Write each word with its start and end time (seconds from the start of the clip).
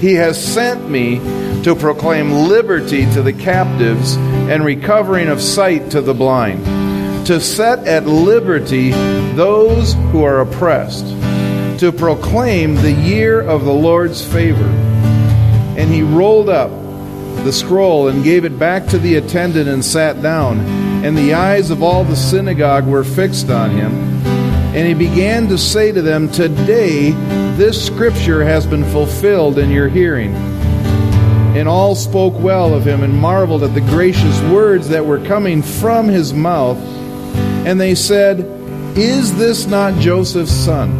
He 0.00 0.14
has 0.14 0.42
sent 0.42 0.88
me 0.88 1.18
to 1.62 1.74
proclaim 1.74 2.30
liberty 2.32 3.10
to 3.12 3.22
the 3.22 3.32
captives 3.32 4.16
and 4.16 4.64
recovering 4.64 5.28
of 5.28 5.40
sight 5.40 5.90
to 5.92 6.00
the 6.00 6.14
blind, 6.14 6.64
to 7.26 7.40
set 7.40 7.86
at 7.86 8.06
liberty 8.06 8.90
those 9.34 9.94
who 9.94 10.22
are 10.22 10.40
oppressed, 10.40 11.06
to 11.80 11.92
proclaim 11.92 12.76
the 12.76 12.92
year 12.92 13.40
of 13.40 13.64
the 13.64 13.72
Lord's 13.72 14.24
favor. 14.24 14.68
And 15.78 15.92
he 15.92 16.02
rolled 16.02 16.48
up 16.48 16.70
the 17.44 17.52
scroll 17.52 18.08
and 18.08 18.24
gave 18.24 18.44
it 18.44 18.58
back 18.58 18.86
to 18.88 18.98
the 18.98 19.16
attendant 19.16 19.68
and 19.68 19.84
sat 19.84 20.22
down. 20.22 20.60
And 21.04 21.16
the 21.16 21.34
eyes 21.34 21.70
of 21.70 21.82
all 21.82 22.04
the 22.04 22.16
synagogue 22.16 22.86
were 22.86 23.04
fixed 23.04 23.50
on 23.50 23.70
him. 23.70 24.15
And 24.76 24.86
he 24.86 24.92
began 24.92 25.48
to 25.48 25.56
say 25.56 25.90
to 25.90 26.02
them, 26.02 26.30
Today 26.30 27.12
this 27.56 27.86
scripture 27.86 28.44
has 28.44 28.66
been 28.66 28.84
fulfilled 28.84 29.58
in 29.58 29.70
your 29.70 29.88
hearing. 29.88 30.34
And 31.56 31.66
all 31.66 31.94
spoke 31.94 32.38
well 32.38 32.74
of 32.74 32.86
him 32.86 33.02
and 33.02 33.18
marveled 33.18 33.62
at 33.62 33.72
the 33.72 33.80
gracious 33.80 34.38
words 34.52 34.90
that 34.90 35.06
were 35.06 35.18
coming 35.24 35.62
from 35.62 36.08
his 36.08 36.34
mouth. 36.34 36.76
And 37.66 37.80
they 37.80 37.94
said, 37.94 38.40
Is 38.98 39.34
this 39.38 39.66
not 39.66 39.98
Joseph's 39.98 40.52
son? 40.52 40.90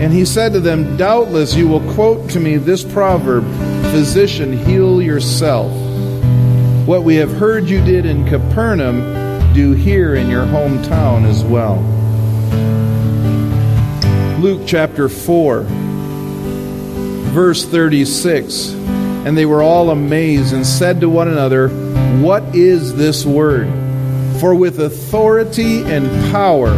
And 0.00 0.10
he 0.10 0.24
said 0.24 0.54
to 0.54 0.60
them, 0.60 0.96
Doubtless 0.96 1.54
you 1.54 1.68
will 1.68 1.92
quote 1.92 2.30
to 2.30 2.40
me 2.40 2.56
this 2.56 2.82
proverb 2.82 3.44
Physician, 3.90 4.56
heal 4.56 5.02
yourself. 5.02 5.70
What 6.88 7.02
we 7.02 7.16
have 7.16 7.32
heard 7.32 7.68
you 7.68 7.84
did 7.84 8.06
in 8.06 8.26
Capernaum, 8.26 9.52
do 9.52 9.72
here 9.72 10.14
in 10.14 10.30
your 10.30 10.46
hometown 10.46 11.26
as 11.26 11.44
well. 11.44 11.95
Luke 14.38 14.62
chapter 14.66 15.08
4, 15.08 15.64
verse 17.32 17.64
36. 17.64 18.72
And 18.72 19.36
they 19.36 19.46
were 19.46 19.62
all 19.62 19.88
amazed 19.90 20.52
and 20.52 20.66
said 20.66 21.00
to 21.00 21.08
one 21.08 21.28
another, 21.28 21.68
What 22.20 22.54
is 22.54 22.94
this 22.94 23.24
word? 23.24 23.66
For 24.38 24.54
with 24.54 24.78
authority 24.80 25.82
and 25.84 26.06
power 26.30 26.76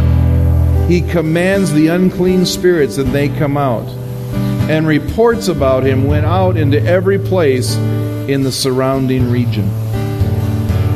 he 0.87 1.01
commands 1.01 1.73
the 1.73 1.87
unclean 1.87 2.45
spirits, 2.45 2.97
and 2.97 3.11
they 3.11 3.27
come 3.27 3.57
out. 3.57 3.87
And 4.69 4.87
reports 4.87 5.49
about 5.49 5.83
him 5.83 6.05
went 6.05 6.25
out 6.25 6.55
into 6.55 6.81
every 6.81 7.19
place 7.19 7.75
in 7.75 8.43
the 8.43 8.53
surrounding 8.53 9.29
region. 9.29 9.69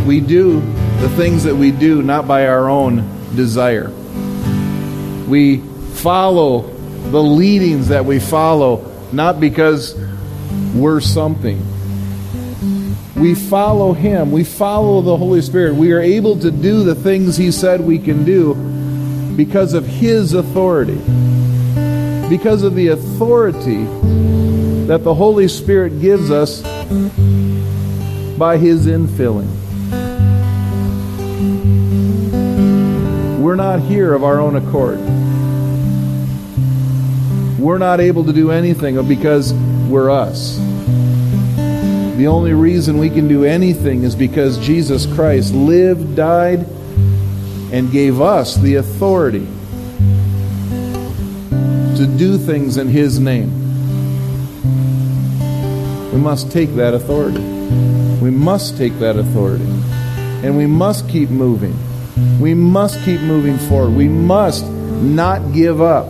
We 0.05 0.22
do 0.22 0.61
the 1.02 1.09
things 1.17 1.44
that 1.44 1.55
we 1.55 1.72
do 1.72 2.02
not 2.02 2.25
by 2.25 2.48
our 2.48 2.70
own 2.70 3.05
desire. 3.36 3.92
We 5.27 5.61
follow 6.04 6.64
the 7.12 7.23
leadings 7.23 7.88
that 7.88 8.04
we 8.04 8.20
follow 8.20 8.92
not 9.14 9.40
because 9.40 9.96
we're 10.76 11.00
something. 11.00 11.66
We 13.16 13.36
follow 13.36 13.94
Him. 13.94 14.32
We 14.34 14.44
follow 14.44 15.02
the 15.02 15.16
Holy 15.16 15.42
Spirit. 15.42 15.76
We 15.76 15.94
are 15.94 16.02
able 16.02 16.38
to 16.40 16.52
do 16.52 16.84
the 16.84 16.94
things 16.94 17.38
He 17.38 17.52
said 17.52 17.80
we 17.80 18.00
can 18.00 18.26
do 18.26 18.54
because 19.38 19.73
of 19.73 19.88
His 19.88 20.34
authority. 20.34 21.00
Because 22.27 22.64
of 22.64 22.76
the 22.76 22.89
authority 22.89 23.86
that 24.88 25.06
the 25.06 25.14
Holy 25.14 25.48
Spirit 25.48 26.02
gives 26.02 26.32
us 26.32 26.64
by 28.38 28.58
His 28.58 28.88
infilling. 28.88 29.48
We're 33.39 33.56
not 33.56 33.80
here 33.80 34.14
of 34.14 34.26
our 34.26 34.42
own 34.42 34.58
accord. 34.58 35.00
We're 37.59 37.77
not 37.77 37.99
able 37.99 38.25
to 38.25 38.33
do 38.33 38.52
anything 38.52 38.95
because 39.08 39.53
we're 39.87 40.09
us. 40.09 40.58
The 42.17 42.27
only 42.27 42.53
reason 42.53 42.97
we 42.99 43.09
can 43.09 43.27
do 43.27 43.43
anything 43.43 44.03
is 44.03 44.15
because 44.15 44.58
Jesus 44.59 45.05
Christ 45.14 45.53
lived, 45.53 46.15
died, 46.15 46.65
and 47.71 47.91
gave 47.91 48.21
us 48.21 48.55
the 48.55 48.75
authority 48.75 49.47
to 51.97 52.08
do 52.17 52.37
things 52.37 52.77
in 52.77 52.87
His 52.87 53.19
name. 53.19 53.52
We 56.11 56.20
must 56.20 56.52
take 56.52 56.75
that 56.75 56.93
authority. 56.93 57.41
We 58.21 58.30
must 58.30 58.77
take 58.77 58.97
that 58.99 59.15
authority. 59.17 59.65
And 60.45 60.55
we 60.55 60.67
must 60.67 61.09
keep 61.09 61.30
moving. 61.30 61.75
We 62.39 62.53
must 62.53 63.03
keep 63.03 63.21
moving 63.21 63.58
forward. 63.58 63.95
We 63.95 64.08
must 64.08 64.65
not 64.67 65.53
give 65.53 65.81
up. 65.81 66.08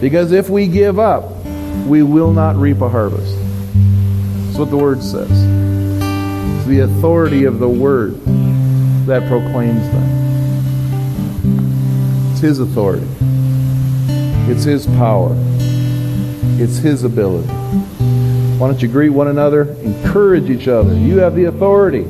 Because 0.00 0.32
if 0.32 0.48
we 0.48 0.68
give 0.68 0.98
up, 0.98 1.32
we 1.86 2.02
will 2.02 2.32
not 2.32 2.56
reap 2.56 2.80
a 2.80 2.88
harvest. 2.88 3.36
That's 4.46 4.58
what 4.58 4.70
the 4.70 4.76
Word 4.76 5.02
says. 5.02 5.30
It's 5.30 6.66
the 6.66 6.80
authority 6.80 7.44
of 7.44 7.58
the 7.58 7.68
Word 7.68 8.20
that 9.06 9.28
proclaims 9.28 9.82
that. 9.90 10.16
It's 12.32 12.40
His 12.40 12.58
authority, 12.60 13.06
it's 14.50 14.64
His 14.64 14.86
power, 14.86 15.34
it's 16.58 16.78
His 16.78 17.04
ability. 17.04 17.48
Why 18.58 18.68
don't 18.68 18.80
you 18.80 18.88
greet 18.88 19.10
one 19.10 19.28
another? 19.28 19.72
Encourage 19.82 20.48
each 20.48 20.66
other. 20.66 20.94
You 20.94 21.18
have 21.18 21.34
the 21.34 21.44
authority. 21.44 22.06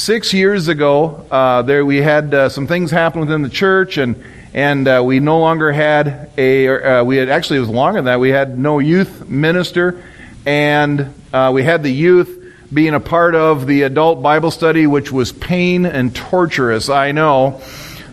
Six 0.00 0.32
years 0.32 0.68
ago, 0.68 1.26
uh, 1.30 1.60
there 1.60 1.84
we 1.84 1.98
had 1.98 2.32
uh, 2.32 2.48
some 2.48 2.66
things 2.66 2.90
happen 2.90 3.20
within 3.20 3.42
the 3.42 3.50
church, 3.50 3.98
and 3.98 4.24
and 4.54 4.88
uh, 4.88 5.02
we 5.04 5.20
no 5.20 5.40
longer 5.40 5.70
had 5.72 6.30
a. 6.38 7.00
Uh, 7.00 7.04
we 7.04 7.18
had 7.18 7.28
actually 7.28 7.58
it 7.58 7.60
was 7.60 7.68
longer 7.68 7.98
than 7.98 8.06
that. 8.06 8.18
We 8.18 8.30
had 8.30 8.58
no 8.58 8.78
youth 8.78 9.28
minister, 9.28 10.02
and 10.46 11.12
uh, 11.34 11.50
we 11.52 11.64
had 11.64 11.82
the 11.82 11.90
youth 11.90 12.30
being 12.72 12.94
a 12.94 13.00
part 13.00 13.34
of 13.34 13.66
the 13.66 13.82
adult 13.82 14.22
Bible 14.22 14.50
study, 14.50 14.86
which 14.86 15.12
was 15.12 15.32
pain 15.32 15.84
and 15.84 16.16
torturous. 16.16 16.88
I 16.88 17.12
know, 17.12 17.60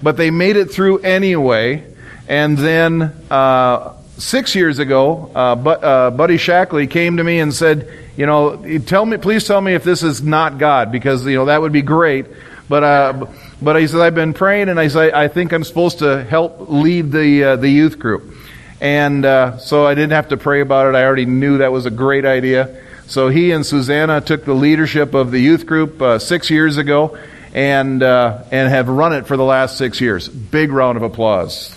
but 0.03 0.17
they 0.17 0.29
made 0.29 0.57
it 0.57 0.69
through 0.69 0.99
anyway. 0.99 1.85
And 2.27 2.57
then 2.57 3.13
uh, 3.31 3.93
six 4.17 4.55
years 4.55 4.79
ago, 4.79 5.31
but, 5.33 6.17
Buddy 6.17 6.35
Shackley 6.35 6.89
came 6.89 7.15
to 7.15 7.23
me 7.23 7.39
and 7.39 7.53
said, 7.53 8.06
"You 8.17 8.25
know, 8.25 8.79
tell 8.79 9.05
me, 9.05 9.15
please 9.17 9.45
tell 9.45 9.61
me 9.61 9.73
if 9.73 9.83
this 9.85 10.03
is 10.03 10.21
not 10.21 10.57
God, 10.57 10.91
because 10.91 11.25
you 11.25 11.35
know 11.35 11.45
that 11.45 11.61
would 11.61 11.71
be 11.71 11.83
great." 11.83 12.25
But 12.69 12.83
uh, 12.83 13.27
but 13.61 13.79
he 13.79 13.87
said, 13.87 14.01
I've 14.01 14.15
been 14.15 14.33
praying, 14.33 14.69
and 14.69 14.79
I 14.79 14.89
said, 14.89 15.13
I 15.13 15.27
think 15.29 15.53
I'm 15.53 15.63
supposed 15.63 15.99
to 15.99 16.23
help 16.23 16.69
lead 16.69 17.11
the 17.11 17.43
uh, 17.43 17.55
the 17.55 17.69
youth 17.69 17.97
group. 17.97 18.35
And 18.79 19.25
uh, 19.25 19.57
so 19.57 19.87
I 19.87 19.95
didn't 19.95 20.11
have 20.11 20.29
to 20.29 20.37
pray 20.37 20.61
about 20.61 20.87
it. 20.87 20.95
I 20.95 21.03
already 21.03 21.25
knew 21.25 21.59
that 21.59 21.71
was 21.71 21.85
a 21.85 21.91
great 21.91 22.25
idea. 22.25 22.83
So 23.07 23.29
he 23.29 23.51
and 23.51 23.65
Susanna 23.65 24.21
took 24.21 24.45
the 24.45 24.53
leadership 24.53 25.13
of 25.13 25.31
the 25.31 25.39
youth 25.39 25.65
group 25.65 26.01
uh, 26.01 26.19
six 26.19 26.49
years 26.49 26.77
ago, 26.77 27.17
and 27.53 28.03
uh, 28.03 28.43
and 28.51 28.69
have 28.69 28.89
run 28.89 29.13
it 29.13 29.27
for 29.27 29.37
the 29.37 29.45
last 29.45 29.77
six 29.77 30.01
years. 30.01 30.27
Big 30.27 30.71
round 30.71 30.97
of 30.97 31.03
applause. 31.03 31.73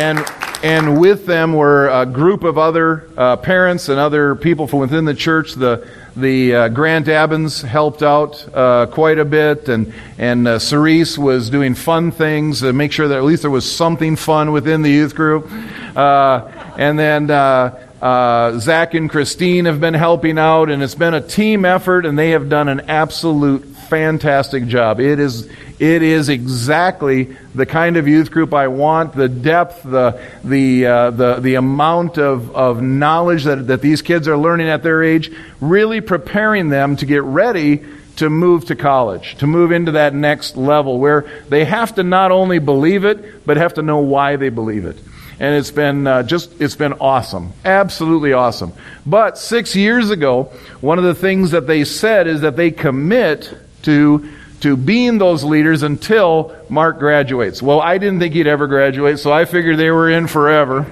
And 0.00 0.24
and 0.62 0.98
with 0.98 1.26
them 1.26 1.52
were 1.52 1.88
a 1.88 2.06
group 2.06 2.42
of 2.42 2.56
other 2.56 3.06
uh, 3.18 3.36
parents 3.36 3.90
and 3.90 4.00
other 4.00 4.34
people 4.34 4.66
from 4.66 4.78
within 4.78 5.04
the 5.04 5.14
church. 5.14 5.52
The 5.52 5.86
the 6.16 6.54
uh, 6.54 6.68
Grant 6.68 7.06
Abbins 7.06 7.60
helped 7.60 8.02
out 8.02 8.48
uh, 8.54 8.86
quite 8.86 9.18
a 9.18 9.26
bit, 9.26 9.68
and 9.68 9.92
and 10.16 10.48
uh, 10.48 10.58
Cerise 10.58 11.18
was 11.18 11.50
doing 11.50 11.74
fun 11.74 12.12
things 12.12 12.60
to 12.60 12.72
make 12.72 12.92
sure 12.92 13.08
that 13.08 13.18
at 13.18 13.24
least 13.24 13.42
there 13.42 13.50
was 13.50 13.70
something 13.70 14.16
fun 14.16 14.52
within 14.52 14.80
the 14.80 14.90
youth 14.90 15.14
group. 15.14 15.50
Uh, 15.94 16.50
and 16.78 16.98
then 16.98 17.30
uh, 17.30 17.78
uh, 18.00 18.58
Zach 18.58 18.94
and 18.94 19.10
Christine 19.10 19.66
have 19.66 19.80
been 19.80 19.92
helping 19.92 20.38
out, 20.38 20.70
and 20.70 20.82
it's 20.82 20.94
been 20.94 21.12
a 21.12 21.20
team 21.20 21.66
effort, 21.66 22.06
and 22.06 22.18
they 22.18 22.30
have 22.30 22.48
done 22.48 22.68
an 22.68 22.80
absolute 22.88 23.69
fantastic 23.90 24.66
job. 24.66 25.00
It 25.00 25.18
is 25.18 25.50
it 25.78 26.02
is 26.02 26.28
exactly 26.28 27.36
the 27.54 27.66
kind 27.66 27.96
of 27.96 28.06
youth 28.06 28.30
group 28.30 28.54
I 28.54 28.68
want. 28.68 29.14
The 29.14 29.28
depth, 29.28 29.82
the 29.82 30.20
the 30.44 30.86
uh, 30.86 31.10
the 31.10 31.40
the 31.40 31.54
amount 31.56 32.16
of 32.16 32.54
of 32.54 32.80
knowledge 32.80 33.44
that 33.44 33.66
that 33.66 33.82
these 33.82 34.00
kids 34.00 34.28
are 34.28 34.38
learning 34.38 34.68
at 34.68 34.82
their 34.82 35.02
age, 35.02 35.30
really 35.60 36.00
preparing 36.00 36.68
them 36.70 36.96
to 36.96 37.06
get 37.06 37.22
ready 37.24 37.84
to 38.16 38.30
move 38.30 38.66
to 38.66 38.76
college, 38.76 39.36
to 39.36 39.46
move 39.46 39.72
into 39.72 39.92
that 39.92 40.14
next 40.14 40.56
level 40.56 40.98
where 40.98 41.26
they 41.48 41.64
have 41.64 41.94
to 41.94 42.02
not 42.02 42.30
only 42.30 42.58
believe 42.58 43.04
it, 43.04 43.46
but 43.46 43.56
have 43.56 43.74
to 43.74 43.82
know 43.82 43.98
why 43.98 44.36
they 44.36 44.50
believe 44.50 44.84
it. 44.84 44.96
And 45.40 45.54
it's 45.54 45.70
been 45.70 46.06
uh, 46.06 46.22
just, 46.22 46.60
it's 46.60 46.76
been 46.76 46.92
awesome. 46.92 47.54
Absolutely 47.64 48.34
awesome. 48.34 48.74
But 49.06 49.38
six 49.38 49.74
years 49.74 50.10
ago, 50.10 50.52
one 50.82 50.98
of 50.98 51.04
the 51.04 51.14
things 51.14 51.52
that 51.52 51.66
they 51.66 51.84
said 51.84 52.26
is 52.26 52.42
that 52.42 52.56
they 52.56 52.70
commit 52.70 53.50
to 53.82 54.28
to 54.60 54.76
being 54.76 55.18
those 55.18 55.42
leaders 55.42 55.82
until 55.82 56.54
Mark 56.68 56.98
graduates. 56.98 57.62
Well, 57.62 57.80
I 57.80 57.96
didn't 57.98 58.20
think 58.20 58.34
he'd 58.34 58.46
ever 58.46 58.66
graduate, 58.66 59.18
so 59.18 59.32
I 59.32 59.46
figured 59.46 59.78
they 59.78 59.90
were 59.90 60.10
in 60.10 60.26
forever. 60.26 60.82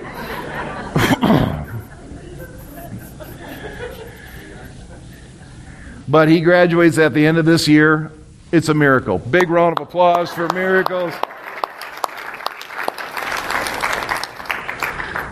but 6.08 6.28
he 6.28 6.40
graduates 6.40 6.96
at 6.98 7.12
the 7.12 7.26
end 7.26 7.36
of 7.36 7.44
this 7.44 7.68
year. 7.68 8.10
It's 8.50 8.70
a 8.70 8.74
miracle. 8.74 9.18
Big 9.18 9.50
round 9.50 9.78
of 9.78 9.86
applause 9.86 10.32
for 10.32 10.48
miracles. 10.54 11.12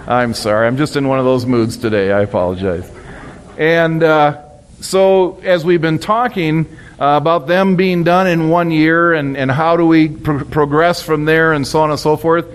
I'm 0.06 0.35
sorry. 0.35 0.67
I'm 0.67 0.76
just 0.76 0.97
in 0.97 1.09
one 1.09 1.19
of 1.19 1.25
those 1.25 1.47
moods 1.47 1.79
today. 1.79 2.12
I 2.12 2.20
apologize. 2.20 2.93
And 3.56 4.02
uh, 4.02 4.43
so, 4.81 5.41
as 5.41 5.64
we've 5.64 5.81
been 5.81 5.99
talking, 5.99 6.67
uh, 6.99 7.19
about 7.21 7.47
them 7.47 7.77
being 7.77 8.05
done 8.05 8.27
in 8.27 8.49
one 8.49 8.71
year 8.71 9.13
and, 9.13 9.37
and 9.37 9.51
how 9.51 9.77
do 9.77 9.87
we 9.87 10.09
pro- 10.09 10.45
progress 10.45 11.03
from 11.03 11.25
there 11.25 11.53
and 11.53 11.67
so 11.67 11.81
on 11.81 11.91
and 11.91 12.01
so 12.01 12.17
forth. 12.17 12.47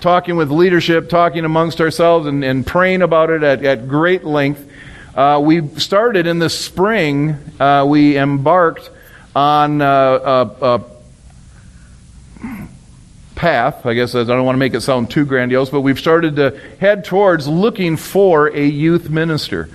Talking 0.00 0.36
with 0.36 0.50
leadership, 0.50 1.08
talking 1.08 1.44
amongst 1.44 1.80
ourselves, 1.80 2.26
and, 2.28 2.44
and 2.44 2.64
praying 2.64 3.02
about 3.02 3.30
it 3.30 3.42
at, 3.42 3.64
at 3.64 3.88
great 3.88 4.22
length. 4.22 4.70
Uh, 5.16 5.40
we 5.44 5.66
started 5.78 6.28
in 6.28 6.38
the 6.38 6.48
spring, 6.48 7.36
uh, 7.58 7.84
we 7.88 8.16
embarked 8.16 8.90
on 9.34 9.82
uh, 9.82 10.48
a 10.62 10.84
path. 13.34 13.86
I 13.86 13.94
guess 13.94 14.14
I 14.14 14.24
don't 14.24 14.44
want 14.44 14.54
to 14.54 14.60
make 14.60 14.74
it 14.74 14.80
sound 14.80 15.10
too 15.10 15.24
grandiose, 15.24 15.70
but 15.70 15.80
we've 15.80 15.98
started 15.98 16.36
to 16.36 16.60
head 16.80 17.04
towards 17.04 17.48
looking 17.48 17.96
for 17.96 18.48
a 18.48 18.64
youth 18.64 19.10
minister. 19.10 19.68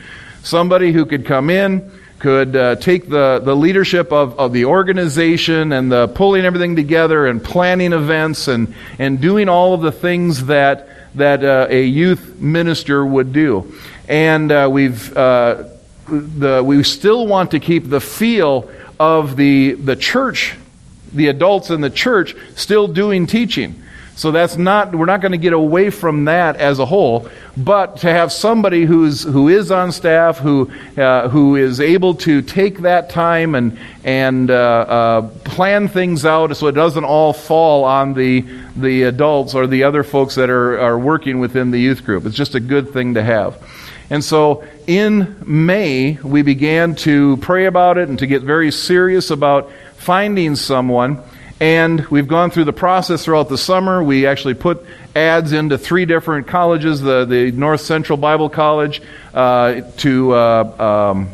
Somebody 0.43 0.91
who 0.91 1.05
could 1.05 1.25
come 1.25 1.49
in, 1.49 1.91
could 2.23 2.55
uh, 2.55 2.73
take 2.77 3.09
the, 3.09 3.41
the 3.43 3.53
leadership 3.53 4.13
of, 4.13 4.39
of 4.39 4.53
the 4.53 4.63
organization 4.63 5.73
and 5.73 5.91
the 5.91 6.07
pulling 6.07 6.45
everything 6.45 6.73
together 6.73 7.27
and 7.27 7.43
planning 7.43 7.91
events 7.91 8.47
and, 8.47 8.73
and 8.97 9.19
doing 9.19 9.49
all 9.49 9.73
of 9.73 9.81
the 9.81 9.91
things 9.91 10.45
that, 10.45 10.87
that 11.15 11.43
uh, 11.43 11.67
a 11.69 11.83
youth 11.83 12.37
minister 12.37 13.05
would 13.05 13.33
do. 13.33 13.75
And 14.07 14.53
uh, 14.53 14.69
we've, 14.71 15.17
uh, 15.17 15.65
the, 16.07 16.63
we 16.63 16.81
still 16.83 17.27
want 17.27 17.51
to 17.51 17.59
keep 17.59 17.89
the 17.89 17.99
feel 17.99 18.71
of 18.97 19.35
the, 19.35 19.73
the 19.73 19.97
church, 19.97 20.55
the 21.11 21.27
adults 21.27 21.71
in 21.71 21.81
the 21.81 21.89
church, 21.89 22.37
still 22.55 22.87
doing 22.87 23.27
teaching. 23.27 23.82
So 24.15 24.31
that's 24.31 24.57
not, 24.57 24.93
we're 24.93 25.07
not 25.07 25.21
going 25.21 25.31
to 25.31 25.39
get 25.39 25.53
away 25.53 25.89
from 25.89 26.25
that 26.25 26.57
as 26.57 26.77
a 26.77 26.85
whole, 26.85 27.27
but 27.57 27.97
to 27.97 28.11
have 28.11 28.31
somebody 28.31 28.85
who's, 28.85 29.23
who 29.23 29.47
is 29.49 29.71
on 29.71 29.91
staff, 29.91 30.37
who, 30.37 30.71
uh, 30.97 31.29
who 31.29 31.55
is 31.55 31.79
able 31.79 32.13
to 32.15 32.43
take 32.43 32.79
that 32.79 33.09
time 33.09 33.55
and, 33.55 33.77
and 34.03 34.51
uh, 34.51 34.53
uh, 34.53 35.21
plan 35.45 35.87
things 35.87 36.25
out 36.25 36.55
so 36.55 36.67
it 36.67 36.73
doesn't 36.73 37.05
all 37.05 37.33
fall 37.33 37.85
on 37.85 38.13
the, 38.13 38.45
the 38.75 39.03
adults 39.03 39.55
or 39.55 39.65
the 39.65 39.83
other 39.83 40.03
folks 40.03 40.35
that 40.35 40.49
are, 40.49 40.79
are 40.79 40.99
working 40.99 41.39
within 41.39 41.71
the 41.71 41.79
youth 41.79 42.05
group. 42.05 42.27
It's 42.27 42.35
just 42.35 42.53
a 42.53 42.59
good 42.59 42.93
thing 42.93 43.15
to 43.15 43.23
have. 43.23 43.57
And 44.11 44.23
so 44.23 44.63
in 44.85 45.37
May, 45.43 46.19
we 46.23 46.43
began 46.43 46.93
to 46.97 47.37
pray 47.37 47.65
about 47.65 47.97
it 47.97 48.09
and 48.09 48.19
to 48.19 48.27
get 48.27 48.43
very 48.43 48.71
serious 48.71 49.31
about 49.31 49.71
finding 49.95 50.55
someone 50.55 51.23
and 51.63 52.05
we've 52.07 52.27
gone 52.27 52.51
through 52.51 52.65
the 52.65 52.73
process 52.73 53.23
throughout 53.23 53.47
the 53.47 53.57
summer. 53.57 54.03
We 54.03 54.27
actually 54.27 54.55
put 54.55 54.85
ads 55.15 55.53
into 55.53 55.77
three 55.77 56.03
different 56.03 56.45
colleges 56.45 56.99
the, 56.99 57.23
the 57.23 57.53
North 57.53 57.79
Central 57.79 58.17
Bible 58.17 58.49
College, 58.49 59.01
uh, 59.33 59.79
to 59.99 60.33
uh, 60.33 61.11
um, 61.13 61.29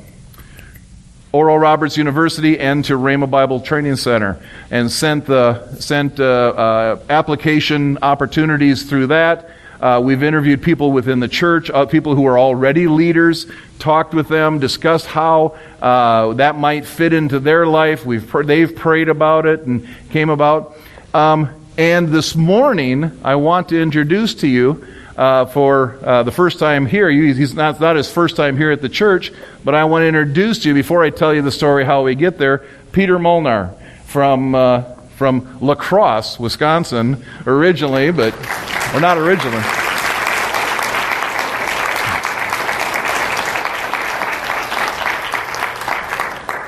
Oral 1.31 1.57
Roberts 1.57 1.97
University, 1.97 2.59
and 2.59 2.85
to 2.85 2.93
Rhema 2.93 3.27
Bible 3.27 3.59
Training 3.59 3.95
Center, 3.95 4.39
and 4.69 4.91
sent, 4.91 5.25
the, 5.25 5.67
sent 5.77 6.19
uh, 6.19 6.23
uh 6.23 6.99
application 7.09 7.97
opportunities 8.03 8.87
through 8.87 9.07
that. 9.07 9.49
Uh, 9.79 10.01
we've 10.03 10.23
interviewed 10.23 10.61
people 10.61 10.91
within 10.91 11.19
the 11.19 11.27
church, 11.27 11.69
uh, 11.69 11.85
people 11.85 12.15
who 12.15 12.25
are 12.25 12.37
already 12.37 12.87
leaders, 12.87 13.45
talked 13.79 14.13
with 14.13 14.27
them, 14.27 14.59
discussed 14.59 15.05
how 15.05 15.57
uh, 15.81 16.33
that 16.33 16.57
might 16.57 16.85
fit 16.85 17.13
into 17.13 17.39
their 17.39 17.65
life. 17.65 18.05
We've 18.05 18.27
pr- 18.27 18.43
they've 18.43 18.75
prayed 18.75 19.07
about 19.07 19.45
it 19.45 19.61
and 19.61 19.87
came 20.09 20.29
about. 20.29 20.75
Um, 21.13 21.49
and 21.77 22.09
this 22.09 22.35
morning, 22.35 23.19
I 23.23 23.35
want 23.35 23.69
to 23.69 23.81
introduce 23.81 24.35
to 24.35 24.47
you. 24.47 24.85
Uh, 25.17 25.45
for 25.45 25.99
uh, 26.01 26.23
the 26.23 26.31
first 26.31 26.59
time 26.59 26.85
here. 26.85 27.09
He's 27.09 27.53
not, 27.53 27.81
not 27.81 27.97
his 27.97 28.09
first 28.09 28.37
time 28.37 28.55
here 28.55 28.71
at 28.71 28.81
the 28.81 28.87
church, 28.87 29.33
but 29.65 29.75
I 29.75 29.83
want 29.83 30.03
to 30.03 30.07
introduce 30.07 30.59
to 30.59 30.69
you, 30.69 30.73
before 30.73 31.03
I 31.03 31.09
tell 31.09 31.33
you 31.33 31.41
the 31.41 31.51
story 31.51 31.83
how 31.83 32.05
we 32.05 32.15
get 32.15 32.37
there, 32.37 32.63
Peter 32.93 33.19
Molnar 33.19 33.75
from, 34.05 34.55
uh, 34.55 34.83
from 35.17 35.59
La 35.59 35.75
Crosse, 35.75 36.39
Wisconsin, 36.39 37.21
originally, 37.45 38.11
but 38.11 38.33
or 38.93 38.99
not 38.99 39.17
originally. 39.17 39.63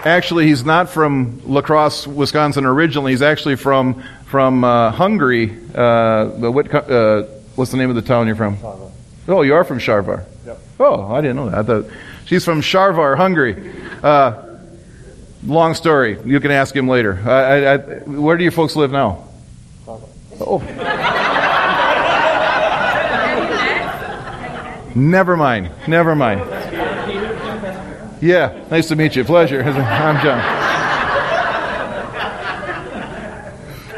Actually, 0.03 0.47
he's 0.47 0.65
not 0.65 0.89
from 0.89 1.41
La 1.45 1.61
Crosse, 1.61 2.07
Wisconsin 2.07 2.65
originally. 2.65 3.11
He's 3.11 3.21
actually 3.21 3.55
from 3.55 4.03
from 4.25 4.63
uh, 4.63 4.91
Hungary. 4.91 5.51
Uh, 5.75 6.25
what, 6.49 6.73
uh, 6.73 7.23
what's 7.55 7.69
the 7.69 7.77
name 7.77 7.89
of 7.89 7.95
the 7.95 8.01
town 8.01 8.25
you're 8.25 8.35
from? 8.35 8.57
Sharvar. 8.57 8.91
Oh, 9.27 9.41
you 9.43 9.53
are 9.53 9.63
from 9.63 9.77
Sharvar. 9.77 10.25
Yep. 10.45 10.59
Oh, 10.79 11.13
I 11.13 11.21
didn't 11.21 11.35
know 11.35 11.49
that. 11.51 11.59
I 11.59 11.63
thought 11.63 11.91
she's 12.25 12.43
from 12.43 12.61
Sharvar, 12.61 13.15
Hungary. 13.15 13.73
Uh, 14.01 14.57
long 15.45 15.75
story. 15.75 16.17
You 16.25 16.39
can 16.39 16.49
ask 16.49 16.75
him 16.75 16.87
later. 16.87 17.21
I, 17.23 17.73
I, 17.73 17.77
where 18.09 18.37
do 18.37 18.43
you 18.43 18.51
folks 18.51 18.75
live 18.75 18.91
now? 18.91 19.27
Oh. 20.39 21.17
Never 24.95 25.37
mind. 25.37 25.69
Never 25.87 26.15
mind. 26.15 26.41
Yeah, 28.21 28.65
nice 28.69 28.89
to 28.89 28.95
meet 28.95 29.15
you. 29.15 29.23
Pleasure. 29.23 29.63
I'm 29.65 30.21
John. 30.23 30.61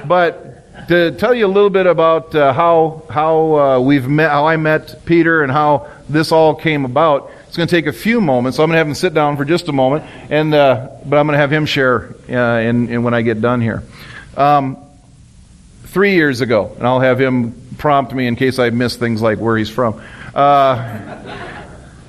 But 0.08 0.88
to 0.88 1.12
tell 1.12 1.34
you 1.34 1.46
a 1.46 1.48
little 1.48 1.70
bit 1.70 1.88
about 1.88 2.36
uh, 2.36 2.54
how 2.54 3.04
how 3.10 3.56
uh, 3.56 3.80
we've 3.80 4.08
met, 4.08 4.30
how 4.30 4.46
I 4.46 4.58
met 4.58 5.04
Peter, 5.06 5.44
and 5.44 5.52
how 5.52 5.90
this 6.10 6.32
all 6.32 6.56
came 6.56 6.86
about, 6.86 7.32
it's 7.48 7.58
going 7.58 7.68
to 7.68 7.76
take 7.76 7.88
a 7.88 7.94
few 7.94 8.22
moments. 8.22 8.58
So 8.58 8.64
I'm 8.64 8.70
going 8.70 8.76
to 8.76 8.80
have 8.80 8.88
him 8.88 8.96
sit 8.96 9.14
down 9.14 9.38
for 9.38 9.46
just 9.46 9.68
a 9.70 9.74
moment, 9.74 10.06
and 10.30 10.54
uh, 10.54 10.90
but 11.06 11.18
I'm 11.18 11.26
going 11.26 11.34
to 11.34 11.40
have 11.40 11.52
him 11.52 11.66
share 11.66 12.16
uh, 12.30 12.60
in, 12.60 12.90
in 12.90 13.04
when 13.04 13.14
I 13.14 13.22
get 13.22 13.42
done 13.42 13.62
here. 13.62 13.84
Um, 14.38 14.78
three 15.86 16.14
years 16.16 16.42
ago, 16.42 16.74
and 16.78 16.86
I'll 16.86 17.00
have 17.00 17.20
him 17.20 17.54
prompt 17.78 18.14
me 18.14 18.28
in 18.28 18.36
case 18.36 18.60
I 18.60 18.70
miss 18.70 18.96
things 18.96 19.22
like 19.22 19.40
where 19.40 19.58
he's 19.58 19.70
from. 19.70 20.02
Uh, 20.34 21.46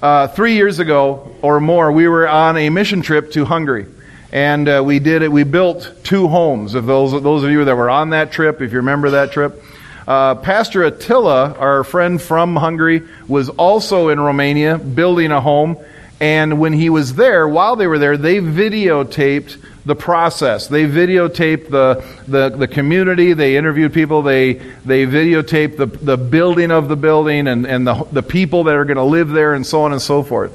uh, 0.00 0.28
three 0.28 0.54
years 0.54 0.78
ago 0.78 1.36
or 1.42 1.60
more, 1.60 1.92
we 1.92 2.08
were 2.08 2.26
on 2.26 2.56
a 2.56 2.70
mission 2.70 3.02
trip 3.02 3.32
to 3.32 3.44
Hungary. 3.44 3.86
And 4.32 4.68
uh, 4.68 4.82
we 4.84 4.98
did 4.98 5.22
it. 5.22 5.30
We 5.30 5.44
built 5.44 5.92
two 6.02 6.28
homes. 6.28 6.74
Of 6.74 6.86
those, 6.86 7.12
those 7.22 7.44
of 7.44 7.50
you 7.50 7.66
that 7.66 7.76
were 7.76 7.90
on 7.90 8.10
that 8.10 8.32
trip, 8.32 8.62
if 8.62 8.72
you 8.72 8.78
remember 8.78 9.10
that 9.10 9.32
trip, 9.32 9.62
uh, 10.08 10.36
Pastor 10.36 10.84
Attila, 10.84 11.54
our 11.58 11.84
friend 11.84 12.20
from 12.20 12.56
Hungary, 12.56 13.02
was 13.28 13.48
also 13.50 14.08
in 14.08 14.18
Romania 14.18 14.78
building 14.78 15.30
a 15.30 15.40
home. 15.40 15.76
And 16.18 16.58
when 16.58 16.72
he 16.72 16.90
was 16.90 17.14
there, 17.14 17.46
while 17.46 17.76
they 17.76 17.86
were 17.86 17.98
there, 17.98 18.16
they 18.16 18.38
videotaped 18.38 19.58
the 19.84 19.94
process. 19.94 20.66
They 20.66 20.84
videotaped 20.84 21.68
the, 21.68 22.04
the, 22.26 22.48
the 22.50 22.68
community, 22.68 23.32
they 23.32 23.56
interviewed 23.56 23.92
people, 23.92 24.22
they, 24.22 24.54
they 24.84 25.06
videotaped 25.06 25.76
the, 25.76 25.86
the 25.86 26.16
building 26.16 26.70
of 26.70 26.88
the 26.88 26.96
building 26.96 27.46
and, 27.46 27.66
and 27.66 27.86
the, 27.86 28.06
the 28.12 28.22
people 28.22 28.64
that 28.64 28.74
are 28.74 28.84
going 28.84 28.96
to 28.96 29.04
live 29.04 29.28
there 29.28 29.54
and 29.54 29.66
so 29.66 29.82
on 29.82 29.92
and 29.92 30.00
so 30.00 30.22
forth. 30.22 30.52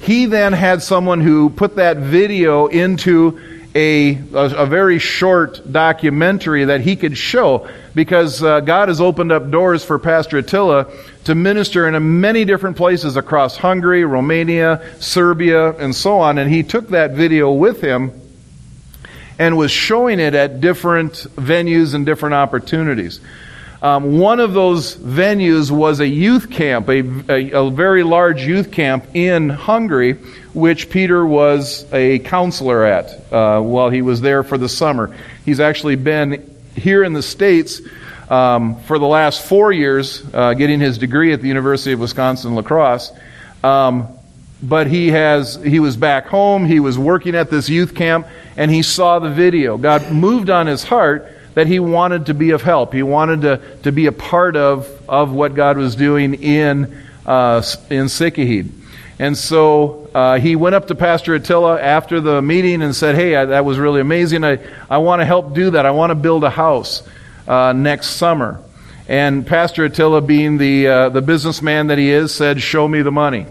He 0.00 0.26
then 0.26 0.52
had 0.52 0.82
someone 0.82 1.20
who 1.20 1.50
put 1.50 1.76
that 1.76 1.96
video 1.96 2.66
into 2.66 3.40
a, 3.74 4.16
a, 4.32 4.62
a 4.62 4.66
very 4.66 4.98
short 4.98 5.70
documentary 5.70 6.64
that 6.64 6.80
he 6.80 6.96
could 6.96 7.16
show 7.16 7.68
because 7.94 8.42
uh, 8.42 8.60
God 8.60 8.88
has 8.88 9.00
opened 9.00 9.32
up 9.32 9.50
doors 9.50 9.84
for 9.84 9.98
Pastor 9.98 10.38
Attila 10.38 10.86
to 11.24 11.34
minister 11.34 11.86
in 11.86 12.20
many 12.20 12.44
different 12.44 12.76
places 12.76 13.16
across 13.16 13.56
Hungary, 13.56 14.04
Romania, 14.04 14.82
Serbia, 14.98 15.72
and 15.76 15.94
so 15.94 16.20
on. 16.20 16.38
And 16.38 16.50
he 16.50 16.62
took 16.62 16.88
that 16.88 17.12
video 17.12 17.52
with 17.52 17.80
him 17.80 18.12
and 19.38 19.56
was 19.56 19.70
showing 19.70 20.20
it 20.20 20.34
at 20.34 20.60
different 20.60 21.14
venues 21.36 21.94
and 21.94 22.06
different 22.06 22.34
opportunities. 22.34 23.20
Um, 23.82 24.18
one 24.18 24.40
of 24.40 24.54
those 24.54 24.96
venues 24.96 25.70
was 25.70 26.00
a 26.00 26.08
youth 26.08 26.50
camp, 26.50 26.88
a, 26.88 27.02
a, 27.30 27.66
a, 27.66 27.70
very 27.70 28.02
large 28.02 28.44
youth 28.46 28.72
camp 28.72 29.06
in 29.14 29.50
Hungary, 29.50 30.14
which 30.54 30.88
Peter 30.88 31.24
was 31.26 31.86
a 31.92 32.18
counselor 32.20 32.84
at 32.84 33.32
uh, 33.32 33.60
while 33.60 33.90
he 33.90 34.00
was 34.00 34.22
there 34.22 34.42
for 34.42 34.56
the 34.56 34.68
summer. 34.68 35.14
He's 35.44 35.60
actually 35.60 35.96
been 35.96 36.56
here 36.74 37.04
in 37.04 37.12
the 37.12 37.22
States 37.22 37.82
um, 38.30 38.80
for 38.82 38.98
the 38.98 39.06
last 39.06 39.44
four 39.44 39.72
years, 39.72 40.24
uh, 40.32 40.54
getting 40.54 40.80
his 40.80 40.96
degree 40.96 41.32
at 41.32 41.42
the 41.42 41.48
University 41.48 41.92
of 41.92 42.00
Wisconsin 42.00 42.54
La 42.54 42.62
Crosse. 42.62 43.12
Um, 43.62 44.08
but 44.62 44.86
he 44.86 45.08
has 45.08 45.56
he 45.56 45.80
was 45.80 45.96
back 45.96 46.26
home. 46.26 46.64
He 46.64 46.80
was 46.80 46.98
working 46.98 47.34
at 47.34 47.50
this 47.50 47.68
youth 47.68 47.94
camp, 47.94 48.26
and 48.56 48.70
he 48.70 48.82
saw 48.82 49.18
the 49.18 49.30
video. 49.30 49.76
God 49.76 50.10
moved 50.10 50.50
on 50.50 50.66
his 50.66 50.84
heart 50.84 51.30
that 51.54 51.66
he 51.66 51.78
wanted 51.78 52.26
to 52.26 52.34
be 52.34 52.50
of 52.50 52.62
help. 52.62 52.92
He 52.92 53.02
wanted 53.02 53.40
to, 53.42 53.60
to 53.82 53.92
be 53.92 54.06
a 54.06 54.12
part 54.12 54.56
of, 54.56 54.88
of 55.08 55.32
what 55.32 55.54
God 55.54 55.78
was 55.78 55.96
doing 55.96 56.34
in, 56.34 57.02
uh, 57.24 57.62
in 57.88 58.06
Sikihid. 58.06 58.70
And 59.18 59.36
so 59.36 60.10
uh, 60.14 60.38
he 60.38 60.56
went 60.56 60.74
up 60.74 60.88
to 60.88 60.94
Pastor 60.94 61.34
Attila 61.34 61.80
after 61.80 62.20
the 62.20 62.42
meeting 62.42 62.82
and 62.82 62.94
said, 62.94 63.14
Hey, 63.14 63.34
I, 63.34 63.46
that 63.46 63.64
was 63.64 63.78
really 63.78 64.02
amazing. 64.02 64.44
I, 64.44 64.58
I 64.90 64.98
want 64.98 65.20
to 65.20 65.24
help 65.24 65.54
do 65.54 65.70
that. 65.70 65.86
I 65.86 65.92
want 65.92 66.10
to 66.10 66.14
build 66.14 66.44
a 66.44 66.50
house 66.50 67.02
uh, 67.48 67.72
next 67.72 68.08
summer. 68.08 68.62
And 69.08 69.46
Pastor 69.46 69.84
Attila, 69.84 70.20
being 70.20 70.58
the, 70.58 70.88
uh, 70.88 71.08
the 71.08 71.22
businessman 71.22 71.86
that 71.86 71.96
he 71.96 72.10
is, 72.10 72.34
said, 72.34 72.60
Show 72.60 72.86
me 72.86 73.00
the 73.00 73.12
money. 73.12 73.46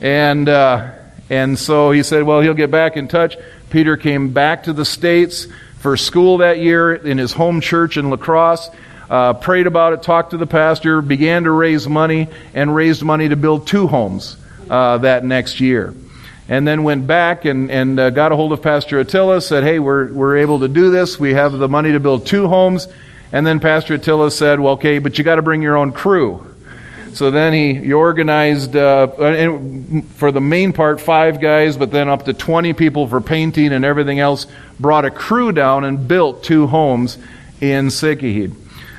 And, 0.00 0.48
uh, 0.48 0.92
and 1.30 1.56
so 1.56 1.92
he 1.92 2.02
said, 2.02 2.24
Well, 2.24 2.40
he'll 2.40 2.54
get 2.54 2.70
back 2.70 2.96
in 2.96 3.08
touch. 3.08 3.38
Peter 3.70 3.96
came 3.96 4.32
back 4.32 4.64
to 4.64 4.72
the 4.72 4.84
States 4.84 5.46
for 5.78 5.96
school 5.96 6.38
that 6.38 6.58
year 6.58 6.92
in 6.92 7.16
his 7.16 7.32
home 7.32 7.60
church 7.60 7.96
in 7.96 8.10
La 8.10 8.16
Crosse. 8.16 8.68
Uh, 9.08 9.32
prayed 9.32 9.66
about 9.66 9.92
it, 9.92 10.02
talked 10.02 10.30
to 10.30 10.36
the 10.36 10.46
pastor, 10.46 11.00
began 11.02 11.44
to 11.44 11.50
raise 11.50 11.88
money, 11.88 12.28
and 12.52 12.72
raised 12.72 13.02
money 13.02 13.28
to 13.28 13.36
build 13.36 13.66
two 13.66 13.86
homes 13.86 14.36
uh, 14.68 14.98
that 14.98 15.24
next 15.24 15.60
year. 15.60 15.94
And 16.48 16.66
then 16.66 16.82
went 16.82 17.06
back 17.06 17.44
and, 17.44 17.70
and 17.70 17.98
uh, 17.98 18.10
got 18.10 18.32
a 18.32 18.36
hold 18.36 18.52
of 18.52 18.60
Pastor 18.60 18.98
Attila, 18.98 19.40
said, 19.40 19.62
Hey, 19.62 19.78
we're, 19.78 20.12
we're 20.12 20.38
able 20.38 20.60
to 20.60 20.68
do 20.68 20.90
this. 20.90 21.18
We 21.18 21.34
have 21.34 21.52
the 21.52 21.68
money 21.68 21.92
to 21.92 22.00
build 22.00 22.26
two 22.26 22.48
homes. 22.48 22.88
And 23.32 23.46
then 23.46 23.60
Pastor 23.60 23.94
Attila 23.94 24.32
said, 24.32 24.58
Well, 24.58 24.72
okay, 24.74 24.98
but 24.98 25.16
you 25.16 25.22
got 25.22 25.36
to 25.36 25.42
bring 25.42 25.62
your 25.62 25.76
own 25.76 25.92
crew. 25.92 26.49
So 27.14 27.30
then 27.30 27.52
he, 27.52 27.74
he 27.74 27.92
organized, 27.92 28.76
uh, 28.76 29.06
for 30.14 30.32
the 30.32 30.40
main 30.40 30.72
part, 30.72 31.00
five 31.00 31.40
guys, 31.40 31.76
but 31.76 31.90
then 31.90 32.08
up 32.08 32.24
to 32.24 32.32
20 32.32 32.72
people 32.72 33.06
for 33.06 33.20
painting 33.20 33.72
and 33.72 33.84
everything 33.84 34.20
else, 34.20 34.46
brought 34.78 35.04
a 35.04 35.10
crew 35.10 35.52
down 35.52 35.84
and 35.84 36.06
built 36.06 36.42
two 36.42 36.66
homes 36.66 37.18
in 37.60 37.88
Sikihid. 37.88 38.54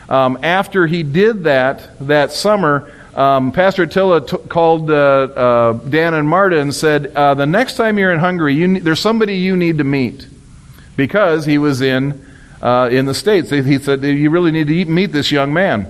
Um, 0.09 0.39
after 0.43 0.87
he 0.87 1.03
did 1.03 1.45
that, 1.45 1.89
that 2.07 2.31
summer, 2.31 2.91
um, 3.15 3.51
Pastor 3.51 3.83
Attila 3.83 4.25
t- 4.25 4.37
called 4.49 4.89
uh, 4.89 4.93
uh, 4.93 5.73
Dan 5.73 6.13
and 6.13 6.27
Marta 6.27 6.59
and 6.59 6.73
said, 6.73 7.07
uh, 7.15 7.33
The 7.33 7.45
next 7.45 7.75
time 7.75 7.97
you're 7.97 8.11
in 8.11 8.19
Hungary, 8.19 8.55
you 8.55 8.79
there's 8.79 8.99
somebody 8.99 9.37
you 9.37 9.55
need 9.57 9.77
to 9.79 9.83
meet. 9.83 10.27
Because 10.97 11.45
he 11.45 11.57
was 11.57 11.81
in, 11.81 12.25
uh, 12.61 12.89
in 12.91 13.05
the 13.05 13.13
States. 13.13 13.49
He 13.49 13.79
said, 13.79 14.03
You 14.03 14.29
really 14.29 14.51
need 14.51 14.67
to 14.67 14.85
meet 14.85 15.11
this 15.11 15.31
young 15.31 15.53
man. 15.53 15.87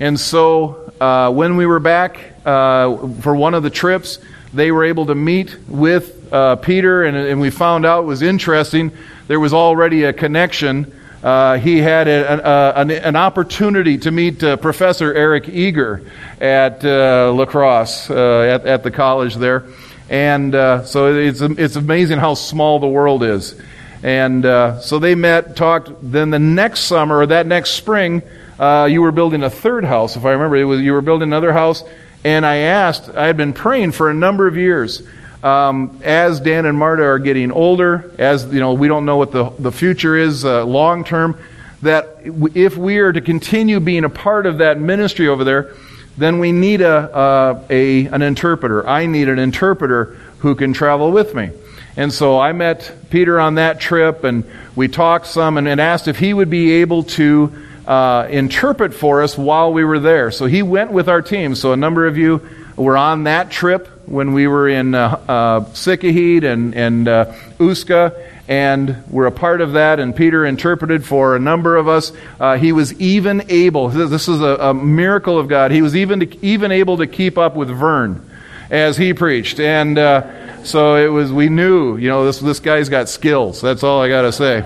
And 0.00 0.18
so 0.18 0.87
uh, 1.00 1.30
when 1.30 1.56
we 1.56 1.66
were 1.66 1.80
back 1.80 2.18
uh, 2.44 3.08
for 3.20 3.34
one 3.34 3.54
of 3.54 3.62
the 3.62 3.70
trips, 3.70 4.18
they 4.52 4.72
were 4.72 4.84
able 4.84 5.06
to 5.06 5.14
meet 5.14 5.56
with 5.68 6.32
uh, 6.32 6.56
Peter, 6.56 7.04
and, 7.04 7.16
and, 7.16 7.40
we 7.40 7.50
found 7.50 7.86
out 7.86 8.04
was 8.04 8.22
interesting. 8.22 8.92
There 9.26 9.40
was 9.40 9.54
already 9.54 10.04
a 10.04 10.12
connection. 10.12 10.92
Uh, 11.22 11.58
he 11.58 11.78
had 11.78 12.08
a, 12.08 12.48
a, 12.48 12.72
an, 12.80 12.90
an, 12.90 13.16
opportunity 13.16 13.98
to 13.98 14.10
meet 14.10 14.42
uh, 14.42 14.56
Professor 14.56 15.12
Eric 15.12 15.48
Eager 15.48 16.02
at 16.40 16.84
uh, 16.84 17.32
La 17.32 17.44
Crosse, 17.44 18.10
at, 18.10 18.66
at, 18.66 18.82
the 18.82 18.90
college 18.90 19.36
there. 19.36 19.64
And 20.10 20.52
so 20.86 21.14
it's, 21.14 21.40
it's 21.40 21.76
amazing 21.76 22.18
how 22.18 22.34
small 22.34 22.78
the 22.78 22.88
world 22.88 23.22
is. 23.22 23.60
And 24.02 24.44
so 24.82 24.98
they 24.98 25.14
met, 25.14 25.56
talked. 25.56 25.90
Then 26.00 26.30
the 26.30 26.38
next 26.38 26.80
summer, 26.80 27.18
or 27.18 27.26
that 27.26 27.46
next 27.46 27.70
spring, 27.70 28.22
uh, 28.58 28.88
you 28.90 29.02
were 29.02 29.12
building 29.12 29.42
a 29.42 29.50
third 29.50 29.84
house, 29.84 30.16
if 30.16 30.24
I 30.24 30.32
remember. 30.32 30.66
Was, 30.66 30.80
you 30.80 30.92
were 30.92 31.00
building 31.00 31.28
another 31.28 31.52
house, 31.52 31.84
and 32.24 32.44
I 32.44 32.56
asked, 32.56 33.08
I 33.10 33.26
had 33.26 33.36
been 33.36 33.52
praying 33.52 33.92
for 33.92 34.10
a 34.10 34.14
number 34.14 34.46
of 34.46 34.56
years. 34.56 35.02
Um, 35.42 36.00
as 36.02 36.40
Dan 36.40 36.66
and 36.66 36.76
Marta 36.76 37.04
are 37.04 37.20
getting 37.20 37.52
older, 37.52 38.12
as 38.18 38.44
you 38.46 38.58
know, 38.58 38.72
we 38.72 38.88
don't 38.88 39.04
know 39.04 39.16
what 39.16 39.30
the, 39.30 39.50
the 39.58 39.70
future 39.70 40.16
is 40.16 40.44
uh, 40.44 40.64
long 40.64 41.04
term, 41.04 41.38
that 41.82 42.18
if 42.24 42.76
we 42.76 42.98
are 42.98 43.12
to 43.12 43.20
continue 43.20 43.78
being 43.78 44.04
a 44.04 44.08
part 44.08 44.46
of 44.46 44.58
that 44.58 44.80
ministry 44.80 45.28
over 45.28 45.44
there, 45.44 45.76
then 46.16 46.40
we 46.40 46.50
need 46.50 46.80
a, 46.80 47.16
uh, 47.16 47.64
a, 47.70 48.06
an 48.06 48.22
interpreter. 48.22 48.88
I 48.88 49.06
need 49.06 49.28
an 49.28 49.38
interpreter 49.38 50.16
who 50.40 50.56
can 50.56 50.72
travel 50.72 51.12
with 51.12 51.36
me. 51.36 51.50
And 51.98 52.12
so 52.12 52.38
I 52.38 52.52
met 52.52 52.92
Peter 53.10 53.40
on 53.40 53.56
that 53.56 53.80
trip, 53.80 54.22
and 54.22 54.44
we 54.76 54.86
talked 54.86 55.26
some 55.26 55.58
and, 55.58 55.66
and 55.66 55.80
asked 55.80 56.06
if 56.06 56.16
he 56.16 56.32
would 56.32 56.48
be 56.48 56.74
able 56.74 57.02
to 57.02 57.52
uh, 57.88 58.28
interpret 58.30 58.94
for 58.94 59.20
us 59.20 59.36
while 59.36 59.72
we 59.72 59.82
were 59.82 59.98
there. 59.98 60.30
So 60.30 60.46
he 60.46 60.62
went 60.62 60.92
with 60.92 61.08
our 61.08 61.22
team. 61.22 61.56
So 61.56 61.72
a 61.72 61.76
number 61.76 62.06
of 62.06 62.16
you 62.16 62.48
were 62.76 62.96
on 62.96 63.24
that 63.24 63.50
trip 63.50 63.88
when 64.06 64.32
we 64.32 64.46
were 64.46 64.68
in 64.68 64.94
uh, 64.94 65.20
uh, 65.26 65.60
Sikihid 65.72 66.44
and, 66.44 66.72
and 66.76 67.08
uh, 67.08 67.34
Uska, 67.58 68.14
and 68.46 69.02
we're 69.10 69.26
a 69.26 69.32
part 69.32 69.60
of 69.60 69.72
that. 69.72 69.98
And 69.98 70.14
Peter 70.14 70.46
interpreted 70.46 71.04
for 71.04 71.34
a 71.34 71.40
number 71.40 71.74
of 71.74 71.88
us. 71.88 72.12
Uh, 72.38 72.58
he 72.58 72.70
was 72.70 72.92
even 73.00 73.42
able, 73.48 73.88
this 73.88 74.28
is 74.28 74.40
a, 74.40 74.54
a, 74.60 74.72
miracle 74.72 75.36
of 75.36 75.48
God, 75.48 75.72
he 75.72 75.82
was 75.82 75.96
even, 75.96 76.20
to, 76.20 76.46
even 76.46 76.70
able 76.70 76.98
to 76.98 77.08
keep 77.08 77.36
up 77.36 77.56
with 77.56 77.70
Vern 77.70 78.24
as 78.70 78.96
he 78.96 79.14
preached. 79.14 79.58
And 79.58 79.98
uh, 79.98 80.37
so 80.64 80.96
it 80.96 81.08
was, 81.08 81.32
we 81.32 81.48
knew, 81.48 81.96
you 81.96 82.08
know, 82.08 82.24
this, 82.24 82.40
this 82.40 82.60
guy's 82.60 82.88
got 82.88 83.08
skills. 83.08 83.60
That's 83.60 83.82
all 83.82 84.02
I 84.02 84.08
got 84.08 84.22
to 84.22 84.32
say. 84.32 84.64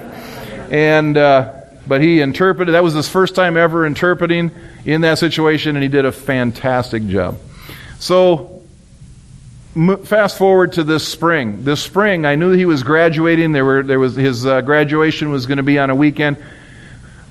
And, 0.71 1.17
uh, 1.17 1.55
but 1.87 2.01
he 2.01 2.21
interpreted, 2.21 2.75
that 2.75 2.83
was 2.83 2.95
his 2.95 3.09
first 3.09 3.35
time 3.35 3.57
ever 3.57 3.87
interpreting 3.87 4.51
in 4.85 5.03
that 5.03 5.19
situation, 5.19 5.77
and 5.77 5.83
he 5.83 5.89
did 5.89 6.05
a 6.05 6.13
fantastic 6.13 7.07
job. 7.07 7.39
So, 7.99 8.63
fast 10.05 10.39
forward 10.39 10.73
to 10.75 10.85
this 10.85 11.07
spring. 11.07 11.65
This 11.65 11.83
spring, 11.83 12.27
I 12.27 12.35
knew 12.35 12.53
he 12.53 12.67
was 12.67 12.83
graduating. 12.83 13.53
There, 13.53 13.65
were, 13.65 13.83
there 13.83 13.99
was, 13.99 14.15
his 14.15 14.45
uh, 14.45 14.61
graduation 14.61 15.31
was 15.31 15.47
going 15.47 15.57
to 15.57 15.63
be 15.63 15.79
on 15.79 15.91
a 15.91 15.95
weekend. 15.95 16.37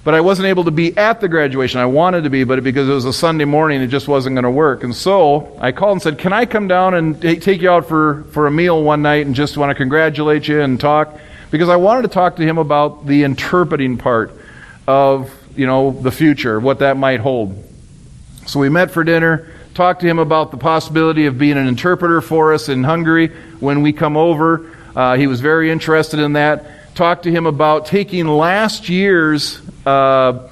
But 0.04 0.16
I 0.16 0.22
wasn't 0.22 0.48
able 0.48 0.64
to 0.64 0.72
be 0.72 0.98
at 0.98 1.22
the 1.22 1.30
graduation. 1.30 1.80
I 1.80 1.86
wanted 1.86 2.24
to 2.24 2.32
be, 2.32 2.44
but 2.44 2.64
because 2.64 2.90
it 2.90 2.92
was 2.92 3.06
a 3.06 3.14
Sunday 3.14 3.46
morning, 3.46 3.82
it 3.82 3.88
just 3.88 4.08
wasn't 4.08 4.36
going 4.36 4.46
to 4.46 4.52
work. 4.52 4.84
And 4.84 4.96
so 4.96 5.56
I 5.62 5.72
called 5.72 5.94
and 5.94 6.02
said, 6.02 6.18
Can 6.18 6.34
I 6.34 6.46
come 6.46 6.68
down 6.68 6.96
and 6.96 7.22
take 7.22 7.62
you 7.62 7.70
out 7.70 7.88
for, 7.88 8.24
for 8.32 8.48
a 8.48 8.52
meal 8.52 8.82
one 8.84 9.04
night 9.04 9.28
and 9.28 9.36
just 9.36 9.58
want 9.58 9.70
to 9.70 9.76
congratulate 9.76 10.48
you 10.48 10.60
and 10.62 10.80
talk? 10.80 11.20
Because 11.52 11.70
I 11.70 11.76
wanted 11.76 12.04
to 12.04 12.08
talk 12.08 12.38
to 12.38 12.44
him 12.44 12.58
about 12.58 13.06
the 13.06 13.24
interpreting 13.24 13.98
part 13.98 14.32
of, 14.88 15.32
you 15.56 15.68
know, 15.68 15.92
the 15.92 16.12
future, 16.12 16.60
what 16.60 16.80
that 16.80 16.98
might 16.98 17.20
hold. 17.20 17.56
So 18.48 18.60
we 18.60 18.70
met 18.70 18.90
for 18.90 19.04
dinner, 19.04 19.52
talked 19.76 20.02
to 20.02 20.08
him 20.08 20.18
about 20.18 20.50
the 20.50 20.58
possibility 20.58 21.28
of 21.28 21.38
being 21.38 21.58
an 21.58 21.68
interpreter 21.68 22.22
for 22.22 22.54
us 22.54 22.70
in 22.70 22.84
Hungary 22.84 23.28
when 23.60 23.84
we 23.84 23.94
come 23.94 24.18
over. 24.18 24.72
Uh, 24.96 25.16
he 25.16 25.28
was 25.28 25.42
very 25.42 25.70
interested 25.70 26.20
in 26.20 26.34
that. 26.34 26.66
Talked 26.96 27.24
to 27.24 27.32
him 27.32 27.46
about 27.46 27.86
taking 27.86 28.28
last 28.28 28.90
year's 28.90 29.62
uh, 29.86 30.50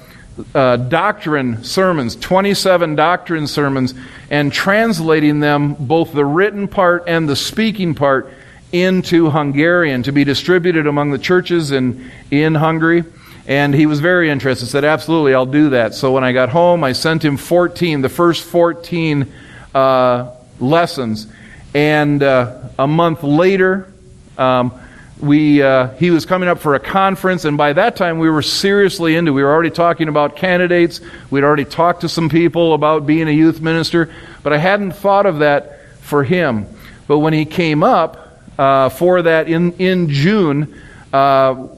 uh, 0.54 0.76
doctrine 0.76 1.64
sermons, 1.64 2.16
27 2.16 2.94
doctrine 2.94 3.46
sermons, 3.46 3.94
and 4.30 4.52
translating 4.52 5.40
them, 5.40 5.74
both 5.74 6.12
the 6.12 6.24
written 6.24 6.66
part 6.66 7.04
and 7.06 7.28
the 7.28 7.36
speaking 7.36 7.94
part, 7.94 8.32
into 8.72 9.30
Hungarian 9.30 10.02
to 10.04 10.12
be 10.12 10.24
distributed 10.24 10.86
among 10.86 11.10
the 11.10 11.18
churches 11.18 11.72
in, 11.72 12.10
in 12.30 12.54
Hungary. 12.54 13.04
And 13.46 13.74
he 13.74 13.86
was 13.86 14.00
very 14.00 14.30
interested, 14.30 14.66
said, 14.66 14.84
Absolutely, 14.84 15.34
I'll 15.34 15.46
do 15.46 15.70
that. 15.70 15.94
So 15.94 16.12
when 16.12 16.22
I 16.24 16.32
got 16.32 16.50
home, 16.50 16.84
I 16.84 16.92
sent 16.92 17.24
him 17.24 17.36
14, 17.36 18.00
the 18.00 18.08
first 18.08 18.44
14 18.44 19.30
uh, 19.74 20.30
lessons. 20.60 21.26
And 21.74 22.22
uh, 22.22 22.68
a 22.78 22.86
month 22.86 23.22
later, 23.22 23.92
um, 24.38 24.72
we, 25.20 25.62
uh, 25.62 25.88
he 25.94 26.10
was 26.10 26.24
coming 26.24 26.48
up 26.48 26.60
for 26.60 26.74
a 26.74 26.80
conference, 26.80 27.44
and 27.44 27.56
by 27.56 27.72
that 27.74 27.96
time 27.96 28.18
we 28.18 28.30
were 28.30 28.42
seriously 28.42 29.16
into. 29.16 29.32
We 29.32 29.42
were 29.42 29.52
already 29.52 29.70
talking 29.70 30.08
about 30.08 30.36
candidates. 30.36 31.00
We'd 31.30 31.44
already 31.44 31.64
talked 31.64 32.02
to 32.02 32.08
some 32.08 32.28
people 32.28 32.74
about 32.74 33.06
being 33.06 33.28
a 33.28 33.32
youth 33.32 33.60
minister, 33.60 34.10
but 34.42 34.52
I 34.52 34.58
hadn't 34.58 34.92
thought 34.92 35.26
of 35.26 35.40
that 35.40 35.80
for 36.00 36.24
him. 36.24 36.66
But 37.06 37.18
when 37.18 37.32
he 37.32 37.44
came 37.44 37.82
up 37.82 38.40
uh, 38.58 38.88
for 38.88 39.22
that 39.22 39.48
in 39.48 39.72
in 39.72 40.08
June, 40.08 40.80
uh, 41.12 41.68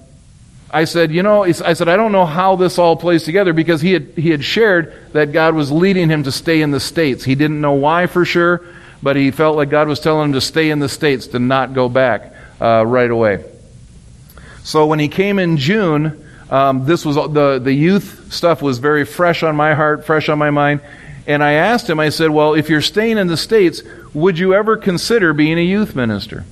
I 0.70 0.84
said, 0.84 1.10
you 1.10 1.22
know, 1.22 1.44
I 1.44 1.52
said, 1.52 1.88
I 1.88 1.96
don't 1.96 2.12
know 2.12 2.26
how 2.26 2.56
this 2.56 2.78
all 2.78 2.96
plays 2.96 3.24
together 3.24 3.52
because 3.52 3.80
he 3.80 3.92
had, 3.92 4.06
he 4.16 4.30
had 4.30 4.42
shared 4.42 4.94
that 5.12 5.32
God 5.32 5.54
was 5.54 5.70
leading 5.70 6.08
him 6.08 6.22
to 6.22 6.32
stay 6.32 6.62
in 6.62 6.70
the 6.70 6.80
States. 6.80 7.24
He 7.24 7.34
didn't 7.34 7.60
know 7.60 7.74
why 7.74 8.06
for 8.06 8.24
sure, 8.24 8.64
but 9.02 9.16
he 9.16 9.30
felt 9.30 9.56
like 9.56 9.68
God 9.68 9.86
was 9.88 10.00
telling 10.00 10.28
him 10.28 10.32
to 10.32 10.40
stay 10.40 10.70
in 10.70 10.78
the 10.78 10.88
States, 10.88 11.26
to 11.28 11.38
not 11.38 11.74
go 11.74 11.90
back 11.90 12.32
uh, 12.62 12.84
right 12.86 13.10
away. 13.10 13.44
So 14.62 14.86
when 14.86 15.00
he 15.00 15.08
came 15.08 15.38
in 15.38 15.56
June, 15.56 16.18
Um, 16.52 16.84
this 16.84 17.06
was 17.06 17.16
the 17.16 17.58
the 17.58 17.72
youth 17.72 18.28
stuff 18.30 18.60
was 18.60 18.78
very 18.78 19.06
fresh 19.06 19.42
on 19.42 19.56
my 19.56 19.72
heart, 19.72 20.04
fresh 20.04 20.28
on 20.28 20.38
my 20.38 20.50
mind. 20.50 20.80
And 21.26 21.42
I 21.42 21.52
asked 21.52 21.88
him, 21.88 21.98
I 21.98 22.10
said, 22.10 22.28
Well, 22.28 22.52
if 22.52 22.68
you're 22.68 22.82
staying 22.82 23.16
in 23.16 23.26
the 23.26 23.38
States, 23.38 23.82
would 24.12 24.38
you 24.38 24.52
ever 24.52 24.76
consider 24.76 25.32
being 25.32 25.58
a 25.58 25.64
youth 25.64 25.96
minister? 25.96 26.44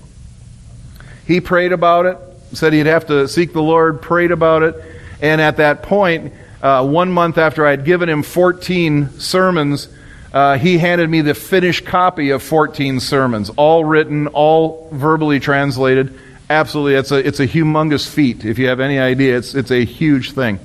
He 1.27 1.39
prayed 1.41 1.73
about 1.73 2.07
it, 2.07 2.17
said 2.57 2.73
he'd 2.73 2.87
have 2.87 3.09
to 3.09 3.29
seek 3.29 3.53
the 3.53 3.61
Lord, 3.61 4.01
prayed 4.01 4.31
about 4.31 4.63
it. 4.63 4.75
And 5.21 5.39
at 5.39 5.59
that 5.59 5.83
point, 5.83 6.33
uh, 6.63 6.87
one 6.87 7.13
month 7.13 7.37
after 7.37 7.67
I 7.67 7.71
had 7.71 7.85
given 7.85 8.09
him 8.09 8.23
14 8.23 9.21
sermons, 9.21 9.89
uh, 10.33 10.59
he 10.59 10.79
handed 10.79 11.11
me 11.11 11.23
the 11.23 11.35
finished 11.35 11.85
copy 11.85 12.31
of 12.31 12.43
14 12.43 13.01
sermons, 13.01 13.51
all 13.51 13.85
written, 13.85 14.29
all 14.29 14.89
verbally 14.93 15.41
translated. 15.41 16.19
Absolutely, 16.49 16.95
it's 16.95 17.11
a, 17.11 17.27
it's 17.27 17.41
a 17.41 17.47
humongous 17.47 18.09
feat. 18.09 18.45
If 18.45 18.59
you 18.59 18.69
have 18.69 18.81
any 18.81 18.99
idea, 18.99 19.37
it's, 19.37 19.55
it's 19.55 19.71
a 19.71 19.85
huge 19.85 20.33
thing. 20.33 20.61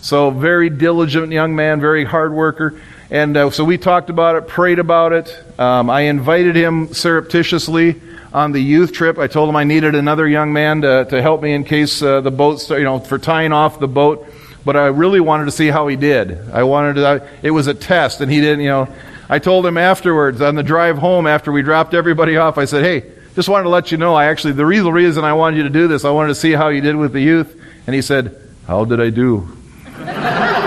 So, 0.00 0.30
very 0.30 0.70
diligent 0.70 1.32
young 1.32 1.56
man, 1.56 1.80
very 1.80 2.04
hard 2.04 2.32
worker. 2.32 2.80
And 3.10 3.36
uh, 3.36 3.50
so 3.50 3.64
we 3.64 3.78
talked 3.78 4.10
about 4.10 4.36
it, 4.36 4.46
prayed 4.46 4.78
about 4.78 5.12
it. 5.12 5.34
Um, 5.58 5.88
I 5.88 6.02
invited 6.02 6.54
him 6.56 6.92
surreptitiously 6.92 8.00
on 8.32 8.52
the 8.52 8.60
youth 8.60 8.92
trip. 8.92 9.18
I 9.18 9.26
told 9.26 9.48
him 9.48 9.56
I 9.56 9.64
needed 9.64 9.94
another 9.94 10.28
young 10.28 10.52
man 10.52 10.82
to, 10.82 11.06
to 11.06 11.22
help 11.22 11.42
me 11.42 11.54
in 11.54 11.64
case 11.64 12.02
uh, 12.02 12.20
the 12.20 12.30
boat, 12.30 12.68
you 12.68 12.84
know, 12.84 12.98
for 12.98 13.18
tying 13.18 13.52
off 13.52 13.80
the 13.80 13.88
boat. 13.88 14.26
But 14.64 14.76
I 14.76 14.86
really 14.86 15.20
wanted 15.20 15.46
to 15.46 15.50
see 15.50 15.68
how 15.68 15.88
he 15.88 15.96
did. 15.96 16.50
I 16.50 16.64
wanted 16.64 16.94
to, 16.94 17.06
I, 17.06 17.28
it 17.42 17.50
was 17.50 17.66
a 17.66 17.74
test, 17.74 18.20
and 18.20 18.30
he 18.30 18.40
didn't, 18.40 18.60
you 18.60 18.68
know. 18.68 18.88
I 19.28 19.38
told 19.38 19.66
him 19.66 19.76
afterwards 19.76 20.40
on 20.40 20.54
the 20.54 20.62
drive 20.62 20.98
home 20.98 21.26
after 21.26 21.52
we 21.52 21.62
dropped 21.62 21.94
everybody 21.94 22.36
off, 22.36 22.58
I 22.58 22.64
said, 22.64 22.82
hey, 22.82 23.12
just 23.34 23.48
wanted 23.48 23.64
to 23.64 23.70
let 23.70 23.92
you 23.92 23.98
know, 23.98 24.14
I 24.14 24.26
actually, 24.26 24.54
the 24.54 24.66
real 24.66 24.90
reason 24.90 25.24
I 25.24 25.34
wanted 25.34 25.58
you 25.58 25.62
to 25.64 25.70
do 25.70 25.86
this, 25.86 26.04
I 26.04 26.10
wanted 26.10 26.28
to 26.28 26.34
see 26.34 26.52
how 26.52 26.68
you 26.68 26.80
did 26.80 26.96
with 26.96 27.12
the 27.12 27.20
youth. 27.20 27.54
And 27.86 27.94
he 27.94 28.02
said, 28.02 28.40
how 28.66 28.84
did 28.84 29.00
I 29.00 29.10
do? 29.10 29.48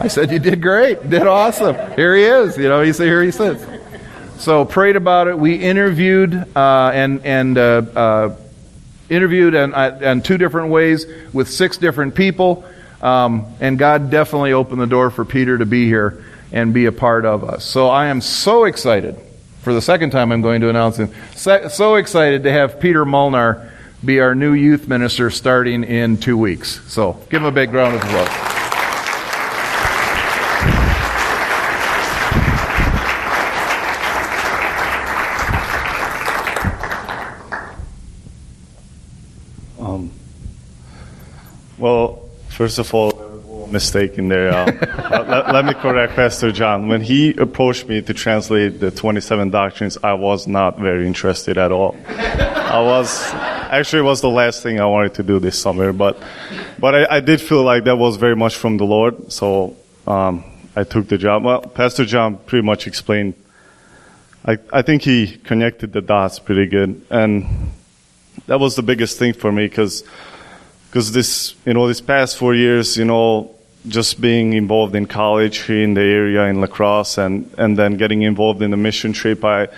I 0.00 0.08
said, 0.08 0.30
You 0.30 0.38
did 0.38 0.62
great. 0.62 1.10
Did 1.10 1.26
awesome. 1.26 1.76
Here 1.94 2.16
he 2.16 2.24
is. 2.24 2.56
You 2.56 2.68
know, 2.68 2.80
he 2.80 2.92
said, 2.94 3.04
Here 3.04 3.22
he 3.22 3.30
sits. 3.30 3.62
So 4.38 4.64
prayed 4.64 4.96
about 4.96 5.28
it. 5.28 5.38
We 5.38 5.56
interviewed 5.56 6.34
uh, 6.56 6.90
and, 6.94 7.24
and 7.26 7.58
uh, 7.58 7.60
uh, 7.94 8.36
interviewed 9.10 9.54
and, 9.54 9.74
uh, 9.74 10.20
two 10.20 10.38
different 10.38 10.70
ways 10.70 11.06
with 11.32 11.50
six 11.50 11.76
different 11.76 12.14
people. 12.14 12.64
Um, 13.02 13.46
and 13.60 13.78
God 13.78 14.10
definitely 14.10 14.52
opened 14.52 14.80
the 14.80 14.86
door 14.86 15.10
for 15.10 15.24
Peter 15.24 15.58
to 15.58 15.66
be 15.66 15.86
here 15.86 16.24
and 16.52 16.72
be 16.72 16.86
a 16.86 16.92
part 16.92 17.24
of 17.24 17.44
us. 17.44 17.64
So 17.64 17.88
I 17.88 18.06
am 18.06 18.20
so 18.20 18.64
excited. 18.64 19.16
For 19.62 19.74
the 19.74 19.82
second 19.82 20.10
time, 20.10 20.32
I'm 20.32 20.40
going 20.40 20.62
to 20.62 20.70
announce 20.70 20.96
him. 20.96 21.10
So 21.34 21.96
excited 21.96 22.44
to 22.44 22.52
have 22.52 22.80
Peter 22.80 23.04
Molnar 23.04 23.70
be 24.02 24.20
our 24.20 24.34
new 24.34 24.54
youth 24.54 24.88
minister 24.88 25.30
starting 25.30 25.84
in 25.84 26.16
two 26.16 26.38
weeks. 26.38 26.80
So 26.90 27.20
give 27.28 27.42
him 27.42 27.46
a 27.46 27.52
big 27.52 27.72
round 27.72 27.96
of 27.96 28.02
applause. 28.02 28.59
Well, 41.80 42.28
first 42.50 42.78
of 42.78 42.92
all, 42.92 43.66
mistake 43.72 44.18
in 44.18 44.28
there. 44.28 44.50
Uh, 44.50 44.66
let, 45.26 45.54
let, 45.54 45.64
me 45.64 45.72
correct 45.72 46.14
Pastor 46.14 46.52
John. 46.52 46.88
When 46.88 47.00
he 47.00 47.30
approached 47.36 47.88
me 47.88 48.02
to 48.02 48.12
translate 48.12 48.80
the 48.80 48.90
27 48.90 49.48
doctrines, 49.48 49.96
I 50.02 50.12
was 50.12 50.46
not 50.46 50.78
very 50.78 51.06
interested 51.06 51.56
at 51.56 51.72
all. 51.72 51.96
I 52.06 52.82
was 52.82 53.32
actually 53.32 54.00
it 54.00 54.04
was 54.04 54.20
the 54.20 54.28
last 54.28 54.62
thing 54.62 54.78
I 54.78 54.84
wanted 54.84 55.14
to 55.14 55.22
do 55.22 55.38
this 55.38 55.58
summer, 55.58 55.94
but 55.94 56.22
but 56.78 56.94
I, 56.94 57.16
I 57.16 57.20
did 57.20 57.40
feel 57.40 57.62
like 57.62 57.84
that 57.84 57.96
was 57.96 58.16
very 58.16 58.36
much 58.36 58.56
from 58.56 58.76
the 58.76 58.84
Lord, 58.84 59.32
so 59.32 59.74
um, 60.06 60.44
I 60.76 60.84
took 60.84 61.08
the 61.08 61.16
job. 61.16 61.44
Well, 61.44 61.62
Pastor 61.62 62.04
John 62.04 62.36
pretty 62.36 62.66
much 62.66 62.86
explained. 62.86 63.32
I 64.44 64.58
I 64.70 64.82
think 64.82 65.00
he 65.00 65.38
connected 65.38 65.94
the 65.94 66.02
dots 66.02 66.40
pretty 66.40 66.66
good, 66.66 67.06
and 67.08 67.72
that 68.48 68.60
was 68.60 68.76
the 68.76 68.82
biggest 68.82 69.18
thing 69.18 69.32
for 69.32 69.50
me 69.50 69.66
because 69.66 70.04
because 70.90 71.12
this, 71.12 71.54
you 71.64 71.72
know, 71.72 71.86
this 71.86 72.00
past 72.00 72.36
four 72.36 72.52
years, 72.52 72.96
you 72.96 73.04
know, 73.04 73.54
just 73.86 74.20
being 74.20 74.54
involved 74.54 74.96
in 74.96 75.06
college 75.06 75.58
here 75.58 75.84
in 75.84 75.94
the 75.94 76.00
area 76.00 76.46
in 76.46 76.60
La 76.60 76.66
Crosse 76.66 77.16
and, 77.16 77.48
and 77.56 77.78
then 77.78 77.96
getting 77.96 78.22
involved 78.22 78.60
in 78.60 78.72
the 78.72 78.76
mission 78.76 79.12
trip, 79.12 79.44
I, 79.44 79.68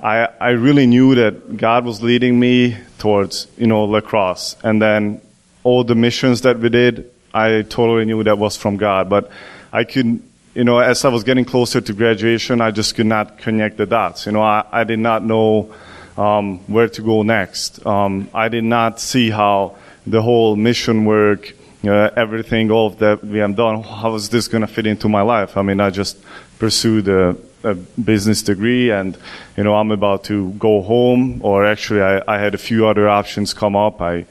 I, 0.00 0.28
I 0.40 0.50
really 0.50 0.86
knew 0.86 1.16
that 1.16 1.56
God 1.56 1.84
was 1.84 2.02
leading 2.02 2.38
me 2.38 2.76
towards, 2.98 3.48
you 3.58 3.66
know, 3.66 3.84
La 3.84 4.00
Crosse. 4.00 4.54
And 4.62 4.80
then 4.80 5.20
all 5.64 5.82
the 5.82 5.96
missions 5.96 6.42
that 6.42 6.60
we 6.60 6.68
did, 6.68 7.10
I 7.34 7.62
totally 7.62 8.04
knew 8.04 8.22
that 8.22 8.38
was 8.38 8.56
from 8.56 8.76
God. 8.76 9.10
But 9.10 9.32
I 9.72 9.82
could, 9.82 10.22
you 10.54 10.62
know, 10.62 10.78
as 10.78 11.04
I 11.04 11.08
was 11.08 11.24
getting 11.24 11.44
closer 11.44 11.80
to 11.80 11.92
graduation, 11.92 12.60
I 12.60 12.70
just 12.70 12.94
could 12.94 13.06
not 13.06 13.38
connect 13.38 13.76
the 13.76 13.86
dots. 13.86 14.26
You 14.26 14.32
know, 14.32 14.42
I, 14.42 14.64
I 14.70 14.84
did 14.84 15.00
not 15.00 15.24
know 15.24 15.74
um, 16.16 16.60
where 16.68 16.88
to 16.88 17.02
go 17.02 17.24
next. 17.24 17.84
Um, 17.84 18.28
I 18.32 18.48
did 18.48 18.62
not 18.62 19.00
see 19.00 19.30
how 19.30 19.78
the 20.06 20.22
whole 20.22 20.56
mission 20.56 21.04
work, 21.04 21.54
uh, 21.84 22.10
everything, 22.16 22.70
all 22.70 22.86
of 22.86 22.98
that 22.98 23.22
we 23.24 23.38
have 23.38 23.56
done, 23.56 23.82
how 23.82 24.14
is 24.14 24.28
this 24.28 24.48
going 24.48 24.62
to 24.62 24.66
fit 24.66 24.86
into 24.86 25.08
my 25.08 25.22
life? 25.22 25.56
I 25.56 25.62
mean, 25.62 25.80
I 25.80 25.90
just 25.90 26.18
pursued 26.58 27.08
a, 27.08 27.36
a, 27.62 27.74
business 27.74 28.42
degree 28.42 28.90
and, 28.90 29.16
you 29.56 29.64
know, 29.64 29.74
I'm 29.74 29.90
about 29.90 30.24
to 30.24 30.50
go 30.52 30.82
home 30.82 31.40
or 31.42 31.66
actually 31.66 32.02
I, 32.02 32.22
I 32.26 32.38
had 32.38 32.54
a 32.54 32.58
few 32.58 32.86
other 32.86 33.08
options 33.08 33.52
come 33.54 33.76
up. 33.76 34.00
I, 34.00 34.26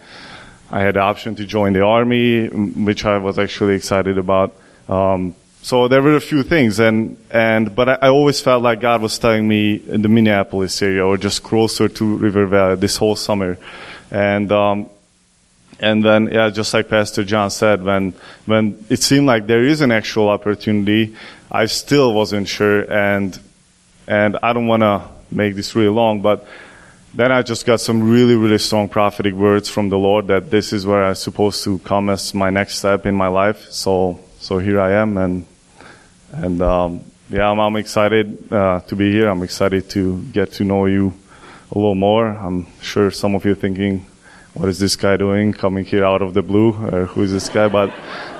I 0.71 0.81
had 0.81 0.95
the 0.95 1.01
option 1.01 1.35
to 1.35 1.45
join 1.45 1.73
the 1.73 1.83
army, 1.83 2.47
which 2.47 3.05
I 3.05 3.17
was 3.17 3.37
actually 3.37 3.75
excited 3.75 4.17
about. 4.17 4.55
Um, 4.89 5.35
so 5.61 5.87
there 5.87 6.01
were 6.01 6.15
a 6.15 6.21
few 6.21 6.43
things 6.43 6.79
and, 6.79 7.17
and, 7.31 7.75
but 7.75 7.87
I, 7.89 7.97
I, 8.01 8.07
always 8.09 8.41
felt 8.41 8.63
like 8.63 8.81
God 8.81 9.01
was 9.01 9.17
telling 9.17 9.47
me 9.47 9.75
in 9.75 10.01
the 10.01 10.09
Minneapolis 10.09 10.81
area 10.81 11.05
or 11.05 11.17
just 11.17 11.41
closer 11.41 11.87
to 11.87 12.17
River 12.17 12.45
Valley 12.47 12.75
this 12.75 12.97
whole 12.97 13.15
summer. 13.15 13.57
And, 14.11 14.51
um, 14.51 14.89
and 15.83 16.03
then, 16.03 16.29
yeah, 16.31 16.49
just 16.49 16.73
like 16.73 16.87
Pastor 16.87 17.25
John 17.25 17.51
said, 17.51 17.83
when, 17.83 18.13
when 18.45 18.85
it 18.89 19.03
seemed 19.03 19.27
like 19.27 19.47
there 19.47 19.63
is 19.63 19.81
an 19.81 19.91
actual 19.91 20.29
opportunity, 20.29 21.13
I 21.51 21.65
still 21.65 22.13
wasn't 22.13 22.47
sure. 22.47 22.89
And, 22.91 23.37
and 24.07 24.37
I 24.41 24.53
don't 24.53 24.67
want 24.67 24.81
to 24.81 25.03
make 25.29 25.55
this 25.55 25.75
really 25.75 25.93
long, 25.93 26.21
but 26.21 26.47
then 27.13 27.31
I 27.31 27.41
just 27.41 27.65
got 27.65 27.81
some 27.81 28.09
really, 28.09 28.35
really 28.35 28.59
strong 28.59 28.87
prophetic 28.87 29.33
words 29.33 29.69
from 29.69 29.89
the 29.89 29.97
Lord 29.97 30.27
that 30.27 30.49
this 30.49 30.71
is 30.71 30.85
where 30.85 31.03
I'm 31.03 31.15
supposed 31.15 31.63
to 31.65 31.79
come 31.79 32.09
as 32.09 32.33
my 32.33 32.49
next 32.49 32.77
step 32.79 33.05
in 33.05 33.13
my 33.13 33.27
life. 33.27 33.69
So, 33.69 34.19
so 34.39 34.59
here 34.59 34.79
I 34.79 34.93
am. 34.93 35.17
And, 35.17 35.45
and, 36.31 36.61
um, 36.61 37.01
yeah, 37.29 37.51
I'm, 37.51 37.59
I'm 37.59 37.75
excited, 37.75 38.51
uh, 38.51 38.79
to 38.87 38.95
be 38.95 39.11
here. 39.11 39.27
I'm 39.27 39.43
excited 39.43 39.89
to 39.91 40.23
get 40.31 40.53
to 40.53 40.63
know 40.63 40.85
you 40.85 41.13
a 41.71 41.77
little 41.77 41.95
more. 41.95 42.27
I'm 42.27 42.67
sure 42.81 43.11
some 43.11 43.35
of 43.35 43.43
you 43.43 43.51
are 43.51 43.55
thinking, 43.55 44.05
what 44.53 44.69
is 44.69 44.79
this 44.79 44.95
guy 44.95 45.17
doing 45.17 45.53
coming 45.53 45.83
here 45.83 46.05
out 46.05 46.21
of 46.21 46.33
the 46.33 46.41
blue? 46.41 46.73
Or 46.73 47.05
who 47.05 47.23
is 47.23 47.31
this 47.31 47.49
guy? 47.49 47.67
But 47.67 47.93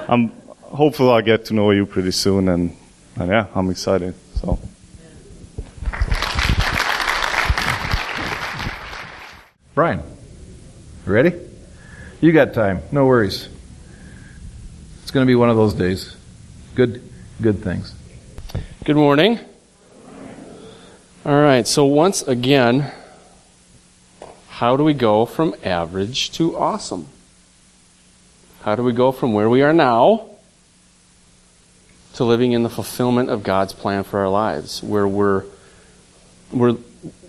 I'm 0.08 0.30
hopeful 0.62 1.12
I'll 1.12 1.22
get 1.22 1.46
to 1.46 1.54
know 1.54 1.72
you 1.72 1.86
pretty 1.86 2.12
soon, 2.12 2.50
and, 2.50 2.76
and 3.16 3.30
yeah, 3.30 3.48
I'm 3.56 3.70
excited. 3.70 4.14
So. 4.36 4.60
Brian, 9.74 10.04
ready? 11.06 11.34
You 12.22 12.32
got 12.32 12.54
time. 12.54 12.82
No 12.92 13.06
worries. 13.06 13.50
It's 15.02 15.12
going 15.12 15.26
to 15.26 15.28
be 15.28 15.36
one 15.36 15.50
of 15.50 15.56
those 15.56 15.74
days. 15.74 16.16
Good, 16.76 17.02
good 17.42 17.64
things. 17.64 17.96
Good 18.86 18.96
morning. 18.96 19.40
All 21.26 21.42
right. 21.42 21.68
So 21.68 21.86
once 21.86 22.22
again, 22.22 22.92
how 24.58 24.78
do 24.78 24.84
we 24.84 24.94
go 24.94 25.26
from 25.26 25.56
average 25.64 26.30
to 26.32 26.56
awesome? 26.56 27.08
How 28.62 28.76
do 28.76 28.84
we 28.84 28.94
go 28.94 29.12
from 29.12 29.34
where 29.34 29.50
we 29.50 29.64
are 29.64 29.74
now 29.74 30.30
to 32.14 32.24
living 32.24 32.52
in 32.52 32.62
the 32.62 32.70
fulfillment 32.70 33.32
of 33.32 33.42
God's 33.42 33.74
plan 33.74 34.04
for 34.04 34.20
our 34.20 34.30
lives, 34.30 34.84
where 34.84 35.08
we're, 35.08 35.44
we're, 36.52 36.78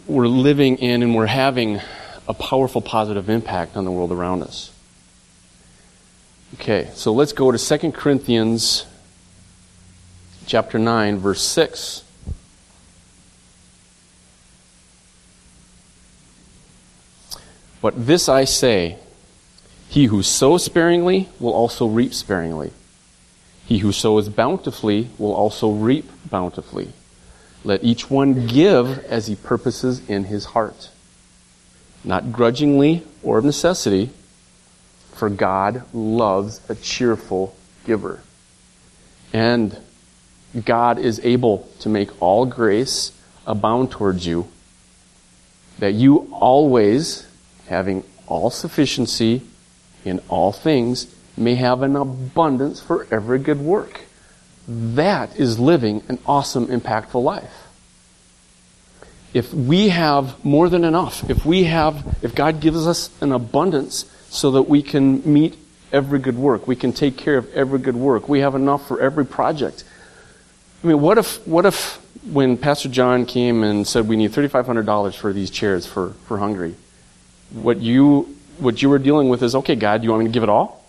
we're 0.07 0.27
living 0.27 0.77
in 0.77 1.03
and 1.03 1.15
we're 1.15 1.25
having 1.25 1.81
a 2.29 2.35
powerful 2.35 2.83
positive 2.83 3.31
impact 3.31 3.75
on 3.75 3.87
the 3.87 3.91
world 3.91 4.13
around 4.13 4.43
us? 4.43 4.71
Okay, 6.61 6.91
so 6.93 7.11
let's 7.11 7.33
go 7.33 7.51
to 7.51 7.79
2 7.79 7.93
Corinthians 7.93 8.85
chapter 10.47 10.79
9, 10.79 11.17
verse 11.17 11.41
6. 11.41 12.04
But 17.85 18.07
this 18.07 18.31
I 18.31 18.45
say 18.45 18.97
He 19.91 20.07
who 20.07 20.23
sows 20.23 20.65
sparingly 20.65 21.29
will 21.39 21.53
also 21.53 21.87
reap 21.87 22.15
sparingly. 22.15 22.73
He 23.67 23.81
who 23.81 23.93
sows 23.93 24.31
bountifully 24.31 25.11
will 25.19 25.35
also 25.35 25.71
reap 25.71 26.09
bountifully. 26.31 26.95
Let 27.63 27.85
each 27.85 28.09
one 28.09 28.47
give 28.47 29.05
as 29.05 29.27
he 29.27 29.37
purposes 29.37 30.01
in 30.09 30.25
his 30.25 30.47
heart, 30.47 30.89
not 32.03 32.33
grudgingly 32.33 33.03
or 33.23 33.37
of 33.37 33.45
necessity, 33.45 34.09
for 35.13 35.29
God 35.29 35.83
loves 35.93 36.63
a 36.71 36.75
cheerful 36.75 37.55
giver. 37.85 38.23
And 39.31 39.77
God 40.65 40.99
is 40.99 41.21
able 41.23 41.69
to 41.81 41.91
make 41.91 42.23
all 42.23 42.47
grace 42.47 43.13
abound 43.47 43.91
towards 43.91 44.27
you, 44.27 44.49
that 45.81 45.93
you 45.93 46.29
always, 46.33 47.27
having 47.67 48.05
all 48.27 48.51
sufficiency 48.51 49.43
in 50.05 50.21
all 50.29 50.53
things, 50.53 51.15
may 51.37 51.55
have 51.57 51.83
an 51.83 51.97
abundance 51.97 52.81
for 52.81 53.07
every 53.11 53.39
good 53.39 53.61
work. 53.61 54.03
That 54.67 55.37
is 55.37 55.59
living 55.59 56.03
an 56.09 56.19
awesome, 56.27 56.67
impactful 56.69 57.23
life. 57.23 57.69
If 59.33 59.53
we 59.53 59.89
have 59.89 60.43
more 60.45 60.69
than 60.69 60.85
enough, 60.85 61.29
if 61.29 61.45
we 61.45 61.65
have, 61.65 62.19
if 62.23 62.35
God 62.35 62.61
gives 62.61 62.87
us 62.87 63.11
an 63.21 63.33
abundance 63.33 64.05
so 64.29 64.53
that 64.53 64.63
we 64.63 64.81
can 64.81 65.23
meet 65.31 65.57
every 65.93 66.19
good 66.19 66.39
work, 66.39 66.67
we 66.67 66.77
can 66.77 66.93
take 66.93 67.17
care 67.17 67.37
of 67.37 67.53
every 67.53 67.79
good 67.79 67.97
work, 67.97 68.29
we 68.29 68.41
have 68.41 68.55
enough 68.55 68.87
for 68.87 69.01
every 69.01 69.27
project. 69.27 69.85
I 70.83 70.87
mean, 70.87 71.01
what 71.01 71.19
if, 71.19 71.47
what 71.47 71.67
if 71.67 71.97
when 72.31 72.57
Pastor 72.57 72.89
John 72.89 73.27
came 73.27 73.65
and 73.65 73.87
said 73.87 74.07
we 74.07 74.17
need 74.17 74.33
$3,500 74.33 75.15
for 75.17 75.33
these 75.33 75.51
chairs 75.51 75.85
for, 75.85 76.11
for 76.27 76.39
Hungary, 76.39 76.77
what 77.55 77.81
you, 77.81 78.37
what 78.59 78.83
you 78.83 78.89
were 78.89 78.99
dealing 78.99 79.29
with 79.29 79.43
is, 79.43 79.55
okay, 79.55 79.77
God, 79.77 80.01
do 80.01 80.05
you 80.05 80.11
want 80.11 80.25
me 80.25 80.29
to 80.29 80.33
give 80.33 80.43
it 80.43 80.49
all? 80.49 80.85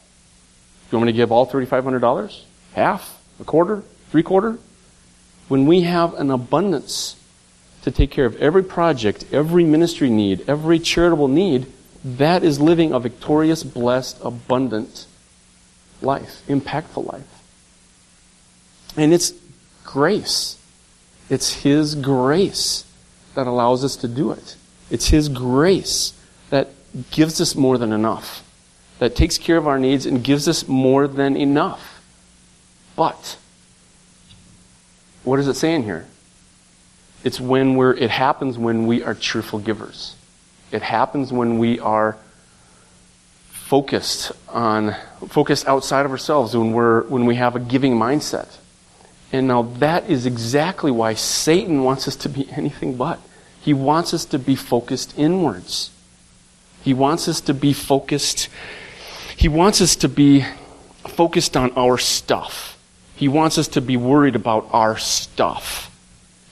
Do 0.90 0.96
you 0.96 1.00
want 1.00 1.08
me 1.08 1.14
to 1.14 1.18
give 1.18 1.32
all 1.32 1.48
$3,500? 1.48 2.42
Half? 2.74 3.22
A 3.40 3.44
quarter? 3.44 3.84
Three 4.12 4.24
quarter? 4.24 4.58
When 5.48 5.66
we 5.66 5.82
have 5.82 6.14
an 6.16 6.32
abundance 6.32 7.16
to 7.84 7.92
take 7.92 8.10
care 8.10 8.26
of 8.26 8.36
every 8.38 8.64
project, 8.64 9.26
every 9.32 9.64
ministry 9.64 10.10
need, 10.10 10.44
every 10.50 10.80
charitable 10.80 11.28
need, 11.28 11.72
that 12.04 12.44
is 12.44 12.60
living 12.60 12.92
a 12.92 13.00
victorious, 13.00 13.64
blessed, 13.64 14.18
abundant 14.24 15.06
life, 16.02 16.42
impactful 16.48 17.06
life. 17.12 17.44
And 18.98 19.14
it's 19.14 19.34
grace. 19.84 20.58
It's 21.30 21.64
His 21.64 21.96
grace 21.96 22.86
that 23.36 23.48
allows 23.48 23.84
us 23.84 23.96
to 23.98 24.08
do 24.08 24.32
it. 24.32 24.56
It's 24.90 25.10
His 25.10 25.30
grace 25.30 26.14
that 26.50 26.70
gives 27.12 27.42
us 27.42 27.56
more 27.56 27.78
than 27.78 27.92
enough, 27.92 28.44
that 29.00 29.16
takes 29.16 29.38
care 29.38 29.58
of 29.58 29.68
our 29.68 29.80
needs 29.80 30.06
and 30.06 30.24
gives 30.24 30.48
us 30.48 30.68
more 30.68 31.08
than 31.08 31.36
enough. 31.36 32.02
But, 32.96 33.38
what 35.24 35.40
is 35.40 35.48
it 35.48 35.56
saying 35.56 35.84
here? 35.84 36.06
It's 37.24 37.40
when 37.40 37.76
we're, 37.76 37.94
it 37.94 38.12
happens 38.12 38.58
when 38.58 38.86
we 38.86 39.04
are 39.04 39.16
cheerful 39.16 39.60
givers. 39.60 40.16
It 40.72 40.82
happens 40.82 41.34
when 41.34 41.58
we 41.58 41.80
are 41.80 42.18
focused 43.50 44.32
on, 44.48 44.96
focused 45.28 45.68
outside 45.68 46.06
of 46.06 46.12
ourselves, 46.12 46.56
when 46.56 46.72
we're, 46.72 47.02
when 47.04 47.26
we 47.26 47.36
have 47.36 47.56
a 47.56 47.60
giving 47.60 47.96
mindset. 47.96 48.48
And 49.32 49.48
now 49.48 49.64
that 49.80 50.10
is 50.10 50.26
exactly 50.26 50.92
why 50.92 51.16
Satan 51.16 51.84
wants 51.84 52.08
us 52.08 52.16
to 52.18 52.30
be 52.30 52.48
anything 52.52 52.96
but. 52.96 53.20
He 53.60 53.74
wants 53.74 54.14
us 54.14 54.24
to 54.26 54.38
be 54.38 54.56
focused 54.56 55.18
inwards. 55.18 55.90
He 56.86 56.94
wants 56.94 57.28
us 57.28 57.42
to 57.42 57.54
be 57.56 57.74
focused, 57.74 58.48
he 59.36 59.48
wants 59.48 59.82
us 59.82 59.96
to 59.98 60.08
be 60.08 60.46
focused 61.08 61.58
on 61.58 61.72
our 61.72 61.98
stuff. 61.98 62.78
He 63.16 63.28
wants 63.28 63.58
us 63.58 63.68
to 63.70 63.82
be 63.82 63.98
worried 63.98 64.36
about 64.36 64.70
our 64.72 64.96
stuff. 64.96 65.90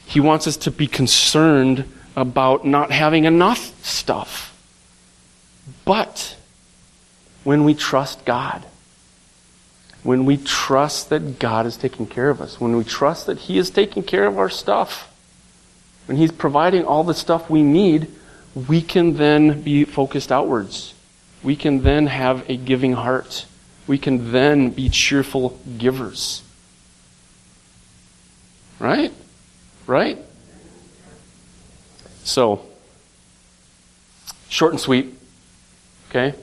He 0.08 0.20
wants 0.20 0.48
us 0.48 0.58
to 0.58 0.72
be 0.72 0.88
concerned 0.88 1.86
about 2.16 2.66
not 2.66 2.90
having 2.90 3.26
enough 3.26 3.86
stuff. 3.86 4.58
But 5.86 6.36
when 7.44 7.64
we 7.64 7.76
trust 7.76 8.26
God, 8.26 8.66
when 10.02 10.26
we 10.26 10.38
trust 10.38 11.10
that 11.10 11.38
God 11.38 11.68
is 11.68 11.78
taking 11.78 12.08
care 12.08 12.32
of 12.32 12.42
us, 12.42 12.60
when 12.60 12.76
we 12.76 12.84
trust 12.84 13.28
that 13.28 13.38
He 13.38 13.60
is 13.60 13.70
taking 13.70 14.02
care 14.02 14.26
of 14.26 14.40
our 14.40 14.50
stuff, 14.50 15.14
when 16.08 16.18
He's 16.18 16.32
providing 16.32 16.86
all 16.86 17.04
the 17.04 17.14
stuff 17.14 17.52
we 17.52 17.62
need, 17.62 18.08
we 18.56 18.82
can 18.82 19.16
then 19.16 19.62
be 19.62 19.86
focused 19.86 20.32
outwards. 20.32 20.94
We 21.42 21.56
can 21.56 21.82
then 21.82 22.08
have 22.08 22.50
a 22.50 22.56
giving 22.56 22.94
heart. 22.94 23.46
We 23.88 23.98
can 23.98 24.32
then 24.32 24.70
be 24.70 24.90
cheerful 24.90 25.60
givers. 25.78 26.44
Right? 28.80 29.12
Right? 29.88 30.18
So, 32.24 32.66
short 34.50 34.72
and 34.72 34.80
sweet. 34.80 35.14
Okay? 36.10 36.36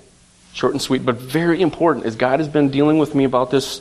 Short 0.53 0.73
and 0.73 0.83
sweet, 0.83 1.07
but 1.07 1.17
very 1.17 1.63
important, 1.63 2.07
as 2.07 2.17
God 2.17 2.41
has 2.41 2.49
been 2.49 2.71
dealing 2.71 2.99
with 2.99 3.15
me 3.15 3.25
about 3.25 3.51
this 3.51 3.81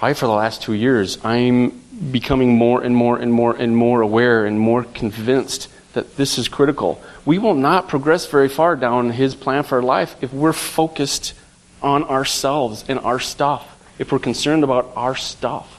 probably 0.00 0.14
for 0.14 0.26
the 0.26 0.32
last 0.32 0.62
two 0.62 0.72
years. 0.72 1.18
I'm 1.22 1.78
becoming 2.10 2.56
more 2.56 2.82
and 2.82 2.96
more 2.96 3.18
and 3.18 3.30
more 3.30 3.54
and 3.54 3.76
more 3.76 4.00
aware 4.00 4.46
and 4.46 4.58
more 4.58 4.84
convinced 4.84 5.68
that 5.92 6.16
this 6.16 6.38
is 6.38 6.48
critical. 6.48 7.02
We 7.24 7.38
will 7.38 7.54
not 7.54 7.88
progress 7.88 8.26
very 8.26 8.48
far 8.48 8.76
down 8.76 9.10
His 9.10 9.34
plan 9.34 9.62
for 9.64 9.82
life 9.82 10.16
if 10.20 10.32
we're 10.32 10.52
focused 10.52 11.34
on 11.82 12.04
ourselves 12.04 12.84
and 12.88 12.98
our 13.00 13.18
stuff, 13.18 13.66
if 13.98 14.12
we're 14.12 14.18
concerned 14.18 14.64
about 14.64 14.90
our 14.96 15.16
stuff. 15.16 15.76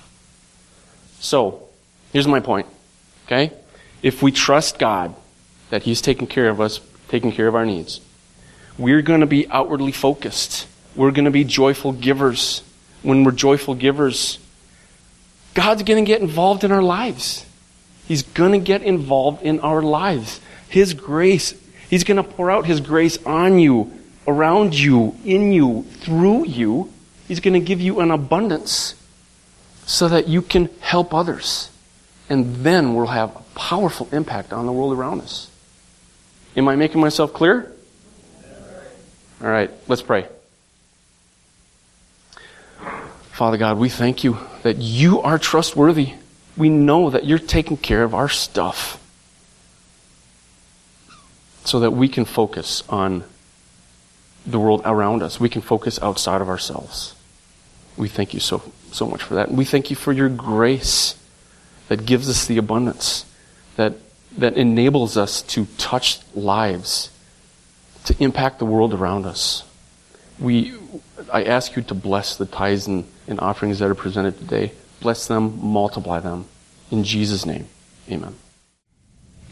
So, 1.20 1.68
here's 2.12 2.28
my 2.28 2.40
point. 2.40 2.68
Okay? 3.26 3.52
If 4.02 4.22
we 4.22 4.32
trust 4.32 4.80
God 4.80 5.16
that 5.70 5.84
He's 5.84 6.02
taking 6.02 6.28
care 6.28 6.50
of 6.50 6.60
us, 6.60 6.82
taking 7.08 7.32
care 7.32 7.48
of 7.48 7.56
our 7.56 7.66
needs, 7.66 8.02
we're 8.78 9.02
going 9.02 9.22
to 9.22 9.28
be 9.28 9.48
outwardly 9.50 9.92
focused. 9.92 10.68
We're 10.96 11.12
going 11.12 11.26
to 11.26 11.32
be 11.32 11.44
joyful 11.44 11.92
givers. 11.94 12.64
When 13.04 13.24
we're 13.24 13.32
joyful 13.32 13.76
givers, 13.76 14.40
God's 15.54 15.84
going 15.84 16.04
to 16.04 16.08
get 16.08 16.22
involved 16.22 16.64
in 16.64 16.72
our 16.72 16.84
lives. 16.84 17.46
He's 18.08 18.24
going 18.24 18.52
to 18.52 18.60
get 18.60 18.82
involved 18.82 19.44
in 19.44 19.60
our 19.62 19.82
lives. 19.82 20.40
His 20.70 20.94
grace, 20.94 21.54
He's 21.90 22.04
going 22.04 22.18
to 22.18 22.24
pour 22.24 22.50
out 22.52 22.66
His 22.66 22.82
grace 22.82 23.18
on 23.26 23.60
you, 23.60 23.92
around 24.28 24.74
you, 24.74 25.16
in 25.26 25.52
you, 25.52 25.84
through 26.00 26.46
you. 26.46 26.92
He's 27.28 27.40
going 27.40 27.54
to 27.54 27.60
give 27.60 27.80
you 27.80 28.00
an 28.00 28.12
abundance 28.12 28.96
so 29.86 30.08
that 30.08 30.28
you 30.28 30.42
can 30.42 30.70
help 30.80 31.14
others. 31.14 31.70
And 32.30 32.58
then 32.58 32.96
we'll 32.96 33.08
have 33.08 33.36
a 33.36 33.42
powerful 33.56 34.08
impact 34.12 34.54
on 34.54 34.66
the 34.66 34.72
world 34.72 34.98
around 34.98 35.22
us. 35.22 35.50
Am 36.56 36.68
I 36.68 36.76
making 36.76 37.02
myself 37.02 37.34
clear? 37.34 37.72
All 39.42 39.50
right, 39.50 39.72
let's 39.88 40.02
pray. 40.02 40.28
Father 43.32 43.58
God, 43.58 43.78
we 43.80 43.90
thank 43.90 44.24
you 44.24 44.38
that 44.62 44.78
you 44.78 45.22
are 45.22 45.40
trustworthy. 45.40 46.14
We 46.62 46.70
know 46.70 47.10
that 47.10 47.26
you're 47.26 47.40
taking 47.40 47.76
care 47.76 48.04
of 48.04 48.14
our 48.14 48.30
stuff 48.30 49.02
so 51.66 51.80
that 51.80 51.90
we 51.90 52.08
can 52.08 52.24
focus 52.24 52.84
on 52.88 53.24
the 54.46 54.60
world 54.60 54.84
around 54.86 55.24
us. 55.24 55.40
We 55.40 55.50
can 55.50 55.64
focus 55.64 55.98
outside 56.04 56.40
of 56.40 56.50
ourselves. 56.50 57.16
We 57.98 58.10
thank 58.10 58.36
you 58.36 58.40
so, 58.40 58.62
so 58.92 59.08
much 59.08 59.24
for 59.24 59.34
that. 59.34 59.50
And 59.50 59.58
we 59.58 59.66
thank 59.66 59.90
you 59.90 59.96
for 59.96 60.14
your 60.14 60.30
grace 60.30 61.16
that 61.88 62.06
gives 62.06 62.30
us 62.30 62.46
the 62.46 62.60
abundance, 62.60 63.26
that, 63.76 63.96
that 64.38 64.56
enables 64.56 65.18
us 65.18 65.42
to 65.42 65.66
touch 65.80 66.20
lives 66.36 67.10
to 68.04 68.16
impact 68.24 68.60
the 68.60 68.66
world 68.66 68.94
around 68.94 69.26
us. 69.26 69.64
We, 70.38 70.76
I 71.34 71.44
ask 71.44 71.76
you 71.76 71.82
to 71.82 71.96
bless 71.96 72.38
the 72.38 72.46
tithes 72.46 72.86
and, 72.86 73.06
and 73.28 73.40
offerings 73.40 73.80
that 73.80 73.90
are 73.90 73.96
presented 73.96 74.38
today. 74.38 74.74
Bless 75.02 75.28
them, 75.28 75.60
multiply 75.62 76.20
them. 76.20 76.46
In 76.90 77.04
Jesus' 77.04 77.46
name, 77.46 77.68
amen. 78.10 78.36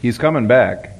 He's 0.00 0.16
coming 0.16 0.46
back. 0.46 0.92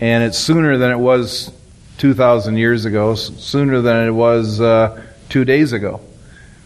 And 0.00 0.24
it's 0.24 0.38
sooner 0.38 0.78
than 0.78 0.90
it 0.90 0.98
was 0.98 1.52
2,000 1.98 2.56
years 2.56 2.84
ago, 2.84 3.14
sooner 3.14 3.80
than 3.80 4.06
it 4.06 4.12
was 4.12 4.60
uh, 4.60 5.02
two 5.28 5.44
days 5.44 5.72
ago. 5.72 6.00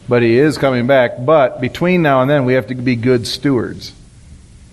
But 0.08 0.22
he 0.22 0.38
is 0.38 0.58
coming 0.58 0.86
back. 0.86 1.24
But 1.24 1.60
between 1.60 2.02
now 2.02 2.22
and 2.22 2.30
then, 2.30 2.44
we 2.44 2.54
have 2.54 2.68
to 2.68 2.74
be 2.74 2.96
good 2.96 3.26
stewards. 3.26 3.92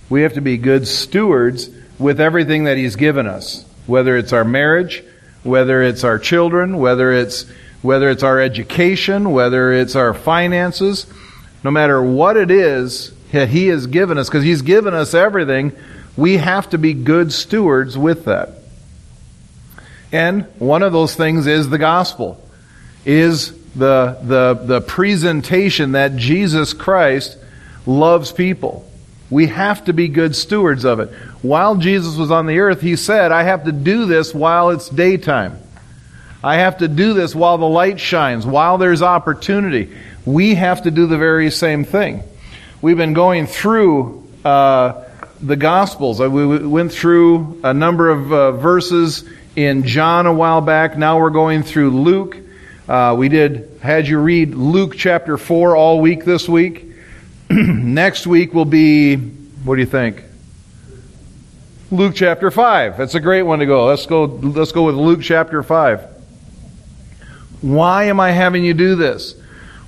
We 0.10 0.22
have 0.24 0.34
to 0.34 0.42
be 0.42 0.58
good 0.58 0.88
stewards 0.88 1.70
with 1.98 2.20
everything 2.20 2.66
that 2.66 2.78
he's 2.78 2.96
given 2.96 3.28
us 3.28 3.66
whether 3.88 4.18
it's 4.18 4.34
our 4.34 4.44
marriage, 4.44 5.04
whether 5.44 5.82
it's 5.82 6.04
our 6.04 6.20
children, 6.20 6.78
whether 6.78 7.12
it's 7.12 7.46
whether 7.82 8.10
it's 8.10 8.24
our 8.24 8.40
education, 8.40 9.32
whether 9.32 9.72
it's 9.72 9.96
our 9.96 10.14
finances, 10.14 11.06
no 11.64 11.72
matter 11.72 12.02
what 12.02 12.38
it 12.38 12.52
is 12.52 13.14
that 13.32 13.50
he 13.50 13.68
has 13.68 13.88
given 13.88 14.18
us 14.18 14.30
because 14.30 14.44
he's 14.44 14.62
given 14.62 14.94
us 14.94 15.14
everything, 15.14 15.72
we 16.16 16.38
have 16.38 16.70
to 16.70 16.78
be 16.78 16.94
good 16.94 17.32
stewards 17.32 17.98
with 17.98 18.26
that. 18.26 18.50
And 20.12 20.46
one 20.60 20.84
of 20.84 20.94
those 20.94 21.16
things 21.16 21.48
is 21.48 21.70
the 21.70 21.78
gospel. 21.78 22.42
Is 23.06 23.52
the 23.74 24.18
the 24.24 24.54
the 24.66 24.82
presentation 24.82 25.94
that 25.94 26.16
Jesus 26.16 26.74
Christ 26.74 27.38
loves 27.86 28.32
people. 28.32 28.90
We 29.30 29.48
have 29.48 29.86
to 29.86 29.94
be 29.94 30.08
good 30.08 30.36
stewards 30.36 30.86
of 30.86 31.00
it. 31.00 31.10
while 31.42 31.76
Jesus 31.76 32.16
was 32.16 32.32
on 32.32 32.46
the 32.48 32.60
earth, 32.60 32.82
he 32.82 32.96
said, 32.96 33.32
I 33.32 33.44
have 33.44 33.66
to 33.66 33.72
do 33.72 34.06
this 34.06 34.34
while 34.34 34.70
it's 34.70 34.90
daytime. 34.90 35.60
I 36.44 36.58
have 36.58 36.80
to 36.80 36.88
do 36.88 37.14
this 37.14 37.34
while 37.34 37.58
the 37.58 37.68
light 37.68 38.00
shines, 38.00 38.46
while 38.46 38.78
there's 38.78 39.02
opportunity. 39.02 39.96
We 40.26 40.56
have 40.56 40.84
to 40.84 40.92
do 40.92 41.08
the 41.08 41.18
very 41.18 41.50
same 41.52 41.84
thing. 41.84 42.24
We've 42.82 42.98
been 42.98 43.14
going 43.14 43.48
through 43.48 44.28
uh, 44.46 45.04
the 45.42 45.56
Gospels. 45.56 46.22
Uh, 46.22 46.30
we 46.30 46.60
went 46.60 46.92
through 46.92 47.62
a 47.64 47.74
number 47.74 48.10
of 48.10 48.32
uh, 48.32 48.52
verses 48.52 49.28
in 49.56 49.84
John 49.84 50.28
a 50.28 50.34
while 50.34 50.62
back. 50.62 50.98
Now 50.98 51.20
we're 51.20 51.32
going 51.32 51.64
through 51.64 51.92
Luke. 51.92 52.38
Uh, 52.88 53.16
we 53.18 53.30
did 53.30 53.80
had 53.82 54.08
you 54.08 54.20
read 54.20 54.54
Luke 54.54 54.96
chapter 54.96 55.38
four 55.38 55.76
all 55.76 56.00
week 56.00 56.24
this 56.24 56.48
week. 56.48 56.86
Next 57.50 58.28
week 58.28 58.54
will 58.54 58.66
be 58.66 59.16
what 59.16 59.76
do 59.76 59.82
you 59.82 59.88
think? 59.88 60.24
Luke 61.90 62.16
chapter 62.16 62.52
five. 62.52 62.98
That's 62.98 63.16
a 63.16 63.20
great 63.20 63.44
one 63.44 63.60
to 63.60 63.66
go. 63.66 63.86
Let's 63.86 64.06
go. 64.06 64.26
Let's 64.26 64.72
go 64.72 64.84
with 64.84 64.96
Luke 64.96 65.22
chapter 65.22 65.64
five. 65.64 66.17
Why 67.62 68.06
am 68.06 68.20
I 68.20 68.32
having 68.32 68.64
you 68.64 68.74
do 68.74 68.96
this? 68.96 69.36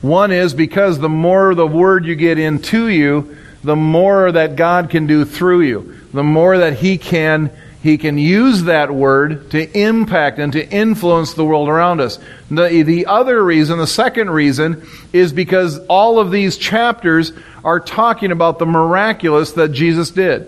One 0.02 0.32
is 0.32 0.54
because 0.54 1.00
the 1.00 1.10
more 1.10 1.54
the 1.56 1.68
word 1.68 2.06
you 2.06 2.16
get 2.16 2.40
into 2.40 2.88
you, 2.88 3.38
the 3.64 3.76
more 3.76 4.32
that 4.32 4.56
God 4.56 4.90
can 4.90 5.08
do 5.08 5.26
through 5.26 5.62
you. 5.62 5.96
The 6.14 6.24
more 6.24 6.58
that 6.58 6.74
He 6.74 6.98
can 6.98 7.52
he 7.82 7.98
can 7.98 8.18
use 8.18 8.64
that 8.64 8.94
word 8.94 9.52
to 9.52 9.80
impact 9.80 10.38
and 10.38 10.52
to 10.52 10.70
influence 10.70 11.34
the 11.34 11.46
world 11.46 11.70
around 11.70 12.02
us. 12.02 12.20
The, 12.52 12.84
the 12.84 13.06
other 13.06 13.42
reason, 13.42 13.78
the 13.78 13.88
second 13.88 14.32
reason, 14.32 14.86
is 15.14 15.32
because 15.32 15.80
all 15.88 16.20
of 16.20 16.30
these 16.30 16.58
chapters 16.58 17.32
are 17.64 17.80
talking 17.80 18.34
about 18.34 18.60
the 18.60 18.66
miraculous 18.66 19.54
that 19.54 19.72
Jesus 19.72 20.12
did. 20.12 20.48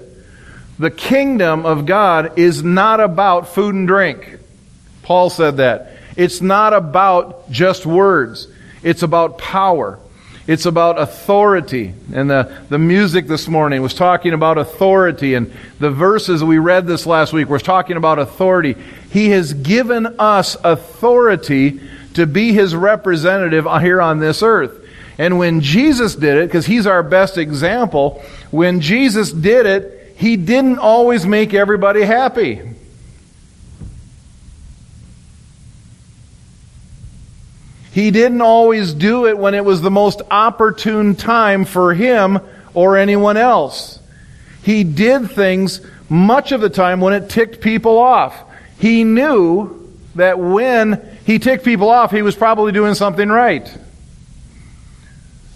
The 0.78 0.92
kingdom 0.92 1.66
of 1.66 1.86
God 1.86 2.38
is 2.38 2.64
not 2.64 3.00
about 3.00 3.48
food 3.48 3.76
and 3.76 3.88
drink. 3.88 4.40
Paul 5.04 5.30
said 5.30 5.58
that. 5.58 5.98
It's 6.16 6.42
not 6.42 6.74
about 6.74 7.52
just 7.52 7.86
words. 7.86 8.48
It's 8.84 9.04
about 9.04 9.38
power. 9.38 10.00
It's 10.48 10.66
about 10.66 11.00
authority. 11.00 11.94
And 12.14 12.30
the, 12.30 12.62
the 12.70 12.80
music 12.80 13.28
this 13.28 13.48
morning 13.48 13.82
was 13.82 13.94
talking 13.94 14.34
about 14.34 14.58
authority. 14.58 15.36
And 15.36 15.54
the 15.80 15.92
verses 15.92 16.44
we 16.44 16.58
read 16.58 16.88
this 16.88 17.06
last 17.06 17.32
week 17.32 17.48
were 17.48 17.60
talking 17.60 17.96
about 17.96 18.20
authority. 18.20 18.76
He 19.12 19.30
has 19.30 19.54
given 19.54 20.08
us 20.20 20.58
authority 20.64 21.80
to 22.16 22.26
be 22.26 22.54
his 22.54 22.76
representative 22.76 23.66
here 23.82 24.02
on 24.02 24.20
this 24.20 24.42
earth. 24.44 24.78
And 25.18 25.38
when 25.38 25.62
Jesus 25.62 26.16
did 26.16 26.38
it, 26.38 26.48
because 26.48 26.66
he's 26.66 26.88
our 26.88 27.04
best 27.04 27.38
example, 27.38 28.24
when 28.50 28.82
Jesus 28.82 29.32
did 29.32 29.66
it, 29.66 30.16
he 30.18 30.36
didn't 30.36 30.80
always 30.80 31.26
make 31.26 31.54
everybody 31.54 32.02
happy. 32.02 32.62
He 37.92 38.12
didn't 38.12 38.42
always 38.42 38.94
do 38.94 39.28
it 39.28 39.38
when 39.38 39.54
it 39.54 39.66
was 39.66 39.82
the 39.82 39.92
most 39.92 40.22
opportune 40.32 41.16
time 41.16 41.66
for 41.66 41.94
him 41.94 42.40
or 42.74 42.98
anyone 42.98 43.36
else. 43.36 44.00
He 44.64 44.84
did 44.84 45.30
things 45.32 45.82
much 46.10 46.52
of 46.52 46.62
the 46.62 46.70
time 46.70 47.02
when 47.02 47.14
it 47.14 47.30
ticked 47.30 47.62
people 47.62 47.98
off. 47.98 48.36
He 48.80 49.04
knew 49.04 49.92
that 50.16 50.40
when 50.40 51.20
he 51.26 51.40
ticked 51.40 51.66
people 51.66 51.90
off, 51.90 52.12
he 52.12 52.22
was 52.22 52.36
probably 52.36 52.72
doing 52.72 52.94
something 52.94 53.28
right. 53.28 53.78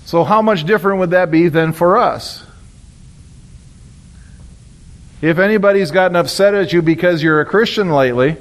So, 0.06 0.24
how 0.24 0.42
much 0.42 0.66
different 0.66 1.00
would 1.00 1.12
that 1.12 1.32
be 1.32 1.48
than 1.48 1.74
for 1.74 1.98
us? 1.98 2.44
If 5.22 5.40
anybody's 5.40 5.92
gotten 5.92 6.16
upset 6.16 6.54
at 6.54 6.72
you 6.74 6.82
because 6.82 7.24
you're 7.24 7.42
a 7.42 7.46
Christian 7.46 7.90
lately, 7.90 8.38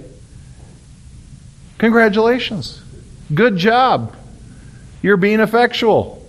congratulations. 1.78 2.83
Good 3.32 3.56
job. 3.56 4.14
You're 5.02 5.16
being 5.16 5.40
effectual. 5.40 6.26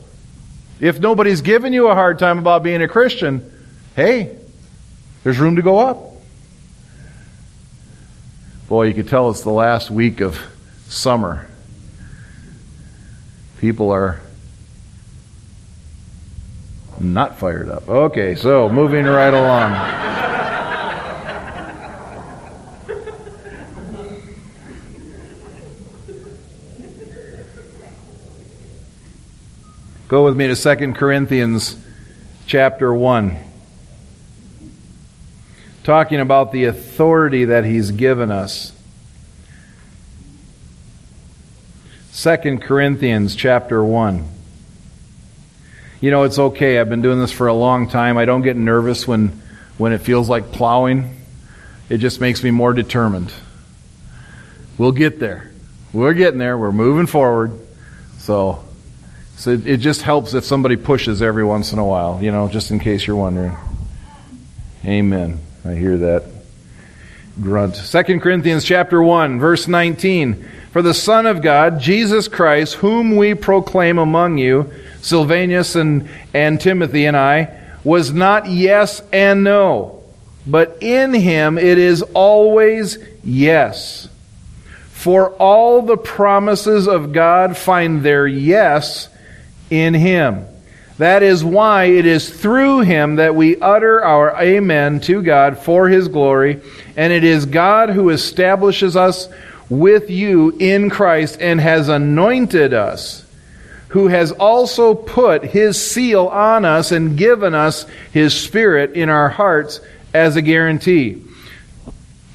If 0.79 0.99
nobody's 0.99 1.41
giving 1.41 1.73
you 1.73 1.87
a 1.87 1.93
hard 1.93 2.19
time 2.19 2.37
about 2.37 2.63
being 2.63 2.81
a 2.81 2.87
Christian, 2.87 3.51
hey, 3.95 4.37
there's 5.23 5.39
room 5.39 5.55
to 5.55 5.61
go 5.61 5.79
up. 5.79 6.13
Boy, 8.67 8.87
you 8.87 8.93
could 8.93 9.07
tell 9.07 9.29
it's 9.29 9.41
the 9.41 9.51
last 9.51 9.89
week 9.89 10.21
of 10.21 10.39
summer. 10.87 11.47
People 13.59 13.91
are 13.91 14.21
not 16.99 17.37
fired 17.37 17.69
up. 17.69 17.87
Okay, 17.87 18.35
so 18.35 18.69
moving 18.69 19.05
right 19.05 19.33
along. 19.33 20.14
Go 30.15 30.23
with 30.23 30.37
me 30.37 30.47
to 30.47 30.55
2 30.55 30.93
Corinthians 30.93 31.75
chapter 32.47 32.93
1. 32.93 33.35
Talking 35.83 36.21
about 36.21 36.53
the 36.53 36.63
authority 36.63 37.43
that 37.43 37.65
he's 37.65 37.91
given 37.91 38.31
us. 38.31 38.71
2 42.15 42.59
Corinthians 42.59 43.35
chapter 43.35 43.83
1. 43.83 44.25
You 45.99 46.11
know, 46.11 46.23
it's 46.23 46.39
okay. 46.39 46.79
I've 46.79 46.87
been 46.87 47.01
doing 47.01 47.19
this 47.19 47.33
for 47.33 47.47
a 47.47 47.53
long 47.53 47.89
time. 47.89 48.17
I 48.17 48.23
don't 48.23 48.41
get 48.41 48.55
nervous 48.55 49.05
when, 49.05 49.41
when 49.77 49.91
it 49.91 49.97
feels 49.97 50.29
like 50.29 50.53
plowing. 50.53 51.13
It 51.89 51.97
just 51.97 52.21
makes 52.21 52.41
me 52.41 52.51
more 52.51 52.71
determined. 52.71 53.33
We'll 54.77 54.93
get 54.93 55.19
there. 55.19 55.51
We're 55.91 56.13
getting 56.13 56.39
there. 56.39 56.57
We're 56.57 56.71
moving 56.71 57.05
forward. 57.05 57.59
So 58.19 58.63
so 59.37 59.51
it, 59.51 59.67
it 59.67 59.77
just 59.77 60.01
helps 60.01 60.33
if 60.33 60.45
somebody 60.45 60.75
pushes 60.75 61.21
every 61.21 61.43
once 61.43 61.73
in 61.73 61.79
a 61.79 61.85
while, 61.85 62.21
you 62.21 62.31
know, 62.31 62.47
just 62.47 62.71
in 62.71 62.79
case 62.79 63.05
you're 63.05 63.15
wondering. 63.15 63.55
Amen. 64.85 65.39
I 65.65 65.73
hear 65.73 65.97
that 65.97 66.23
grunt. 67.41 67.75
2 67.75 68.19
Corinthians 68.19 68.63
chapter 68.63 69.01
1, 69.01 69.39
verse 69.39 69.67
19. 69.67 70.47
For 70.71 70.81
the 70.81 70.93
Son 70.93 71.25
of 71.25 71.41
God, 71.41 71.79
Jesus 71.79 72.27
Christ, 72.27 72.75
whom 72.75 73.15
we 73.15 73.33
proclaim 73.33 73.97
among 73.97 74.37
you, 74.37 74.71
Silvanus 75.01 75.75
and, 75.75 76.09
and 76.33 76.59
Timothy 76.59 77.05
and 77.05 77.15
I, 77.15 77.61
was 77.83 78.11
not 78.11 78.49
yes 78.49 79.01
and 79.13 79.43
no, 79.43 80.03
but 80.47 80.77
in 80.81 81.13
him 81.13 81.57
it 81.57 81.77
is 81.77 82.01
always 82.01 82.97
yes. 83.23 84.09
For 84.91 85.29
all 85.31 85.81
the 85.81 85.97
promises 85.97 86.87
of 86.87 87.13
God 87.13 87.55
find 87.55 88.01
their 88.01 88.27
yes 88.27 89.09
in 89.69 89.93
him. 89.93 90.45
That 90.97 91.23
is 91.23 91.43
why 91.43 91.85
it 91.85 92.05
is 92.05 92.29
through 92.29 92.81
him 92.81 93.17
that 93.17 93.35
we 93.35 93.59
utter 93.59 94.03
our 94.03 94.41
amen 94.41 95.01
to 95.01 95.21
God 95.21 95.59
for 95.59 95.89
his 95.89 96.07
glory, 96.07 96.61
and 96.95 97.11
it 97.11 97.25
is 97.25 97.45
God 97.45 97.89
who 97.89 98.09
establishes 98.11 98.95
us 98.95 99.27
with 99.69 100.09
you 100.09 100.55
in 100.57 100.89
Christ 100.89 101.41
and 101.41 101.59
has 101.59 101.89
anointed 101.89 102.73
us, 102.73 103.25
who 103.89 104.07
has 104.07 104.31
also 104.31 104.93
put 104.93 105.43
his 105.43 105.81
seal 105.81 106.27
on 106.27 106.63
us 106.63 106.93
and 106.93 107.17
given 107.17 107.53
us 107.53 107.85
his 108.13 108.33
spirit 108.33 108.93
in 108.93 109.09
our 109.09 109.27
hearts 109.27 109.81
as 110.13 110.37
a 110.37 110.41
guarantee. 110.41 111.21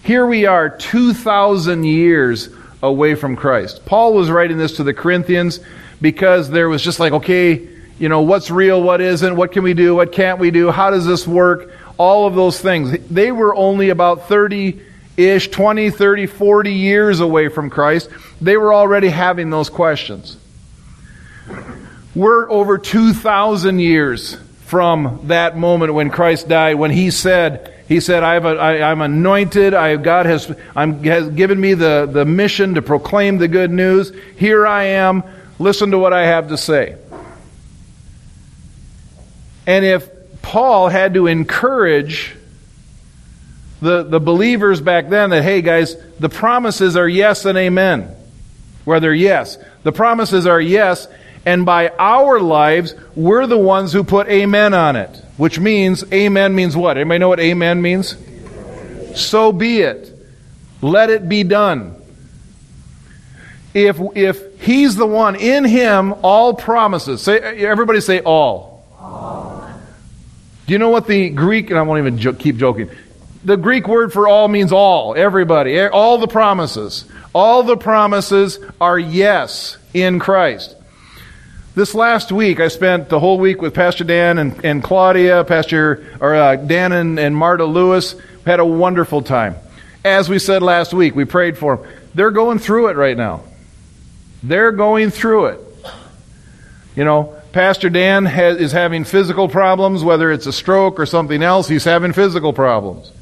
Here 0.02 0.26
we 0.26 0.44
are 0.44 0.68
2,000 0.68 1.84
years 1.84 2.50
away 2.82 3.14
from 3.14 3.36
Christ. 3.36 3.86
Paul 3.86 4.12
was 4.12 4.30
writing 4.30 4.58
this 4.58 4.76
to 4.76 4.82
the 4.82 4.94
Corinthians 4.94 5.60
because 6.00 6.50
there 6.50 6.68
was 6.68 6.82
just 6.82 7.00
like, 7.00 7.12
okay, 7.12 7.68
you 7.98 8.08
know, 8.08 8.22
what's 8.22 8.50
real, 8.50 8.82
what 8.82 9.00
isn't, 9.00 9.36
what 9.36 9.52
can 9.52 9.62
we 9.62 9.74
do, 9.74 9.94
what 9.94 10.12
can't 10.12 10.38
we 10.38 10.50
do, 10.50 10.70
how 10.70 10.90
does 10.90 11.06
this 11.06 11.26
work, 11.26 11.70
all 11.98 12.26
of 12.26 12.34
those 12.34 12.58
things. 12.58 12.98
They 13.08 13.30
were 13.30 13.54
only 13.54 13.90
about 13.90 14.26
30 14.26 14.80
ish, 15.18 15.48
20, 15.48 15.90
30, 15.90 16.26
40 16.26 16.72
years 16.72 17.20
away 17.20 17.48
from 17.48 17.68
Christ. 17.68 18.08
They 18.40 18.56
were 18.56 18.72
already 18.72 19.08
having 19.08 19.50
those 19.50 19.68
questions. 19.68 20.38
We're 22.14 22.50
over 22.50 22.78
2,000 22.78 23.78
years 23.78 24.36
from 24.64 25.20
that 25.24 25.58
moment 25.58 25.94
when 25.94 26.10
Christ 26.10 26.48
died, 26.48 26.76
when 26.76 26.90
he 26.90 27.10
said, 27.10 27.74
he 27.86 28.00
said, 28.00 28.22
I 28.22 28.34
have 28.34 28.44
a, 28.44 28.56
I, 28.56 28.90
I'm 28.90 29.00
anointed. 29.00 29.74
I, 29.74 29.96
God 29.96 30.24
has, 30.24 30.50
I'm, 30.76 31.02
has 31.02 31.28
given 31.30 31.60
me 31.60 31.74
the, 31.74 32.08
the 32.10 32.24
mission 32.24 32.74
to 32.74 32.82
proclaim 32.82 33.38
the 33.38 33.48
good 33.48 33.70
news. 33.70 34.12
Here 34.36 34.66
I 34.66 34.84
am. 34.84 35.24
Listen 35.60 35.90
to 35.90 35.98
what 35.98 36.14
I 36.14 36.24
have 36.24 36.48
to 36.48 36.56
say. 36.56 36.96
And 39.66 39.84
if 39.84 40.08
Paul 40.40 40.88
had 40.88 41.12
to 41.14 41.26
encourage 41.26 42.34
the, 43.82 44.02
the 44.02 44.18
believers 44.18 44.80
back 44.80 45.10
then 45.10 45.28
that, 45.30 45.42
hey 45.42 45.60
guys, 45.60 45.96
the 46.18 46.30
promises 46.30 46.96
are 46.96 47.06
yes 47.06 47.44
and 47.44 47.58
amen. 47.58 48.16
Whether 48.86 49.14
yes. 49.14 49.58
The 49.82 49.92
promises 49.92 50.46
are 50.46 50.60
yes, 50.60 51.06
and 51.44 51.66
by 51.66 51.90
our 51.90 52.40
lives, 52.40 52.94
we're 53.14 53.46
the 53.46 53.58
ones 53.58 53.92
who 53.92 54.02
put 54.02 54.28
amen 54.28 54.72
on 54.72 54.96
it. 54.96 55.10
Which 55.36 55.60
means, 55.60 56.10
amen 56.10 56.54
means 56.54 56.74
what? 56.74 56.96
Anybody 56.96 57.18
know 57.18 57.28
what 57.28 57.38
amen 57.38 57.82
means? 57.82 58.16
So 59.14 59.52
be 59.52 59.82
it. 59.82 60.10
Let 60.80 61.10
it 61.10 61.28
be 61.28 61.42
done. 61.42 61.96
If, 63.74 64.00
if 64.14 64.49
he's 64.60 64.96
the 64.96 65.06
one, 65.06 65.36
in 65.36 65.64
him, 65.64 66.14
all 66.22 66.54
promises. 66.54 67.22
Say, 67.22 67.38
everybody 67.38 68.00
say 68.00 68.20
all. 68.20 68.84
all. 68.98 69.68
Do 70.66 70.72
you 70.72 70.78
know 70.78 70.90
what 70.90 71.06
the 71.06 71.30
Greek, 71.30 71.70
and 71.70 71.78
I 71.78 71.82
won't 71.82 71.98
even 71.98 72.18
jo- 72.18 72.32
keep 72.32 72.56
joking. 72.56 72.90
The 73.42 73.56
Greek 73.56 73.88
word 73.88 74.12
for 74.12 74.28
all 74.28 74.48
means 74.48 74.70
all, 74.70 75.16
everybody, 75.16 75.80
all 75.80 76.18
the 76.18 76.28
promises. 76.28 77.06
All 77.34 77.62
the 77.62 77.76
promises 77.76 78.58
are 78.80 78.98
yes 78.98 79.78
in 79.94 80.18
Christ. 80.18 80.76
This 81.74 81.94
last 81.94 82.32
week, 82.32 82.60
I 82.60 82.68
spent 82.68 83.08
the 83.08 83.20
whole 83.20 83.38
week 83.38 83.62
with 83.62 83.74
Pastor 83.74 84.04
Dan 84.04 84.38
and, 84.38 84.64
and 84.64 84.82
Claudia, 84.82 85.44
Pastor 85.44 86.04
or 86.20 86.34
uh, 86.34 86.56
Dan 86.56 86.92
and, 86.92 87.18
and 87.18 87.36
Marta 87.36 87.64
Lewis. 87.64 88.16
Had 88.44 88.58
a 88.58 88.66
wonderful 88.66 89.22
time. 89.22 89.54
As 90.04 90.28
we 90.28 90.38
said 90.38 90.62
last 90.62 90.92
week, 90.92 91.14
we 91.14 91.24
prayed 91.24 91.56
for 91.56 91.76
them. 91.76 91.86
They're 92.14 92.32
going 92.32 92.58
through 92.58 92.88
it 92.88 92.96
right 92.96 93.16
now. 93.16 93.44
They're 94.42 94.72
going 94.72 95.10
through 95.10 95.46
it. 95.46 95.60
You 96.96 97.04
know, 97.04 97.40
Pastor 97.52 97.90
Dan 97.90 98.26
has, 98.26 98.58
is 98.58 98.72
having 98.72 99.04
physical 99.04 99.48
problems, 99.48 100.04
whether 100.04 100.30
it's 100.30 100.46
a 100.46 100.52
stroke 100.52 100.98
or 100.98 101.06
something 101.06 101.42
else, 101.42 101.68
he's 101.68 101.84
having 101.84 102.12
physical 102.12 102.52
problems. 102.52 103.12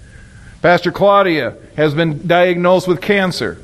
Pastor 0.62 0.92
Claudia 0.92 1.56
has 1.76 1.94
been 1.94 2.26
diagnosed 2.26 2.88
with 2.88 3.00
cancer. 3.00 3.58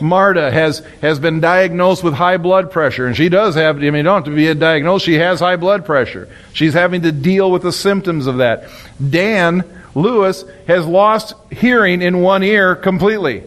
Marta 0.00 0.50
has, 0.50 0.78
has 1.02 1.18
been 1.18 1.40
diagnosed 1.40 2.02
with 2.02 2.14
high 2.14 2.38
blood 2.38 2.70
pressure, 2.70 3.06
and 3.06 3.16
she 3.16 3.28
does 3.28 3.54
have, 3.54 3.76
I 3.76 3.80
mean, 3.80 3.96
you 3.96 4.02
don't 4.02 4.24
have 4.24 4.24
to 4.24 4.34
be 4.34 4.48
a 4.48 4.54
diagnosed, 4.54 5.04
she 5.04 5.14
has 5.14 5.40
high 5.40 5.56
blood 5.56 5.84
pressure. 5.84 6.28
She's 6.52 6.74
having 6.74 7.02
to 7.02 7.12
deal 7.12 7.50
with 7.50 7.62
the 7.62 7.72
symptoms 7.72 8.26
of 8.26 8.38
that. 8.38 8.68
Dan 9.10 9.64
Lewis 9.94 10.44
has 10.66 10.86
lost 10.86 11.34
hearing 11.52 12.02
in 12.02 12.20
one 12.20 12.42
ear 12.42 12.74
completely. 12.74 13.44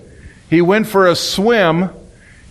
He 0.49 0.61
went 0.61 0.87
for 0.87 1.07
a 1.07 1.15
swim, 1.15 1.89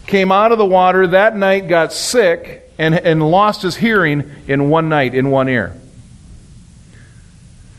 came 0.07 0.33
out 0.33 0.53
of 0.53 0.59
the 0.59 0.67
water 0.67 1.07
that 1.09 1.37
night, 1.37 1.69
got 1.69 1.93
sick, 1.93 2.71
and, 2.79 2.95
and 2.95 3.23
lost 3.23 3.62
his 3.62 3.77
hearing 3.77 4.31
in 4.47 4.69
one 4.69 4.88
night 4.88 5.15
in 5.15 5.31
one 5.31 5.49
ear. 5.49 5.77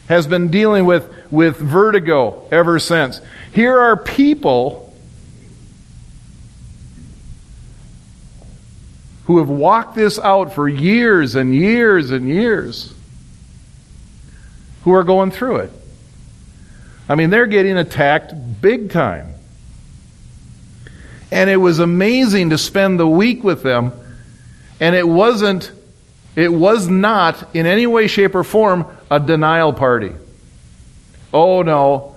Has 0.08 0.28
been 0.28 0.50
dealing 0.50 0.86
with, 0.86 1.12
with 1.32 1.58
vertigo 1.58 2.48
ever 2.52 2.80
since. 2.80 3.22
Here 3.54 3.80
are 3.80 3.98
people 3.98 4.94
who 9.26 9.38
have 9.38 9.50
walked 9.50 9.96
this 9.96 10.20
out 10.20 10.54
for 10.54 10.68
years 10.68 11.36
and 11.36 11.56
years 11.56 12.12
and 12.12 12.28
years 12.28 12.94
who 14.84 14.94
are 14.94 15.04
going 15.04 15.32
through 15.32 15.58
it. 15.58 15.72
I 17.08 17.16
mean, 17.16 17.30
they're 17.30 17.48
getting 17.48 17.78
attacked 17.78 18.34
big 18.62 18.92
time. 18.92 19.33
And 21.34 21.50
it 21.50 21.58
was 21.58 21.80
amazing 21.80 22.52
to 22.52 22.60
spend 22.60 23.00
the 23.00 23.08
week 23.08 23.43
with 23.43 23.63
them, 23.63 23.91
and 24.80 24.96
it 24.96 25.08
wasn't, 25.08 25.72
it 26.36 26.54
was 26.54 26.88
not 26.88 27.56
in 27.56 27.65
any 27.65 27.88
way, 27.88 28.06
shape, 28.06 28.36
or 28.36 28.43
form 28.43 28.86
a 29.10 29.19
denial 29.19 29.74
party. 29.74 30.12
Oh 31.34 31.63
no, 31.63 32.15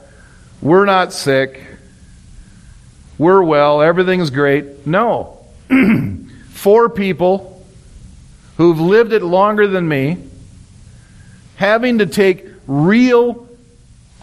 we're 0.61 0.85
not 0.85 1.15
sick. 1.15 1.65
We're 3.17 3.43
well. 3.43 3.81
Everything's 3.81 4.29
great. 4.29 4.87
No. 4.87 5.39
four 6.51 6.91
people 6.91 7.65
who've 8.59 8.79
lived 8.79 9.15
it 9.15 9.23
longer 9.23 9.67
than 9.67 9.89
me, 9.89 10.19
having 11.55 12.01
to 12.01 12.07
take 12.07 12.47
real 12.67 13.49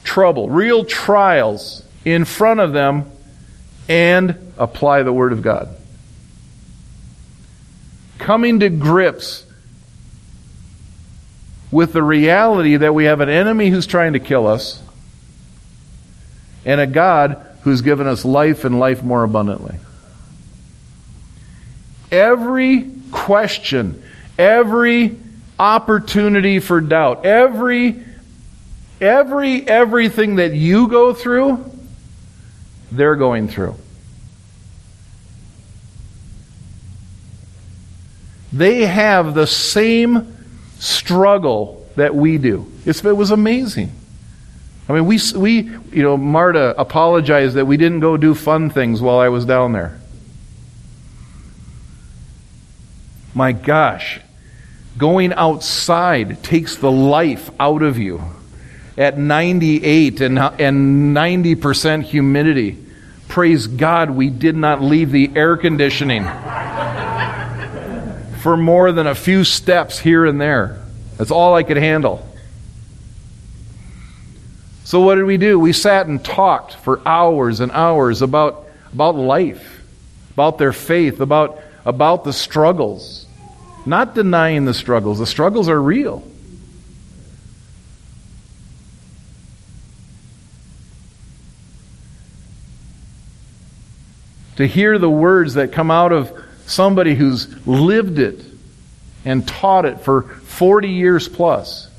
trouble, 0.03 0.49
real 0.51 0.85
trials 0.85 1.83
in 2.05 2.25
front 2.25 2.59
of 2.59 2.73
them, 2.73 3.09
and 3.89 4.42
apply 4.63 5.03
the 5.03 5.13
Word 5.13 5.33
of 5.33 5.41
God. 5.41 5.69
Coming 8.17 8.59
to 8.61 8.69
grips 8.69 9.45
with 11.71 11.93
the 11.93 12.03
reality 12.03 12.77
that 12.77 12.93
we 12.93 13.05
have 13.05 13.19
an 13.19 13.29
enemy 13.29 13.69
who's 13.69 13.87
trying 13.87 14.13
to 14.13 14.19
kill 14.19 14.47
us 14.47 14.81
and 16.65 16.79
a 16.79 16.87
God 16.87 17.45
who's 17.63 17.81
given 17.81 18.07
us 18.07 18.23
life 18.23 18.63
and 18.63 18.79
life 18.79 19.03
more 19.03 19.23
abundantly 19.23 19.77
every 22.13 22.91
question, 23.11 24.03
every 24.37 25.17
opportunity 25.59 26.59
for 26.59 26.79
doubt, 26.79 27.25
every 27.25 28.03
every 29.01 29.67
everything 29.67 30.35
that 30.35 30.53
you 30.53 30.87
go 30.87 31.13
through, 31.13 31.65
they're 32.91 33.15
going 33.15 33.47
through. 33.47 33.75
They 38.53 38.85
have 38.85 39.33
the 39.33 39.47
same 39.47 40.37
struggle 40.77 41.89
that 41.95 42.13
we 42.13 42.37
do. 42.37 42.71
It's, 42.85 43.03
it 43.03 43.17
was 43.17 43.31
amazing. 43.31 43.91
I 44.87 44.93
mean, 44.93 45.05
we, 45.07 45.19
we, 45.35 45.61
you 45.91 46.03
know, 46.03 46.17
Marta 46.17 46.79
apologized 46.79 47.55
that 47.55 47.65
we 47.65 47.77
didn't 47.77 48.01
go 48.01 48.15
do 48.15 48.35
fun 48.35 48.69
things 48.69 49.01
while 49.01 49.17
I 49.17 49.29
was 49.29 49.45
down 49.45 49.71
there. 49.71 49.99
My 53.33 53.53
gosh, 53.53 54.19
going 54.97 55.33
outside 55.33 56.43
takes 56.43 56.75
the 56.75 56.91
life 56.91 57.49
out 57.59 57.81
of 57.81 57.97
you 57.97 58.21
at 58.97 59.17
98 59.17 60.21
and, 60.21 60.37
and 60.37 61.15
90% 61.15 62.03
humidity. 62.03 62.77
Praise 63.27 63.65
God, 63.65 64.11
we 64.11 64.29
did 64.29 64.55
not 64.55 64.83
leave 64.83 65.11
the 65.11 65.31
air 65.35 65.57
conditioning 65.57 66.27
for 68.43 68.57
more 68.57 68.91
than 68.91 69.07
a 69.07 69.15
few 69.15 69.45
steps 69.45 69.97
here 69.97 70.25
and 70.25 70.39
there. 70.39 70.77
That's 71.17 71.31
all 71.31 71.55
I 71.55 71.63
could 71.63 71.77
handle. 71.77 72.27
So, 74.83 74.99
what 74.99 75.15
did 75.15 75.23
we 75.23 75.37
do? 75.37 75.57
We 75.57 75.71
sat 75.71 76.07
and 76.07 76.21
talked 76.21 76.73
for 76.73 77.01
hours 77.07 77.61
and 77.61 77.71
hours 77.71 78.21
about, 78.21 78.67
about 78.91 79.15
life, 79.15 79.81
about 80.33 80.57
their 80.57 80.73
faith, 80.73 81.21
about, 81.21 81.57
about 81.85 82.25
the 82.25 82.33
struggles. 82.33 83.27
Not 83.85 84.13
denying 84.13 84.65
the 84.65 84.73
struggles. 84.73 85.19
The 85.19 85.25
struggles 85.25 85.69
are 85.69 85.81
real. 85.81 86.21
To 94.57 94.67
hear 94.67 94.97
the 94.97 95.09
words 95.09 95.53
that 95.53 95.71
come 95.71 95.89
out 95.89 96.11
of 96.11 96.42
somebody 96.65 97.15
who's 97.15 97.67
lived 97.67 98.19
it 98.19 98.43
and 99.25 99.47
taught 99.47 99.85
it 99.85 100.01
for 100.01 100.23
40 100.23 100.89
years 100.89 101.27
plus 101.27 101.89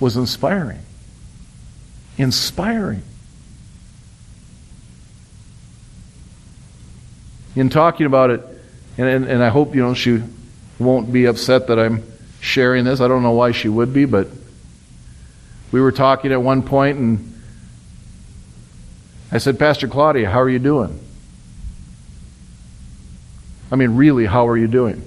was 0.00 0.16
inspiring. 0.16 0.80
Inspiring. 2.18 3.02
In 7.56 7.70
talking 7.70 8.06
about 8.06 8.30
it, 8.30 8.40
and, 8.98 9.06
and, 9.06 9.24
and 9.26 9.42
I 9.42 9.48
hope 9.48 9.74
you 9.74 9.82
know 9.82 9.94
she 9.94 10.22
won't 10.78 11.12
be 11.12 11.26
upset 11.26 11.68
that 11.68 11.78
I'm 11.78 12.02
sharing 12.40 12.84
this. 12.84 13.00
I 13.00 13.08
don't 13.08 13.22
know 13.22 13.32
why 13.32 13.52
she 13.52 13.68
would 13.68 13.92
be, 13.92 14.04
but 14.04 14.28
we 15.72 15.80
were 15.80 15.92
talking 15.92 16.32
at 16.32 16.42
one 16.42 16.62
point 16.62 16.98
and 16.98 17.34
I 19.32 19.38
said, 19.38 19.58
Pastor 19.58 19.88
Claudia, 19.88 20.30
how 20.30 20.40
are 20.40 20.48
you 20.48 20.60
doing? 20.60 21.00
I 23.70 23.76
mean, 23.76 23.96
really, 23.96 24.26
how 24.26 24.46
are 24.48 24.56
you 24.56 24.66
doing? 24.66 25.02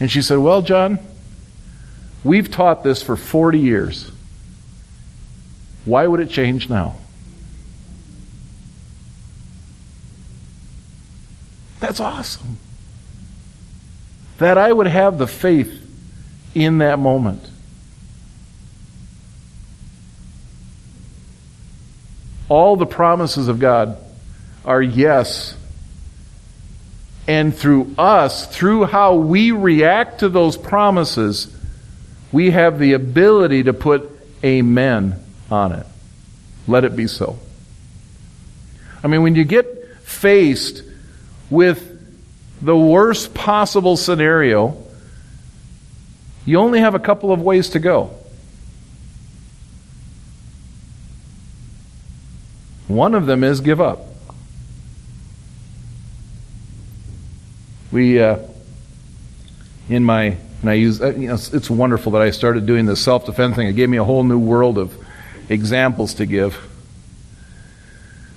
And 0.00 0.10
she 0.10 0.22
said, 0.22 0.38
Well, 0.38 0.62
John, 0.62 0.98
we've 2.22 2.50
taught 2.50 2.84
this 2.84 3.02
for 3.02 3.16
40 3.16 3.58
years. 3.58 4.10
Why 5.84 6.06
would 6.06 6.20
it 6.20 6.30
change 6.30 6.68
now? 6.68 6.96
That's 11.80 12.00
awesome 12.00 12.58
that 14.38 14.58
I 14.58 14.72
would 14.72 14.86
have 14.86 15.18
the 15.18 15.26
faith 15.26 15.80
in 16.54 16.78
that 16.78 16.98
moment. 16.98 17.42
All 22.48 22.76
the 22.76 22.86
promises 22.86 23.48
of 23.48 23.58
God 23.58 23.96
are 24.64 24.82
yes. 24.82 25.56
And 27.26 27.54
through 27.54 27.94
us, 27.96 28.46
through 28.46 28.84
how 28.84 29.14
we 29.14 29.50
react 29.50 30.20
to 30.20 30.28
those 30.28 30.56
promises, 30.56 31.54
we 32.32 32.50
have 32.50 32.78
the 32.78 32.92
ability 32.92 33.62
to 33.64 33.72
put 33.72 34.10
amen 34.42 35.18
on 35.50 35.72
it. 35.72 35.86
Let 36.66 36.84
it 36.84 36.96
be 36.96 37.06
so. 37.06 37.38
I 39.02 39.06
mean, 39.06 39.22
when 39.22 39.34
you 39.34 39.44
get 39.44 39.98
faced 40.02 40.82
with 41.50 41.90
the 42.60 42.76
worst 42.76 43.34
possible 43.34 43.96
scenario, 43.96 44.82
you 46.46 46.58
only 46.58 46.80
have 46.80 46.94
a 46.94 46.98
couple 46.98 47.32
of 47.32 47.40
ways 47.40 47.70
to 47.70 47.78
go. 47.78 48.10
One 52.88 53.14
of 53.14 53.26
them 53.26 53.44
is 53.44 53.60
give 53.60 53.80
up. 53.80 54.13
We, 57.94 58.20
uh, 58.20 58.38
in 59.88 60.02
my, 60.02 60.36
and 60.62 60.68
I 60.68 60.72
use, 60.72 61.00
uh, 61.00 61.14
you 61.14 61.28
know, 61.28 61.34
it's, 61.34 61.70
wonderful 61.70 62.10
that 62.12 62.22
I 62.22 62.32
started 62.32 62.66
doing 62.66 62.86
the 62.86 62.96
self 62.96 63.24
defense 63.24 63.54
thing. 63.54 63.68
It 63.68 63.76
gave 63.76 63.88
me 63.88 63.98
a 63.98 64.02
whole 64.04 64.24
new 64.24 64.38
world 64.40 64.78
of 64.78 64.92
examples 65.48 66.12
to 66.14 66.26
give. 66.26 66.58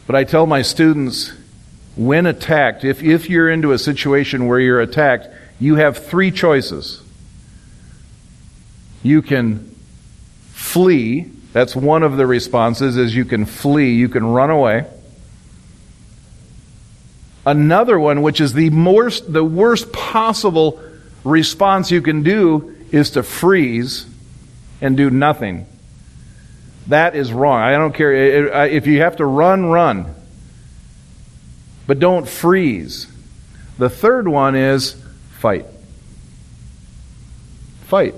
But 0.05 0.16
I 0.16 0.26
tell 0.26 0.45
my 0.45 0.62
students, 0.62 1.34
when 1.95 2.28
attacked, 2.28 2.84
if, 2.84 3.01
if 3.01 3.32
you're 3.32 3.49
into 3.49 3.72
a 3.72 3.80
situation 3.80 4.45
where 4.45 4.60
you're 4.60 4.80
attacked, 4.80 5.28
you 5.60 5.74
have 5.78 6.05
three 6.05 6.30
choices. 6.30 7.01
You 9.01 9.24
can 9.24 9.76
flee. 10.51 11.32
That's 11.53 11.76
one 11.76 12.03
of 12.03 12.18
the 12.18 12.28
responses 12.28 12.95
is 12.95 13.16
you 13.16 13.26
can 13.26 13.47
flee, 13.47 13.95
you 13.95 14.08
can 14.08 14.24
run 14.24 14.51
away. 14.51 14.86
Another 17.48 17.98
one, 17.98 18.24
which 18.24 18.41
is 18.41 18.52
the 18.52 18.70
worst, 18.72 19.32
the 19.32 19.41
worst 19.41 19.93
possible 19.93 20.84
response 21.24 21.89
you 21.91 22.02
can 22.02 22.22
do, 22.22 22.76
is 22.91 23.12
to 23.12 23.24
freeze 23.24 24.06
and 24.82 24.98
do 24.98 25.10
nothing. 25.10 25.66
That 26.88 27.16
is 27.16 27.32
wrong. 27.32 27.62
I 27.62 27.72
don't 27.72 27.93
care. 27.93 28.66
If 28.66 28.86
you 28.86 29.00
have 29.00 29.16
to 29.16 29.26
run, 29.26 29.68
run. 29.68 30.14
But 31.88 32.00
don't 32.00 32.28
freeze. 32.28 33.08
The 33.78 33.89
third 33.89 34.28
one 34.28 34.58
is 34.58 35.02
fight. 35.39 35.68
Fight. 37.86 38.16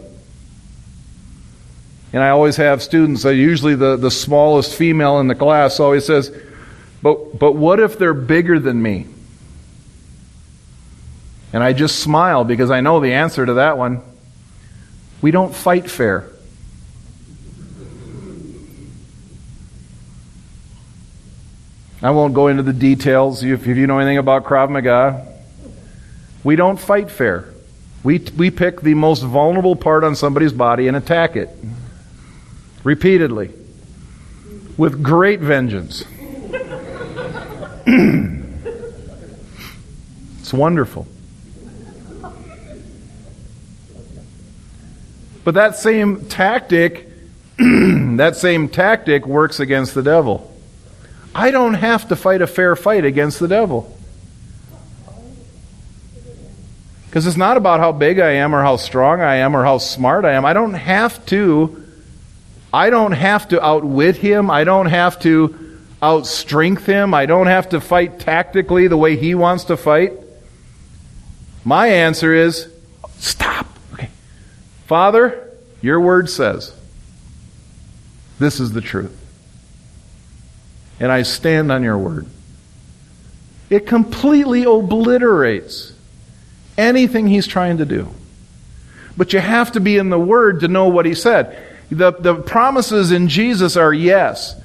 And 2.14 2.24
I 2.24 2.30
always 2.30 2.56
have 2.56 2.82
students, 2.82 3.26
uh, 3.26 3.30
usually 3.30 3.76
the, 3.76 3.96
the 3.96 4.10
smallest 4.10 4.74
female 4.74 5.20
in 5.20 5.28
the 5.28 5.36
class 5.36 5.80
always 5.80 6.08
says, 6.08 6.36
but, 7.04 7.38
but 7.38 7.52
what 7.52 7.80
if 7.80 8.00
they're 8.00 8.16
bigger 8.16 8.58
than 8.58 8.82
me? 8.82 9.06
And 11.52 11.64
I 11.64 11.74
just 11.74 12.00
smile 12.00 12.44
because 12.44 12.70
I 12.70 12.82
know 12.82 13.00
the 13.00 13.14
answer 13.14 13.46
to 13.46 13.56
that 13.56 13.78
one. 13.78 14.02
We 15.22 15.32
don't 15.32 15.54
fight 15.54 15.90
fair. 15.90 16.30
I 22.02 22.12
won't 22.12 22.34
go 22.34 22.48
into 22.48 22.64
the 22.64 22.72
details 22.72 23.44
if, 23.44 23.68
you 23.68 23.86
know 23.86 24.00
anything 24.00 24.18
about 24.18 24.46
Krav 24.46 24.70
Maga. 24.70 25.28
We 26.46 26.56
don't 26.56 26.80
fight 26.80 27.12
fair. 27.12 27.54
We, 28.04 28.20
we 28.38 28.52
pick 28.52 28.80
the 28.80 28.94
most 28.94 29.22
vulnerable 29.22 29.76
part 29.76 30.06
on 30.06 30.16
somebody's 30.16 30.54
body 30.54 30.88
and 30.88 30.96
attack 30.96 31.36
it 31.36 31.50
repeatedly 32.86 33.52
with 34.78 35.04
great 35.04 35.42
vengeance. 35.42 36.06
it's 40.40 40.54
wonderful. 40.54 41.06
But 45.44 45.54
that 45.54 45.76
same 45.76 46.26
tactic, 46.26 47.08
that 47.58 48.36
same 48.36 48.70
tactic 48.70 49.26
works 49.26 49.60
against 49.60 49.94
the 49.94 50.04
devil. 50.04 50.46
I 51.34 51.52
don't 51.52 51.76
have 51.76 52.08
to 52.10 52.16
fight 52.16 52.42
a 52.42 52.48
fair 52.48 52.76
fight 52.76 53.06
against 53.06 53.40
the 53.40 53.48
devil. 53.48 53.96
Because 57.06 57.26
it's 57.26 57.38
not 57.38 57.58
about 57.58 57.80
how 57.80 57.92
big 57.92 58.20
I 58.20 58.32
am 58.32 58.54
or 58.54 58.62
how 58.62 58.76
strong 58.76 59.22
I 59.22 59.38
am 59.38 59.56
or 59.56 59.64
how 59.64 59.80
smart 59.80 60.26
I 60.26 60.34
am. 60.34 60.46
I 60.46 60.54
don't 60.54 60.76
have 60.76 61.26
to 61.28 61.86
I 62.72 62.92
don't 62.92 63.14
have 63.14 63.48
to 63.48 63.64
outwit 63.64 64.16
him. 64.16 64.52
I 64.52 64.64
don't 64.64 64.86
have 64.86 65.20
to 65.22 65.56
outstrength 66.02 66.86
him. 66.86 67.14
I 67.14 67.26
don't 67.26 67.48
have 67.48 67.70
to 67.70 67.82
fight 67.82 68.20
tactically 68.20 68.88
the 68.88 68.98
way 68.98 69.16
he 69.16 69.34
wants 69.34 69.66
to 69.66 69.78
fight. 69.78 70.14
My 71.66 71.88
answer 71.88 72.34
is 72.34 72.72
stop. 73.18 73.59
Father, 74.90 75.48
your 75.82 76.00
word 76.02 76.32
says 76.32 76.74
this 78.40 78.60
is 78.60 78.72
the 78.72 78.82
truth. 78.82 79.16
And 81.00 81.12
I 81.12 81.22
stand 81.22 81.72
on 81.72 81.84
your 81.84 82.00
word. 82.00 82.26
It 83.70 83.86
completely 83.86 84.64
obliterates 84.64 85.94
anything 86.76 87.28
he's 87.28 87.46
trying 87.46 87.78
to 87.78 87.86
do. 87.86 88.08
But 89.16 89.32
you 89.32 89.40
have 89.40 89.74
to 89.74 89.80
be 89.80 89.98
in 89.98 90.10
the 90.10 90.18
word 90.18 90.62
to 90.62 90.68
know 90.68 90.88
what 90.88 91.06
he 91.06 91.14
said. 91.14 91.56
The, 91.92 92.12
the 92.12 92.34
promises 92.34 93.12
in 93.12 93.28
Jesus 93.28 93.78
are 93.78 93.94
yes. 93.94 94.60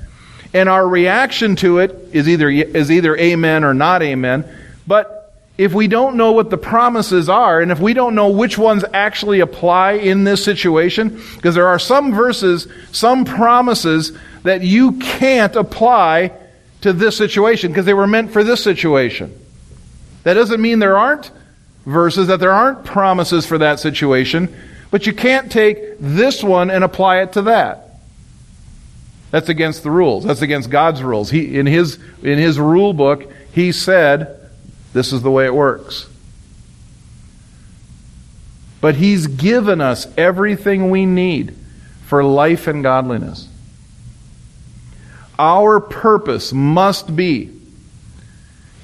And 0.55 0.71
our 0.71 0.89
reaction 0.89 1.55
to 1.57 1.81
it 1.81 1.95
is 2.13 2.31
either, 2.31 2.49
is 2.49 2.91
either 2.91 3.15
amen 3.15 3.63
or 3.63 3.75
not 3.75 4.03
amen. 4.03 4.47
But 4.87 5.14
if 5.57 5.73
we 5.73 5.87
don't 5.87 6.17
know 6.17 6.33
what 6.33 6.51
the 6.51 6.59
promises 6.59 7.29
are, 7.29 7.61
and 7.61 7.71
if 7.71 7.79
we 7.79 7.95
don't 7.95 8.15
know 8.15 8.31
which 8.31 8.59
ones 8.59 8.85
actually 8.93 9.41
apply 9.41 9.93
in 9.93 10.25
this 10.25 10.45
situation, 10.45 11.21
because 11.37 11.55
there 11.55 11.69
are 11.69 11.79
some 11.79 12.13
verses, 12.13 12.67
some 12.91 13.25
promises 13.25 14.13
that 14.43 14.63
you 14.63 14.93
can't 14.93 15.55
apply 15.55 16.33
to 16.81 16.93
this 16.93 17.17
situation 17.17 17.71
because 17.71 17.87
they 17.87 17.95
were 17.95 18.07
meant 18.07 18.33
for 18.33 18.43
this 18.43 18.63
situation. 18.63 19.33
That 20.25 20.35
doesn't 20.35 20.61
mean 20.61 20.81
there 20.81 20.99
aren't 20.99 21.31
verses, 21.87 22.27
that 22.27 22.41
there 22.41 22.53
aren't 22.53 22.85
promises 22.85 23.47
for 23.47 23.59
that 23.59 23.79
situation. 23.79 24.55
But 24.91 25.07
you 25.07 25.13
can't 25.13 25.51
take 25.51 25.99
this 25.99 26.43
one 26.43 26.71
and 26.71 26.85
apply 26.85 27.23
it 27.23 27.33
to 27.35 27.43
that. 27.43 28.01
That's 29.31 29.49
against 29.49 29.83
the 29.83 29.91
rules. 29.91 30.25
That's 30.25 30.43
against 30.43 30.71
God's 30.71 31.03
rules. 31.03 31.31
He, 31.31 31.59
in, 31.59 31.67
his, 31.67 31.99
in 32.23 32.39
his 32.39 32.59
rule 32.59 32.93
book, 32.93 33.33
he 33.53 33.73
said, 33.73 34.44
this 34.95 35.13
is 35.13 35.21
the 35.21 35.31
way 35.31 35.45
it 35.45 35.55
works. 35.55 36.09
But 38.81 38.95
he's 38.95 39.27
given 39.27 39.83
us 39.83 40.07
everything 40.17 40.89
we 40.89 41.05
need 41.05 41.55
for 42.07 42.25
life 42.25 42.67
and 42.67 42.83
godliness. 42.83 43.49
Our 45.39 45.81
purpose 45.81 46.51
must 46.51 47.15
be, 47.15 47.51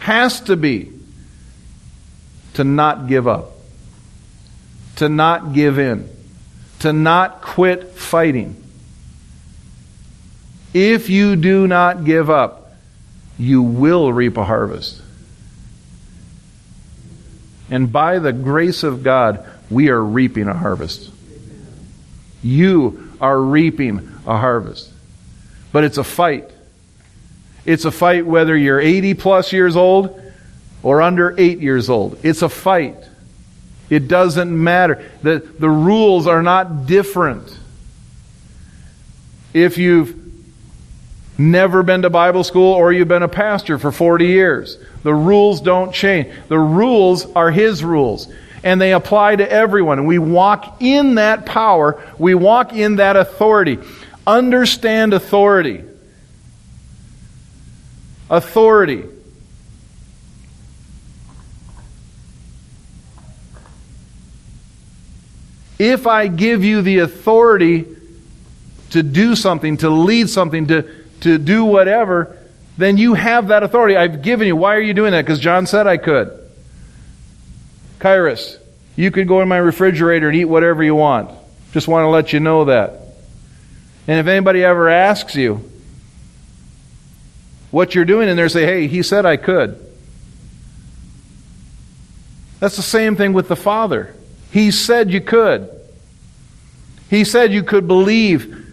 has 0.00 0.40
to 0.42 0.56
be, 0.56 0.92
to 2.54 2.64
not 2.64 3.06
give 3.06 3.26
up 3.26 3.52
to 5.00 5.08
not 5.08 5.54
give 5.54 5.78
in, 5.78 6.06
to 6.80 6.92
not 6.92 7.40
quit 7.40 7.92
fighting. 7.94 8.62
If 10.74 11.08
you 11.08 11.36
do 11.36 11.66
not 11.66 12.04
give 12.04 12.28
up, 12.28 12.74
you 13.38 13.62
will 13.62 14.12
reap 14.12 14.36
a 14.36 14.44
harvest. 14.44 15.00
And 17.70 17.92
by 17.92 18.18
the 18.18 18.32
grace 18.32 18.82
of 18.82 19.02
God, 19.02 19.46
we 19.70 19.88
are 19.90 20.02
reaping 20.02 20.48
a 20.48 20.54
harvest. 20.54 21.10
You 22.42 23.12
are 23.20 23.40
reaping 23.40 23.98
a 24.26 24.36
harvest. 24.36 24.90
But 25.72 25.84
it's 25.84 25.98
a 25.98 26.04
fight. 26.04 26.50
It's 27.64 27.84
a 27.84 27.92
fight 27.92 28.26
whether 28.26 28.56
you're 28.56 28.80
80 28.80 29.14
plus 29.14 29.52
years 29.52 29.76
old 29.76 30.20
or 30.82 31.00
under 31.02 31.34
8 31.38 31.60
years 31.60 31.88
old. 31.88 32.18
It's 32.24 32.42
a 32.42 32.48
fight. 32.48 32.96
It 33.88 34.08
doesn't 34.08 34.50
matter. 34.50 35.04
The, 35.22 35.38
the 35.58 35.68
rules 35.68 36.26
are 36.26 36.42
not 36.42 36.86
different. 36.86 37.56
If 39.52 39.78
you've 39.78 40.19
never 41.40 41.82
been 41.82 42.02
to 42.02 42.10
Bible 42.10 42.44
school 42.44 42.74
or 42.74 42.92
you've 42.92 43.08
been 43.08 43.22
a 43.22 43.28
pastor 43.28 43.78
for 43.78 43.90
40 43.90 44.26
years, 44.26 44.78
the 45.02 45.14
rules 45.14 45.60
don't 45.60 45.92
change. 45.92 46.28
The 46.48 46.58
rules 46.58 47.30
are 47.32 47.50
His 47.50 47.82
rules. 47.82 48.32
And 48.62 48.78
they 48.80 48.92
apply 48.92 49.36
to 49.36 49.50
everyone. 49.50 49.98
And 49.98 50.06
we 50.06 50.18
walk 50.18 50.82
in 50.82 51.14
that 51.14 51.46
power. 51.46 52.02
We 52.18 52.34
walk 52.34 52.74
in 52.74 52.96
that 52.96 53.16
authority. 53.16 53.78
Understand 54.26 55.14
authority. 55.14 55.82
Authority. 58.28 59.04
If 65.78 66.06
I 66.06 66.26
give 66.26 66.62
you 66.62 66.82
the 66.82 66.98
authority 66.98 67.86
to 68.90 69.02
do 69.02 69.34
something, 69.34 69.78
to 69.78 69.88
lead 69.88 70.28
something, 70.28 70.66
to, 70.66 70.99
to 71.20 71.38
do 71.38 71.64
whatever, 71.64 72.36
then 72.76 72.96
you 72.96 73.14
have 73.14 73.48
that 73.48 73.62
authority. 73.62 73.96
I've 73.96 74.22
given 74.22 74.46
you. 74.46 74.56
Why 74.56 74.74
are 74.76 74.80
you 74.80 74.94
doing 74.94 75.12
that? 75.12 75.22
Because 75.22 75.38
John 75.38 75.66
said 75.66 75.86
I 75.86 75.96
could. 75.96 76.36
Kairos, 77.98 78.58
you 78.96 79.10
could 79.10 79.28
go 79.28 79.42
in 79.42 79.48
my 79.48 79.58
refrigerator 79.58 80.28
and 80.28 80.36
eat 80.36 80.46
whatever 80.46 80.82
you 80.82 80.94
want. 80.94 81.30
Just 81.72 81.88
want 81.88 82.04
to 82.04 82.08
let 82.08 82.32
you 82.32 82.40
know 82.40 82.64
that. 82.64 82.92
And 84.08 84.18
if 84.18 84.26
anybody 84.26 84.64
ever 84.64 84.88
asks 84.88 85.36
you 85.36 85.70
what 87.70 87.94
you're 87.94 88.04
doing 88.04 88.28
in 88.28 88.36
there, 88.36 88.48
say, 88.48 88.64
hey, 88.64 88.86
he 88.86 89.02
said 89.02 89.26
I 89.26 89.36
could. 89.36 89.78
That's 92.58 92.76
the 92.76 92.82
same 92.82 93.16
thing 93.16 93.32
with 93.32 93.48
the 93.48 93.56
Father. 93.56 94.14
He 94.50 94.70
said 94.70 95.10
you 95.10 95.20
could. 95.20 95.70
He 97.08 97.24
said 97.24 97.52
you 97.52 97.62
could 97.62 97.86
believe 97.86 98.69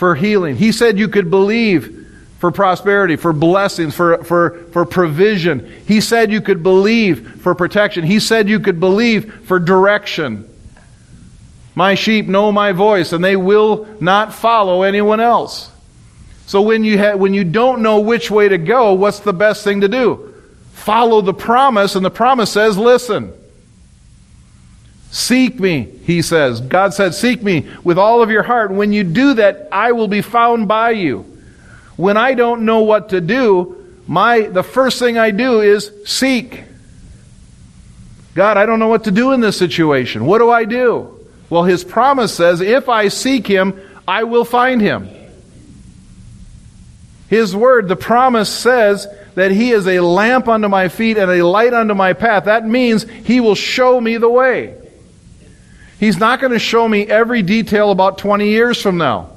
for 0.00 0.14
healing. 0.14 0.56
He 0.56 0.72
said 0.72 0.98
you 0.98 1.08
could 1.08 1.28
believe 1.28 2.08
for 2.38 2.50
prosperity, 2.50 3.16
for 3.16 3.34
blessings, 3.34 3.94
for, 3.94 4.24
for, 4.24 4.64
for 4.72 4.86
provision. 4.86 5.70
He 5.86 6.00
said 6.00 6.32
you 6.32 6.40
could 6.40 6.62
believe 6.62 7.42
for 7.42 7.54
protection. 7.54 8.04
He 8.04 8.18
said 8.18 8.48
you 8.48 8.60
could 8.60 8.80
believe 8.80 9.44
for 9.44 9.58
direction. 9.58 10.48
My 11.74 11.96
sheep 11.96 12.26
know 12.26 12.50
my 12.50 12.72
voice, 12.72 13.12
and 13.12 13.22
they 13.22 13.36
will 13.36 13.86
not 14.00 14.32
follow 14.32 14.84
anyone 14.84 15.20
else. 15.20 15.70
So 16.46 16.62
when 16.62 16.82
you, 16.82 16.98
ha- 16.98 17.16
when 17.16 17.34
you 17.34 17.44
don't 17.44 17.82
know 17.82 18.00
which 18.00 18.30
way 18.30 18.48
to 18.48 18.56
go, 18.56 18.94
what's 18.94 19.20
the 19.20 19.34
best 19.34 19.64
thing 19.64 19.82
to 19.82 19.88
do? 19.88 20.34
Follow 20.72 21.20
the 21.20 21.34
promise, 21.34 21.94
and 21.94 22.02
the 22.02 22.10
promise 22.10 22.50
says, 22.50 22.78
listen. 22.78 23.34
Seek 25.10 25.58
me, 25.58 25.82
he 26.04 26.22
says. 26.22 26.60
God 26.60 26.94
said, 26.94 27.14
Seek 27.14 27.42
me 27.42 27.68
with 27.82 27.98
all 27.98 28.22
of 28.22 28.30
your 28.30 28.44
heart. 28.44 28.70
When 28.70 28.92
you 28.92 29.02
do 29.02 29.34
that, 29.34 29.68
I 29.72 29.92
will 29.92 30.08
be 30.08 30.22
found 30.22 30.68
by 30.68 30.90
you. 30.90 31.26
When 31.96 32.16
I 32.16 32.34
don't 32.34 32.64
know 32.64 32.80
what 32.80 33.10
to 33.10 33.20
do, 33.20 33.76
my, 34.06 34.42
the 34.42 34.62
first 34.62 34.98
thing 34.98 35.18
I 35.18 35.32
do 35.32 35.60
is 35.60 35.90
seek. 36.04 36.64
God, 38.34 38.56
I 38.56 38.66
don't 38.66 38.78
know 38.78 38.88
what 38.88 39.04
to 39.04 39.10
do 39.10 39.32
in 39.32 39.40
this 39.40 39.58
situation. 39.58 40.24
What 40.24 40.38
do 40.38 40.50
I 40.50 40.64
do? 40.64 41.18
Well, 41.50 41.64
his 41.64 41.82
promise 41.82 42.32
says, 42.32 42.60
if 42.60 42.88
I 42.88 43.08
seek 43.08 43.46
him, 43.46 43.80
I 44.06 44.24
will 44.24 44.44
find 44.44 44.80
him. 44.80 45.08
His 47.28 47.54
word, 47.54 47.88
the 47.88 47.96
promise 47.96 48.48
says 48.48 49.08
that 49.34 49.50
he 49.50 49.70
is 49.72 49.86
a 49.86 50.00
lamp 50.00 50.48
unto 50.48 50.68
my 50.68 50.88
feet 50.88 51.18
and 51.18 51.30
a 51.30 51.44
light 51.44 51.74
unto 51.74 51.94
my 51.94 52.12
path. 52.12 52.44
That 52.44 52.66
means 52.66 53.08
he 53.08 53.40
will 53.40 53.54
show 53.56 54.00
me 54.00 54.16
the 54.16 54.28
way. 54.28 54.76
He's 56.00 56.16
not 56.16 56.40
going 56.40 56.54
to 56.54 56.58
show 56.58 56.88
me 56.88 57.06
every 57.06 57.42
detail 57.42 57.90
about 57.90 58.16
20 58.16 58.48
years 58.48 58.80
from 58.80 58.96
now. 58.96 59.28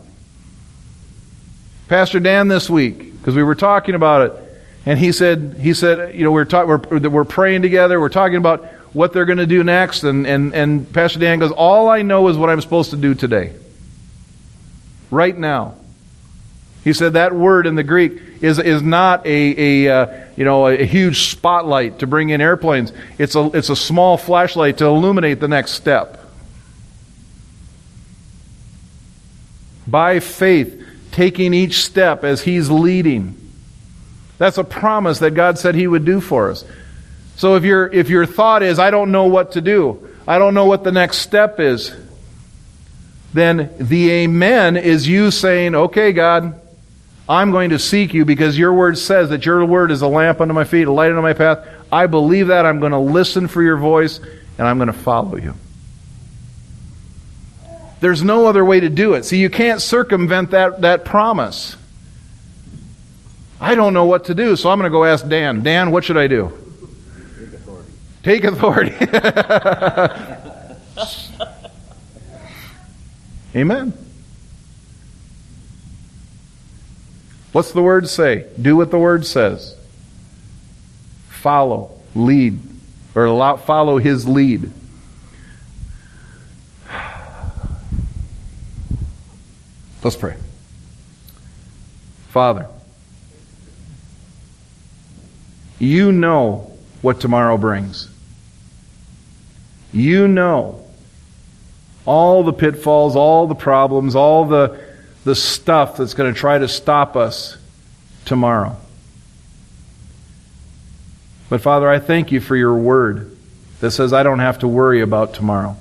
Pastor 1.89 2.21
Dan 2.21 2.47
this 2.47 2.69
week 2.69 3.19
because 3.19 3.35
we 3.35 3.43
were 3.43 3.53
talking 3.53 3.95
about 3.95 4.27
it, 4.27 4.63
and 4.85 4.97
he 4.97 5.11
said, 5.11 5.57
he 5.59 5.73
said, 5.73 6.15
you 6.15 6.23
know, 6.23 6.31
we're 6.31 6.45
talking, 6.45 6.69
we're, 6.69 7.09
we're 7.09 7.25
praying 7.25 7.63
together, 7.63 7.99
we're 7.99 8.07
talking 8.07 8.37
about 8.37 8.63
what 8.93 9.11
they're 9.11 9.25
going 9.25 9.39
to 9.39 9.45
do 9.45 9.61
next, 9.61 10.03
and, 10.03 10.25
and, 10.25 10.53
and 10.55 10.91
Pastor 10.93 11.19
Dan 11.19 11.39
goes, 11.39 11.51
all 11.51 11.89
I 11.89 12.01
know 12.01 12.29
is 12.29 12.37
what 12.37 12.49
I'm 12.49 12.61
supposed 12.61 12.91
to 12.91 12.97
do 12.97 13.13
today, 13.13 13.53
right 15.11 15.37
now. 15.37 15.75
He 16.85 16.93
said 16.93 17.13
that 17.13 17.35
word 17.35 17.67
in 17.67 17.75
the 17.75 17.83
Greek 17.83 18.13
is, 18.41 18.57
is 18.59 18.81
not 18.81 19.25
a, 19.25 19.87
a 19.87 19.93
uh, 19.93 20.25
you 20.37 20.43
know 20.43 20.67
a 20.67 20.83
huge 20.85 21.29
spotlight 21.29 21.99
to 21.99 22.07
bring 22.07 22.29
in 22.29 22.41
airplanes. 22.41 22.91
It's 23.17 23.35
a 23.35 23.49
it's 23.53 23.69
a 23.69 23.75
small 23.75 24.17
flashlight 24.17 24.79
to 24.79 24.85
illuminate 24.85 25.39
the 25.39 25.47
next 25.47 25.71
step. 25.71 26.22
By 29.87 30.19
faith, 30.19 30.81
taking 31.11 31.53
each 31.53 31.83
step 31.83 32.23
as 32.23 32.41
He's 32.41 32.69
leading. 32.69 33.39
That's 34.37 34.57
a 34.57 34.63
promise 34.63 35.19
that 35.19 35.31
God 35.31 35.57
said 35.57 35.75
He 35.75 35.87
would 35.87 36.05
do 36.05 36.19
for 36.19 36.51
us. 36.51 36.65
So 37.35 37.55
if 37.55 37.63
your, 37.63 37.91
if 37.91 38.09
your 38.09 38.25
thought 38.25 38.63
is, 38.63 38.79
I 38.79 38.91
don't 38.91 39.11
know 39.11 39.25
what 39.25 39.53
to 39.53 39.61
do, 39.61 40.09
I 40.27 40.39
don't 40.39 40.53
know 40.53 40.65
what 40.65 40.83
the 40.83 40.91
next 40.91 41.17
step 41.17 41.59
is, 41.59 41.95
then 43.33 43.71
the 43.79 44.11
amen 44.11 44.77
is 44.77 45.07
you 45.07 45.31
saying, 45.31 45.75
okay, 45.75 46.13
God, 46.13 46.59
I'm 47.27 47.51
going 47.51 47.71
to 47.71 47.79
seek 47.79 48.13
you 48.13 48.25
because 48.25 48.57
your 48.57 48.73
word 48.73 48.97
says 48.97 49.29
that 49.29 49.45
your 49.45 49.65
word 49.65 49.91
is 49.91 50.01
a 50.01 50.07
lamp 50.07 50.41
unto 50.41 50.53
my 50.53 50.65
feet, 50.65 50.87
a 50.87 50.91
light 50.91 51.09
unto 51.09 51.21
my 51.21 51.33
path. 51.33 51.67
I 51.91 52.07
believe 52.07 52.47
that. 52.47 52.65
I'm 52.65 52.79
going 52.79 52.91
to 52.91 52.99
listen 52.99 53.47
for 53.47 53.63
your 53.63 53.77
voice 53.77 54.19
and 54.57 54.67
I'm 54.67 54.77
going 54.77 54.87
to 54.87 54.93
follow 54.93 55.37
you. 55.37 55.55
There's 58.03 58.21
no 58.21 58.47
other 58.47 58.65
way 58.65 58.81
to 58.81 58.89
do 58.89 59.13
it. 59.13 59.23
See, 59.23 59.37
you 59.37 59.49
can't 59.49 59.81
circumvent 59.81 60.51
that, 60.51 60.81
that 60.81 61.05
promise. 61.05 61.77
I 63.61 63.75
don't 63.75 63.93
know 63.93 64.03
what 64.03 64.25
to 64.25 64.35
do, 64.35 64.57
so 64.57 64.69
I'm 64.69 64.77
going 64.77 64.91
to 64.91 64.93
go 64.93 65.05
ask 65.05 65.25
Dan. 65.25 65.63
Dan, 65.63 65.89
what 65.89 66.03
should 66.03 66.17
I 66.17 66.27
do? 66.27 66.51
Take 68.21 68.43
authority. 68.43 68.91
Take 68.99 69.03
authority. 69.05 69.55
Amen. 73.55 73.93
What's 77.53 77.71
the 77.71 77.81
word 77.81 78.09
say? 78.09 78.47
Do 78.61 78.75
what 78.75 78.91
the 78.91 78.99
word 78.99 79.25
says. 79.25 79.77
Follow, 81.29 81.97
lead, 82.13 82.59
or 83.15 83.57
follow 83.59 83.97
his 83.97 84.27
lead. 84.27 84.73
Let's 90.03 90.17
pray. 90.17 90.35
Father, 92.29 92.67
you 95.79 96.11
know 96.11 96.71
what 97.01 97.21
tomorrow 97.21 97.57
brings. 97.57 98.09
You 99.93 100.27
know 100.27 100.83
all 102.05 102.43
the 102.43 102.51
pitfalls, 102.51 103.15
all 103.15 103.47
the 103.47 103.55
problems, 103.55 104.15
all 104.15 104.45
the, 104.45 104.81
the 105.23 105.35
stuff 105.35 105.95
that's 105.97 106.13
going 106.13 106.33
to 106.33 106.37
try 106.37 106.57
to 106.57 106.67
stop 106.67 107.15
us 107.15 107.57
tomorrow. 108.25 108.75
But 111.49 111.61
Father, 111.61 111.87
I 111.89 111.99
thank 111.99 112.31
you 112.31 112.41
for 112.41 112.57
your 112.57 112.75
word 112.75 113.37
that 113.79 113.91
says 113.91 114.11
I 114.11 114.23
don't 114.23 114.39
have 114.39 114.59
to 114.59 114.67
worry 114.67 115.01
about 115.01 115.33
tomorrow. 115.33 115.77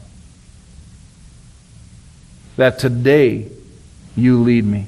That 2.56 2.78
today 2.78 3.50
you 4.16 4.42
lead 4.42 4.64
me. 4.64 4.86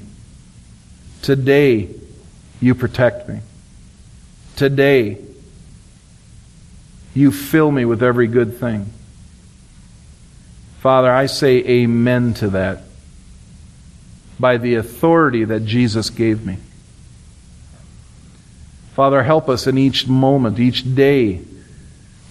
Today, 1.21 1.89
you 2.61 2.75
protect 2.75 3.27
me. 3.27 3.39
Today, 4.55 5.17
you 7.13 7.31
fill 7.31 7.71
me 7.71 7.85
with 7.85 8.03
every 8.03 8.27
good 8.27 8.57
thing. 8.57 8.91
Father, 10.79 11.11
I 11.11 11.25
say 11.25 11.57
amen 11.65 12.35
to 12.35 12.49
that 12.49 12.83
by 14.39 14.57
the 14.57 14.75
authority 14.75 15.45
that 15.45 15.65
Jesus 15.65 16.09
gave 16.09 16.45
me. 16.45 16.57
Father, 18.93 19.23
help 19.23 19.49
us 19.49 19.67
in 19.67 19.77
each 19.77 20.07
moment, 20.07 20.59
each 20.59 20.95
day, 20.95 21.41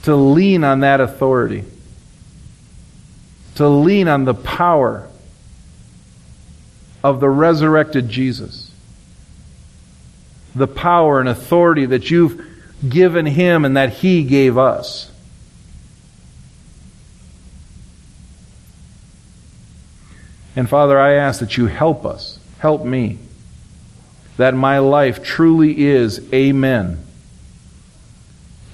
to 0.02 0.14
lean 0.14 0.64
on 0.64 0.80
that 0.80 1.00
authority, 1.00 1.64
to 3.56 3.68
lean 3.68 4.06
on 4.06 4.24
the 4.24 4.34
power 4.34 5.08
of 7.04 7.20
the 7.20 7.28
resurrected 7.28 8.08
Jesus. 8.08 8.70
The 10.54 10.66
power 10.66 11.20
and 11.20 11.28
authority 11.28 11.84
that 11.84 12.10
you've 12.10 12.42
given 12.88 13.26
him 13.26 13.66
and 13.66 13.76
that 13.76 13.92
he 13.92 14.24
gave 14.24 14.56
us. 14.56 15.10
And 20.56 20.68
Father, 20.68 20.98
I 20.98 21.12
ask 21.12 21.40
that 21.40 21.58
you 21.58 21.66
help 21.66 22.06
us, 22.06 22.38
help 22.60 22.84
me, 22.84 23.18
that 24.38 24.54
my 24.54 24.78
life 24.78 25.22
truly 25.22 25.84
is 25.84 26.32
amen 26.32 27.04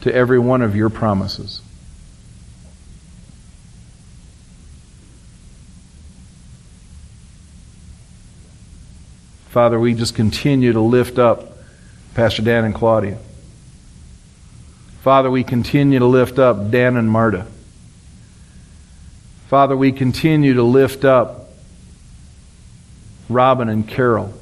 to 0.03 0.15
every 0.15 0.39
one 0.39 0.63
of 0.63 0.77
your 0.77 0.91
promises. 0.91 1.63
Father, 9.51 9.81
we 9.81 9.95
just 9.95 10.15
continue 10.15 10.73
to 10.73 10.81
lift 10.81 11.19
up 11.19 11.59
Pastor 12.15 12.43
Dan 12.43 12.65
and 12.65 12.73
Claudia. 12.73 13.19
Father, 15.03 15.29
we 15.29 15.43
continue 15.43 15.99
to 15.99 16.07
lift 16.07 16.39
up 16.39 16.71
Dan 16.71 16.97
and 16.97 17.11
Marta. 17.11 17.47
Father, 19.49 19.77
we 19.77 19.91
continue 19.91 20.55
to 20.55 20.63
lift 20.63 21.05
up 21.05 21.49
Robin 23.29 23.69
and 23.69 23.89
Carol. 23.89 24.33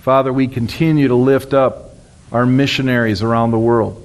Father, 0.00 0.32
we 0.32 0.48
continue 0.48 1.06
to 1.06 1.14
lift 1.14 1.54
up 1.54 1.94
our 2.32 2.46
missionaries 2.46 3.22
around 3.22 3.52
the 3.52 3.58
world. 3.60 4.02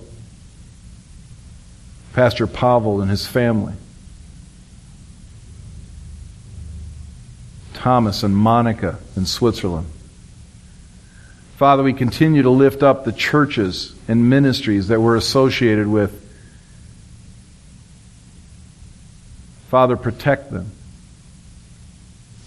Pastor 2.14 2.46
Pavel 2.46 3.02
and 3.02 3.10
his 3.10 3.26
family. 3.26 3.74
Thomas 7.82 8.22
and 8.22 8.38
Monica 8.38 9.00
in 9.16 9.26
Switzerland. 9.26 9.88
Father, 11.58 11.82
we 11.82 11.94
continue 11.94 12.44
to 12.44 12.50
lift 12.52 12.84
up 12.84 13.06
the 13.06 13.12
churches 13.12 13.96
and 14.08 14.30
ministries 14.30 14.90
that 14.90 15.02
we're 15.02 15.16
associated 15.16 15.88
with. 15.88 16.16
Father, 19.70 19.98
protect 19.98 20.52
them, 20.52 20.70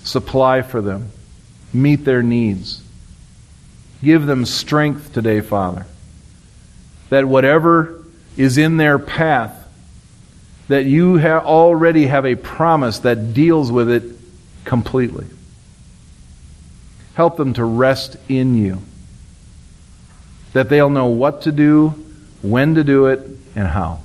supply 0.04 0.62
for 0.62 0.80
them, 0.80 1.10
meet 1.72 2.04
their 2.04 2.22
needs. 2.22 2.80
Give 4.04 4.26
them 4.26 4.44
strength 4.44 5.12
today, 5.12 5.40
Father, 5.40 5.84
that 7.08 7.26
whatever 7.26 8.04
is 8.36 8.56
in 8.56 8.76
their 8.76 9.00
path, 9.00 9.66
that 10.68 10.84
you 10.84 11.18
ha- 11.18 11.40
already 11.44 12.06
have 12.06 12.24
a 12.24 12.36
promise 12.36 13.00
that 13.00 13.34
deals 13.34 13.72
with 13.72 13.90
it 13.90 14.13
completely. 14.64 15.26
Help 17.14 17.36
them 17.36 17.54
to 17.54 17.64
rest 17.64 18.16
in 18.28 18.56
you. 18.56 18.78
That 20.52 20.68
they'll 20.68 20.90
know 20.90 21.06
what 21.06 21.42
to 21.42 21.52
do, 21.52 21.90
when 22.42 22.74
to 22.74 22.84
do 22.84 23.06
it, 23.06 23.20
and 23.54 23.68
how. 23.68 24.00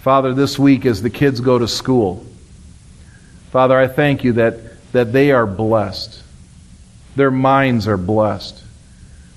Father, 0.00 0.34
this 0.34 0.58
week 0.58 0.84
as 0.86 1.02
the 1.02 1.10
kids 1.10 1.40
go 1.40 1.58
to 1.58 1.68
school, 1.68 2.26
Father, 3.50 3.78
I 3.78 3.86
thank 3.86 4.24
you 4.24 4.32
that, 4.34 4.92
that 4.92 5.12
they 5.12 5.30
are 5.30 5.46
blessed. 5.46 6.22
Their 7.14 7.30
minds 7.30 7.86
are 7.86 7.98
blessed. 7.98 8.62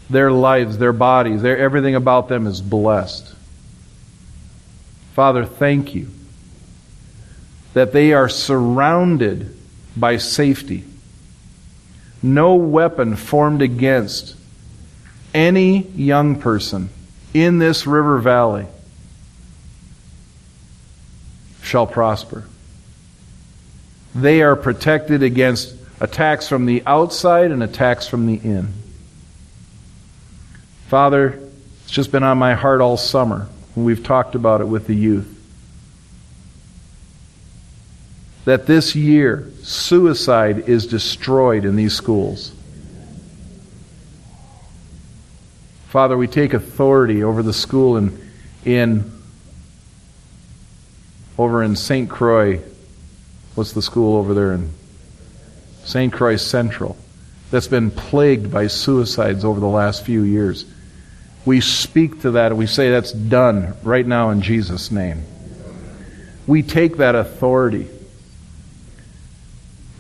Their 0.10 0.32
lives, 0.32 0.78
their 0.78 0.94
bodies, 0.94 1.42
their, 1.42 1.58
everything 1.58 1.96
about 1.96 2.30
them 2.30 2.48
is 2.48 2.62
blessed. 2.62 3.34
Father, 5.14 5.46
thank 5.46 5.94
you 5.94 6.10
that 7.76 7.92
they 7.92 8.14
are 8.14 8.30
surrounded 8.30 9.54
by 9.98 10.16
safety. 10.16 10.86
No 12.24 12.56
weapon 12.56 13.18
formed 13.18 13.62
against 13.62 14.34
any 15.34 15.86
young 15.90 16.40
person 16.40 16.90
in 17.34 17.60
this 17.60 17.86
river 17.86 18.18
valley 18.18 18.66
shall 21.62 21.86
prosper. 21.86 22.46
They 24.16 24.42
are 24.42 24.56
protected 24.56 25.22
against 25.22 25.76
attacks 26.00 26.48
from 26.48 26.66
the 26.66 26.82
outside 26.86 27.52
and 27.52 27.62
attacks 27.62 28.08
from 28.08 28.26
the 28.26 28.36
in. 28.36 28.72
Father, 30.88 31.42
it's 31.84 31.92
just 31.92 32.14
been 32.14 32.24
on 32.24 32.38
my 32.38 32.54
heart 32.54 32.80
all 32.80 32.96
summer 32.96 33.50
when 33.74 33.86
we've 33.86 34.04
talked 34.04 34.34
about 34.34 34.62
it 34.62 34.66
with 34.66 34.88
the 34.88 34.96
youth. 34.96 35.35
That 38.46 38.68
this 38.68 38.96
year, 38.96 39.52
suicide 39.64 40.70
is 40.70 40.88
destroyed 40.88 41.66
in 41.66 41.76
these 41.76 41.94
schools. 41.94 42.52
Father, 45.88 46.18
we 46.18 46.28
take 46.28 46.54
authority 46.54 47.24
over 47.24 47.42
the 47.42 47.54
school 47.54 47.98
in, 47.98 48.20
in 48.66 49.12
over 51.38 51.64
in 51.64 51.76
St. 51.76 52.10
Croix. 52.10 52.62
What's 53.56 53.72
the 53.72 53.82
school 53.82 54.18
over 54.18 54.34
there 54.34 54.54
in 54.54 54.72
St. 55.86 56.12
Croix 56.12 56.36
Central? 56.36 56.98
That's 57.50 57.68
been 57.68 57.92
plagued 57.92 58.52
by 58.52 58.68
suicides 58.68 59.46
over 59.46 59.60
the 59.60 59.68
last 59.68 60.04
few 60.04 60.24
years. 60.24 60.66
We 61.46 61.62
speak 61.62 62.22
to 62.22 62.32
that 62.32 62.48
and 62.48 62.58
we 62.58 62.68
say 62.68 62.90
that's 62.90 63.12
done 63.12 63.76
right 63.84 64.06
now 64.06 64.32
in 64.32 64.42
Jesus' 64.42 64.92
name. 64.92 65.24
We 66.48 66.64
take 66.64 66.98
that 66.98 67.16
authority. 67.16 67.88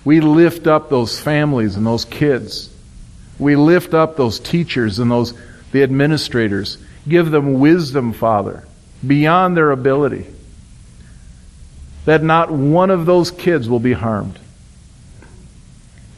We 0.06 0.22
lift 0.22 0.68
up 0.68 0.89
those 0.89 1.20
families 1.20 1.76
and 1.76 1.86
those 1.86 2.06
kids. 2.06 2.70
We 3.39 3.56
lift 3.56 3.93
up 3.93 4.16
those 4.16 4.39
teachers 4.39 4.99
and 4.99 5.12
those 5.12 5.34
the 5.72 5.84
administrators. 5.84 6.78
Give 7.06 7.30
them 7.30 7.60
wisdom, 7.60 8.14
Father, 8.14 8.66
beyond 9.06 9.58
their 9.58 9.72
ability. 9.72 10.26
That 12.06 12.24
not 12.24 12.49
one 12.49 12.91
of 12.91 13.06
those 13.06 13.32
kids 13.32 13.68
will 13.68 13.80
be 13.80 13.93
harmed. 13.93 14.39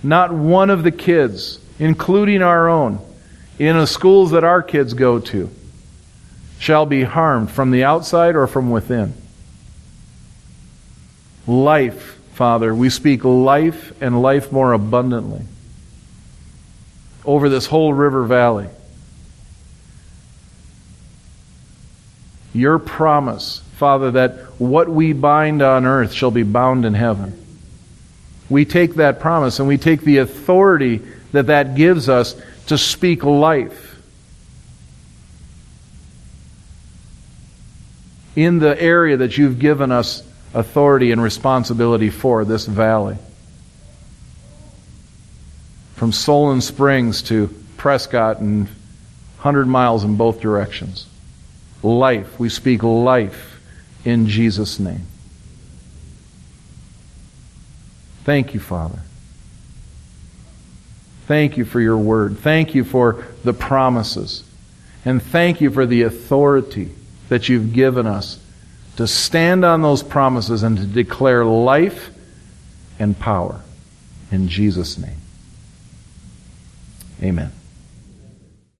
Not 0.04 0.32
one 0.32 0.70
of 0.70 0.84
the 0.84 0.92
kids, 0.92 1.60
including 1.80 2.42
our 2.42 2.70
own, 2.70 3.00
in 3.58 3.78
the 3.78 3.88
schools 3.88 4.32
that 4.32 4.44
our 4.44 4.62
kids 4.62 4.94
go 4.94 5.20
to, 5.20 5.50
shall 6.60 6.86
be 6.86 7.04
harmed 7.04 7.50
from 7.50 7.72
the 7.72 7.84
outside 7.84 8.36
or 8.36 8.48
from 8.48 8.70
within. 8.70 9.14
Life, 11.48 12.17
Father, 12.38 12.76
we 12.76 12.92
speak 12.92 13.24
life 13.24 14.00
and 14.00 14.22
life 14.22 14.52
more 14.52 14.74
abundantly 14.74 15.42
over 17.26 17.50
this 17.50 17.66
whole 17.66 17.96
river 17.96 18.26
valley. 18.26 18.70
Your 22.54 22.78
promise, 22.78 23.64
Father, 23.78 24.12
that 24.12 24.34
what 24.60 24.88
we 24.88 25.14
bind 25.14 25.64
on 25.64 25.88
earth 25.88 26.14
shall 26.14 26.30
be 26.30 26.44
bound 26.44 26.86
in 26.86 26.94
heaven. 26.94 27.44
We 28.52 28.66
take 28.66 28.94
that 28.96 29.20
promise 29.20 29.58
and 29.58 29.68
we 29.68 29.80
take 29.80 30.02
the 30.02 30.18
authority 30.18 31.02
that 31.32 31.48
that 31.48 31.74
gives 31.74 32.08
us 32.08 32.40
to 32.68 32.78
speak 32.78 33.24
life 33.24 34.00
in 38.36 38.60
the 38.60 38.80
area 38.80 39.18
that 39.18 39.40
you've 39.40 39.58
given 39.58 39.92
us 39.92 40.22
authority 40.58 41.12
and 41.12 41.22
responsibility 41.22 42.10
for, 42.10 42.44
this 42.44 42.66
valley. 42.66 43.16
From 45.96 46.12
Solon 46.12 46.62
Springs 46.62 47.22
to 47.24 47.54
Prescott 47.78 48.40
and 48.40 48.66
100 48.66 49.68
miles 49.68 50.04
in 50.04 50.18
both 50.18 50.42
directions. 50.42 51.06
Life. 51.84 52.40
We 52.40 52.50
speak 52.50 52.82
life 52.82 53.60
in 54.04 54.28
Jesus' 54.28 54.80
name. 54.80 55.06
Thank 58.24 58.56
you, 58.56 58.60
Father. 58.60 59.00
Thank 61.28 61.58
you 61.58 61.66
for 61.66 61.80
your 61.80 61.98
word. 61.98 62.40
Thank 62.40 62.74
you 62.74 62.84
for 62.84 63.24
the 63.44 63.54
promises. 63.54 64.44
And 65.06 65.22
thank 65.22 65.62
you 65.62 65.70
for 65.70 65.86
the 65.86 66.02
authority 66.02 66.92
that 67.30 67.48
you've 67.48 67.74
given 67.74 68.08
us 68.08 68.40
to 68.98 69.08
stand 69.08 69.64
on 69.64 69.82
those 69.82 70.04
promises 70.04 70.64
and 70.64 70.78
to 70.78 70.86
declare 70.86 71.46
life 71.46 72.10
and 73.00 73.18
power. 73.18 73.62
In 74.32 74.48
Jesus' 74.48 74.98
name. 74.98 75.18
Amen. 77.24 77.52